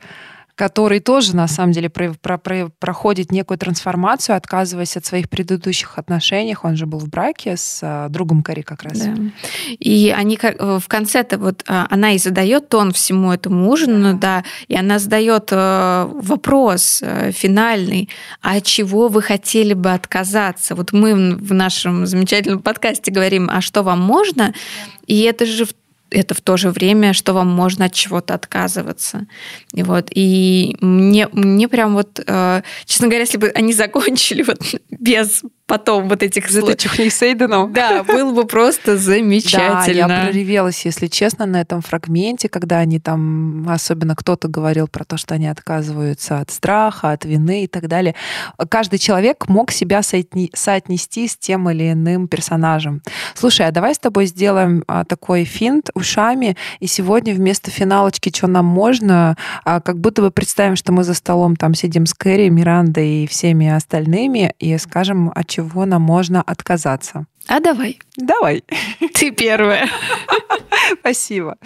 который 0.55 1.01
тоже, 1.01 1.35
на 1.35 1.47
самом 1.47 1.73
деле, 1.73 1.89
про, 1.89 2.13
про, 2.13 2.37
про, 2.37 2.69
проходит 2.79 3.31
некую 3.31 3.57
трансформацию, 3.57 4.37
отказываясь 4.37 4.95
от 4.95 5.05
своих 5.05 5.29
предыдущих 5.29 5.97
отношений. 5.97 6.55
Он 6.63 6.77
же 6.77 6.85
был 6.85 6.99
в 6.99 7.09
браке 7.09 7.57
с 7.57 7.81
а, 7.83 8.07
другом 8.07 8.41
Кари 8.41 8.61
как 8.61 8.83
раз. 8.83 8.99
Да. 8.99 9.13
И 9.79 10.13
они 10.15 10.39
э, 10.41 10.79
в 10.81 10.87
конце-то 10.87 11.37
вот 11.37 11.63
а, 11.67 11.87
она 11.89 12.13
и 12.13 12.17
задает 12.17 12.69
тон 12.69 12.93
всему 12.93 13.33
этому 13.33 13.69
ужину, 13.69 14.17
да, 14.17 14.45
и 14.69 14.75
она 14.75 14.97
задает 14.97 15.49
э, 15.51 16.09
вопрос 16.13 17.01
э, 17.03 17.31
финальный, 17.31 18.09
а 18.41 18.55
от 18.55 18.63
чего 18.63 19.09
вы 19.09 19.21
хотели 19.21 19.73
бы 19.73 19.91
отказаться? 19.91 20.75
Вот 20.75 20.93
мы 20.93 21.35
в 21.35 21.53
нашем 21.53 22.05
замечательном 22.05 22.61
подкасте 22.61 23.11
говорим, 23.11 23.49
а 23.51 23.59
что 23.59 23.83
вам 23.83 23.99
можно? 23.99 24.53
И 25.05 25.21
это 25.21 25.45
же 25.45 25.67
это 26.09 26.33
в 26.33 26.41
то 26.41 26.57
же 26.57 26.69
время, 26.69 27.13
что 27.13 27.33
вам 27.33 27.47
можно 27.47 27.85
от 27.85 27.93
чего-то 27.93 28.33
отказываться. 28.33 29.25
И 29.73 29.83
вот, 29.83 30.09
и 30.13 30.77
мне, 30.81 31.27
мне 31.31 31.67
прям 31.67 31.93
вот, 31.93 32.19
э, 32.25 32.61
честно 32.85 33.07
говоря, 33.07 33.21
если 33.21 33.37
бы 33.37 33.49
они 33.49 33.73
закончили 33.73 34.43
вот 34.43 34.59
без 34.89 35.43
потом 35.67 36.07
вот 36.07 36.21
этих... 36.23 36.49
За 36.49 36.61
ты 36.61 36.75
чухни 36.75 37.09
Сейдену. 37.09 37.67
Да, 37.75 38.03
было 38.03 38.31
бы 38.33 38.45
просто 38.45 38.97
замечательно. 38.97 40.07
Да, 40.07 40.15
я 40.15 40.23
проревелась, 40.25 40.85
если 40.85 41.07
честно, 41.07 41.45
на 41.45 41.61
этом 41.61 41.81
фрагменте, 41.81 42.47
когда 42.47 42.77
они 42.79 42.99
там, 42.99 43.67
особенно 43.67 44.15
кто-то 44.15 44.47
говорил 44.47 44.87
про 44.87 45.03
то, 45.03 45.17
что 45.17 45.35
они 45.35 45.47
отказываются 45.47 46.39
от 46.39 46.51
страха, 46.51 47.11
от 47.11 47.25
вины 47.25 47.65
и 47.65 47.67
так 47.67 47.87
далее. 47.87 48.15
Каждый 48.69 48.99
человек 48.99 49.47
мог 49.47 49.71
себя 49.71 50.01
соотнести 50.03 51.27
с 51.27 51.35
тем 51.37 51.69
или 51.69 51.91
иным 51.91 52.27
персонажем. 52.27 53.01
Слушай, 53.33 53.67
а 53.67 53.71
давай 53.71 53.93
с 53.95 53.99
тобой 53.99 54.27
сделаем 54.27 54.83
а, 54.87 55.03
такой 55.03 55.43
финт 55.43 55.89
ушами, 55.93 56.55
и 56.79 56.87
сегодня 56.87 57.33
вместо 57.33 57.71
финалочки 57.71 58.31
«Что 58.33 58.47
нам 58.47 58.65
можно?» 58.65 59.35
а, 59.63 59.81
как 59.81 59.99
будто 59.99 60.21
бы 60.21 60.31
представим, 60.31 60.75
что 60.75 60.91
мы 60.91 61.03
за 61.03 61.13
столом 61.13 61.55
там 61.55 61.73
сидим 61.73 62.05
с 62.05 62.13
Кэрри, 62.13 62.49
Мирандой 62.49 63.23
и 63.23 63.27
всеми 63.27 63.67
остальными, 63.67 64.53
и 64.59 64.77
скажем, 64.77 65.31
о 65.33 65.43
чего 65.55 65.85
нам 65.85 66.01
можно 66.01 66.41
отказаться. 66.41 67.25
А 67.47 67.59
давай. 67.59 67.99
Давай. 68.17 68.63
Ты 69.13 69.31
первая. 69.31 69.87
Спасибо. 70.99 71.57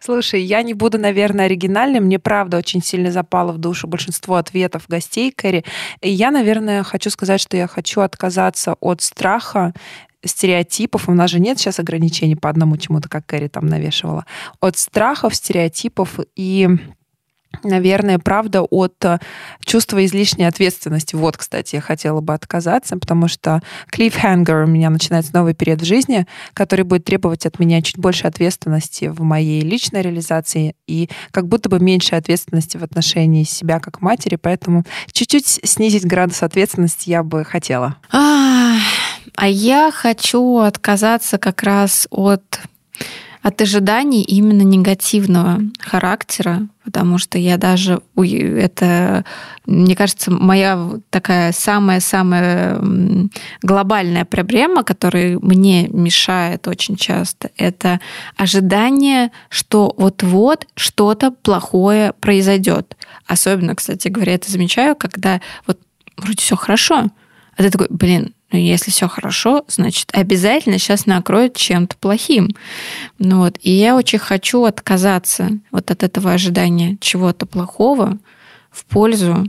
Слушай, 0.00 0.42
я 0.42 0.62
не 0.62 0.74
буду, 0.74 0.98
наверное, 0.98 1.46
оригинальной. 1.46 2.00
Мне, 2.00 2.18
правда, 2.18 2.56
очень 2.56 2.82
сильно 2.82 3.10
запало 3.10 3.52
в 3.52 3.58
душу 3.58 3.86
большинство 3.86 4.36
ответов 4.36 4.84
гостей 4.88 5.30
Кэрри. 5.30 5.64
И 6.00 6.10
я, 6.10 6.30
наверное, 6.30 6.82
хочу 6.84 7.10
сказать, 7.10 7.40
что 7.40 7.56
я 7.56 7.66
хочу 7.66 8.00
отказаться 8.00 8.76
от 8.80 9.02
страха 9.02 9.74
стереотипов, 10.24 11.08
у 11.10 11.12
нас 11.12 11.30
же 11.30 11.38
нет 11.38 11.58
сейчас 11.58 11.78
ограничений 11.78 12.36
по 12.36 12.48
одному 12.48 12.78
чему-то, 12.78 13.10
как 13.10 13.26
Кэрри 13.26 13.48
там 13.48 13.66
навешивала, 13.66 14.24
от 14.58 14.78
страхов, 14.78 15.34
стереотипов 15.34 16.18
и 16.34 16.66
наверное, 17.62 18.18
правда, 18.18 18.62
от 18.62 18.94
э, 19.04 19.18
чувства 19.64 20.04
излишней 20.04 20.44
ответственности. 20.44 21.14
Вот, 21.14 21.36
кстати, 21.36 21.76
я 21.76 21.80
хотела 21.80 22.20
бы 22.20 22.34
отказаться, 22.34 22.96
потому 22.96 23.28
что 23.28 23.60
cliffhanger 23.92 24.64
у 24.64 24.66
меня 24.66 24.90
начинается 24.90 25.34
новый 25.34 25.54
период 25.54 25.82
в 25.82 25.84
жизни, 25.84 26.26
который 26.52 26.84
будет 26.84 27.04
требовать 27.04 27.46
от 27.46 27.58
меня 27.58 27.82
чуть 27.82 27.98
больше 27.98 28.26
ответственности 28.26 29.06
в 29.06 29.22
моей 29.22 29.60
личной 29.60 30.02
реализации 30.02 30.74
и 30.86 31.08
как 31.30 31.46
будто 31.46 31.68
бы 31.68 31.78
меньше 31.78 32.16
ответственности 32.16 32.76
в 32.76 32.82
отношении 32.82 33.44
себя 33.44 33.80
как 33.80 34.00
матери, 34.00 34.36
поэтому 34.36 34.84
чуть-чуть 35.12 35.60
снизить 35.64 36.06
градус 36.06 36.42
ответственности 36.42 37.10
я 37.10 37.22
бы 37.22 37.44
хотела. 37.44 37.96
А 39.36 39.48
я 39.48 39.90
хочу 39.90 40.58
отказаться 40.58 41.38
как 41.38 41.62
раз 41.62 42.06
от 42.10 42.60
от 43.44 43.60
ожиданий 43.60 44.22
именно 44.22 44.62
негативного 44.62 45.60
характера, 45.78 46.66
потому 46.82 47.18
что 47.18 47.36
я 47.36 47.58
даже 47.58 48.00
это, 48.16 49.24
мне 49.66 49.94
кажется, 49.94 50.30
моя 50.30 50.92
такая 51.10 51.52
самая-самая 51.52 52.80
глобальная 53.60 54.24
проблема, 54.24 54.82
которая 54.82 55.38
мне 55.40 55.88
мешает 55.88 56.66
очень 56.66 56.96
часто, 56.96 57.50
это 57.58 58.00
ожидание, 58.36 59.30
что 59.50 59.94
вот-вот 59.98 60.66
что-то 60.74 61.30
плохое 61.30 62.14
произойдет. 62.14 62.96
Особенно, 63.26 63.74
кстати 63.74 64.08
говоря, 64.08 64.34
это 64.36 64.50
замечаю, 64.50 64.96
когда 64.96 65.42
вот 65.66 65.78
вроде 66.16 66.38
все 66.38 66.56
хорошо, 66.56 67.10
а 67.56 67.62
ты 67.62 67.68
такой, 67.70 67.88
блин, 67.90 68.33
но 68.54 68.60
если 68.60 68.92
все 68.92 69.08
хорошо, 69.08 69.64
значит, 69.66 70.10
обязательно 70.12 70.78
сейчас 70.78 71.06
накроет 71.06 71.56
чем-то 71.56 71.96
плохим. 71.96 72.50
Ну 73.18 73.38
вот. 73.38 73.58
И 73.62 73.72
я 73.72 73.96
очень 73.96 74.20
хочу 74.20 74.62
отказаться 74.62 75.58
вот 75.72 75.90
от 75.90 76.04
этого 76.04 76.30
ожидания 76.30 76.96
чего-то 77.00 77.46
плохого 77.46 78.16
в 78.70 78.84
пользу 78.84 79.44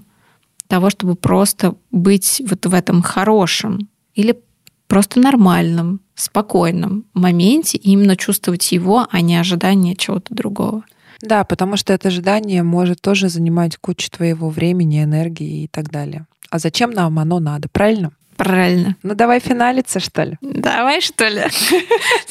того, 0.68 0.89
чтобы 0.89 1.14
просто 1.14 1.76
быть 1.91 2.41
вот 2.49 2.66
в 2.66 2.74
этом 2.74 3.03
хорошем 3.03 3.89
или 4.16 4.39
просто 4.88 5.20
нормальном, 5.20 5.99
спокойном 6.16 7.06
моменте 7.14 7.78
и 7.78 7.91
именно 7.91 8.16
чувствовать 8.16 8.72
его, 8.72 9.06
а 9.12 9.22
не 9.22 9.36
ожидание 9.36 9.95
чего-то 9.95 10.34
другого. 10.34 10.84
Да, 11.22 11.43
потому 11.43 11.78
что 11.78 11.93
это 11.93 12.08
ожидание 12.08 12.64
может 12.64 13.01
тоже 13.01 13.30
занимать 13.30 13.78
кучу 13.78 14.10
твоего 14.10 14.49
времени, 14.49 15.03
энергии 15.03 15.66
и 15.66 15.68
так 15.68 15.91
далее. 15.91 16.26
А 16.49 16.58
зачем 16.58 16.89
нам 16.89 17.20
оно 17.20 17.39
надо, 17.39 17.70
правильно? 17.70 18.12
Правильно. 18.38 18.95
Ну 19.03 19.15
давай 19.15 19.39
финалиться, 19.39 19.99
что 19.99 20.23
ли? 20.23 20.38
Давай, 20.41 20.99
что 21.01 21.27
ли? 21.27 21.43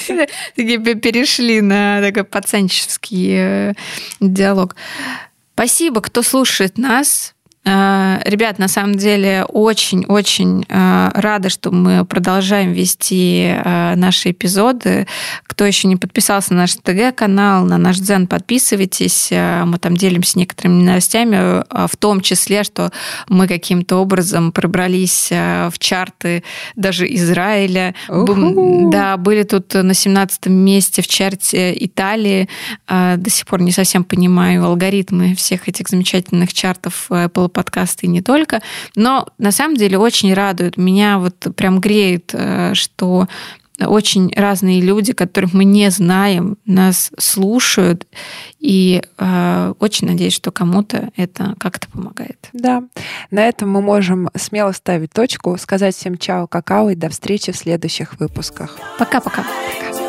Такие 0.57 0.79
перешли 0.79 1.61
на 1.61 2.03
такой 2.03 2.25
пацанческий 2.25 3.37
э, 3.37 3.73
диалог. 4.21 4.77
Спасибо, 5.55 6.03
кто 6.03 6.23
слушает 6.23 6.77
нас. 6.77 7.35
Э, 7.65 8.21
ребят, 8.27 8.59
на 8.59 8.69
самом 8.69 8.97
деле 8.97 9.47
очень-очень 9.49 10.67
э, 10.69 11.11
рада, 11.15 11.49
что 11.49 11.71
мы 11.71 12.05
продолжаем 12.05 12.73
вести 12.73 13.55
наши 13.65 14.33
эпизоды. 14.33 15.07
Кто 15.55 15.65
еще 15.65 15.87
не 15.87 15.95
подписался 15.95 16.53
на 16.53 16.63
наш 16.63 16.75
ТГ-канал, 16.75 17.65
на 17.65 17.79
наш 17.79 17.99
Дзен, 17.99 18.27
подписывайтесь. 18.27 19.29
Мы 19.31 19.79
там 19.79 19.97
делимся 19.97 20.37
некоторыми 20.37 20.83
новостями, 20.83 21.63
в 21.87 21.97
том 21.97 22.21
числе, 22.21 22.65
что 22.65 22.91
мы 23.29 23.47
каким-то 23.47 23.99
образом 23.99 24.51
пробрались 24.51 25.29
в 25.31 25.75
чарты 25.79 26.43
даже 26.75 27.07
Израиля. 27.15 27.95
У-ху. 28.09 28.91
Да, 28.91 29.17
были 29.17 29.45
тут 29.45 29.73
на 29.75 29.95
17 29.95 30.47
месте 30.47 31.03
в 31.03 31.07
чарте 31.07 31.73
Италии. 31.85 32.49
До 32.89 33.31
сих 33.31 33.47
пор 33.47 33.63
не 33.63 33.71
совсем 33.71 34.03
понимаю 34.03 34.65
алгоритмы 34.65 35.37
всех 35.37 35.69
этих 35.69 35.89
замечательных 35.89 36.53
чартов 36.53 37.07
Apple 37.11 37.49
подкасты 37.49 38.07
и 38.07 38.09
не 38.09 38.23
только. 38.23 38.61
Но 38.97 39.29
на 39.39 39.53
самом 39.53 39.77
деле 39.77 39.99
очень 39.99 40.35
радует. 40.35 40.77
Меня 40.77 41.19
вот 41.21 41.47
прям 41.55 41.79
греет, 41.79 42.31
э, 42.33 42.75
что 42.75 43.29
очень 43.81 44.33
разные 44.35 44.81
люди, 44.81 45.13
которых 45.13 45.53
мы 45.53 45.65
не 45.65 45.91
знаем, 45.91 46.57
нас 46.65 47.11
слушают. 47.19 48.07
И 48.59 49.03
э, 49.19 49.75
очень 49.79 50.09
надеюсь, 50.09 50.33
что 50.33 50.53
кому-то 50.53 51.11
это 51.17 51.55
как-то 51.59 51.89
помогает. 51.89 52.49
Да. 52.53 52.85
На 53.31 53.47
этом 53.47 53.71
мы 53.71 53.83
можем 53.83 54.31
смело 54.37 54.73
ставить 54.73 55.13
точку, 55.13 55.57
сказать 55.59 55.97
всем 55.97 56.17
чао, 56.17 56.47
какао 56.47 56.91
и 56.91 56.95
до 56.95 57.09
встречи 57.09 57.53
в 57.53 57.57
следующих 57.57 58.19
выпусках. 58.21 58.79
Пока-пока. 58.99 59.43
Пока. 59.43 59.43
-пока. 59.43 59.93
Пока. 59.93 60.04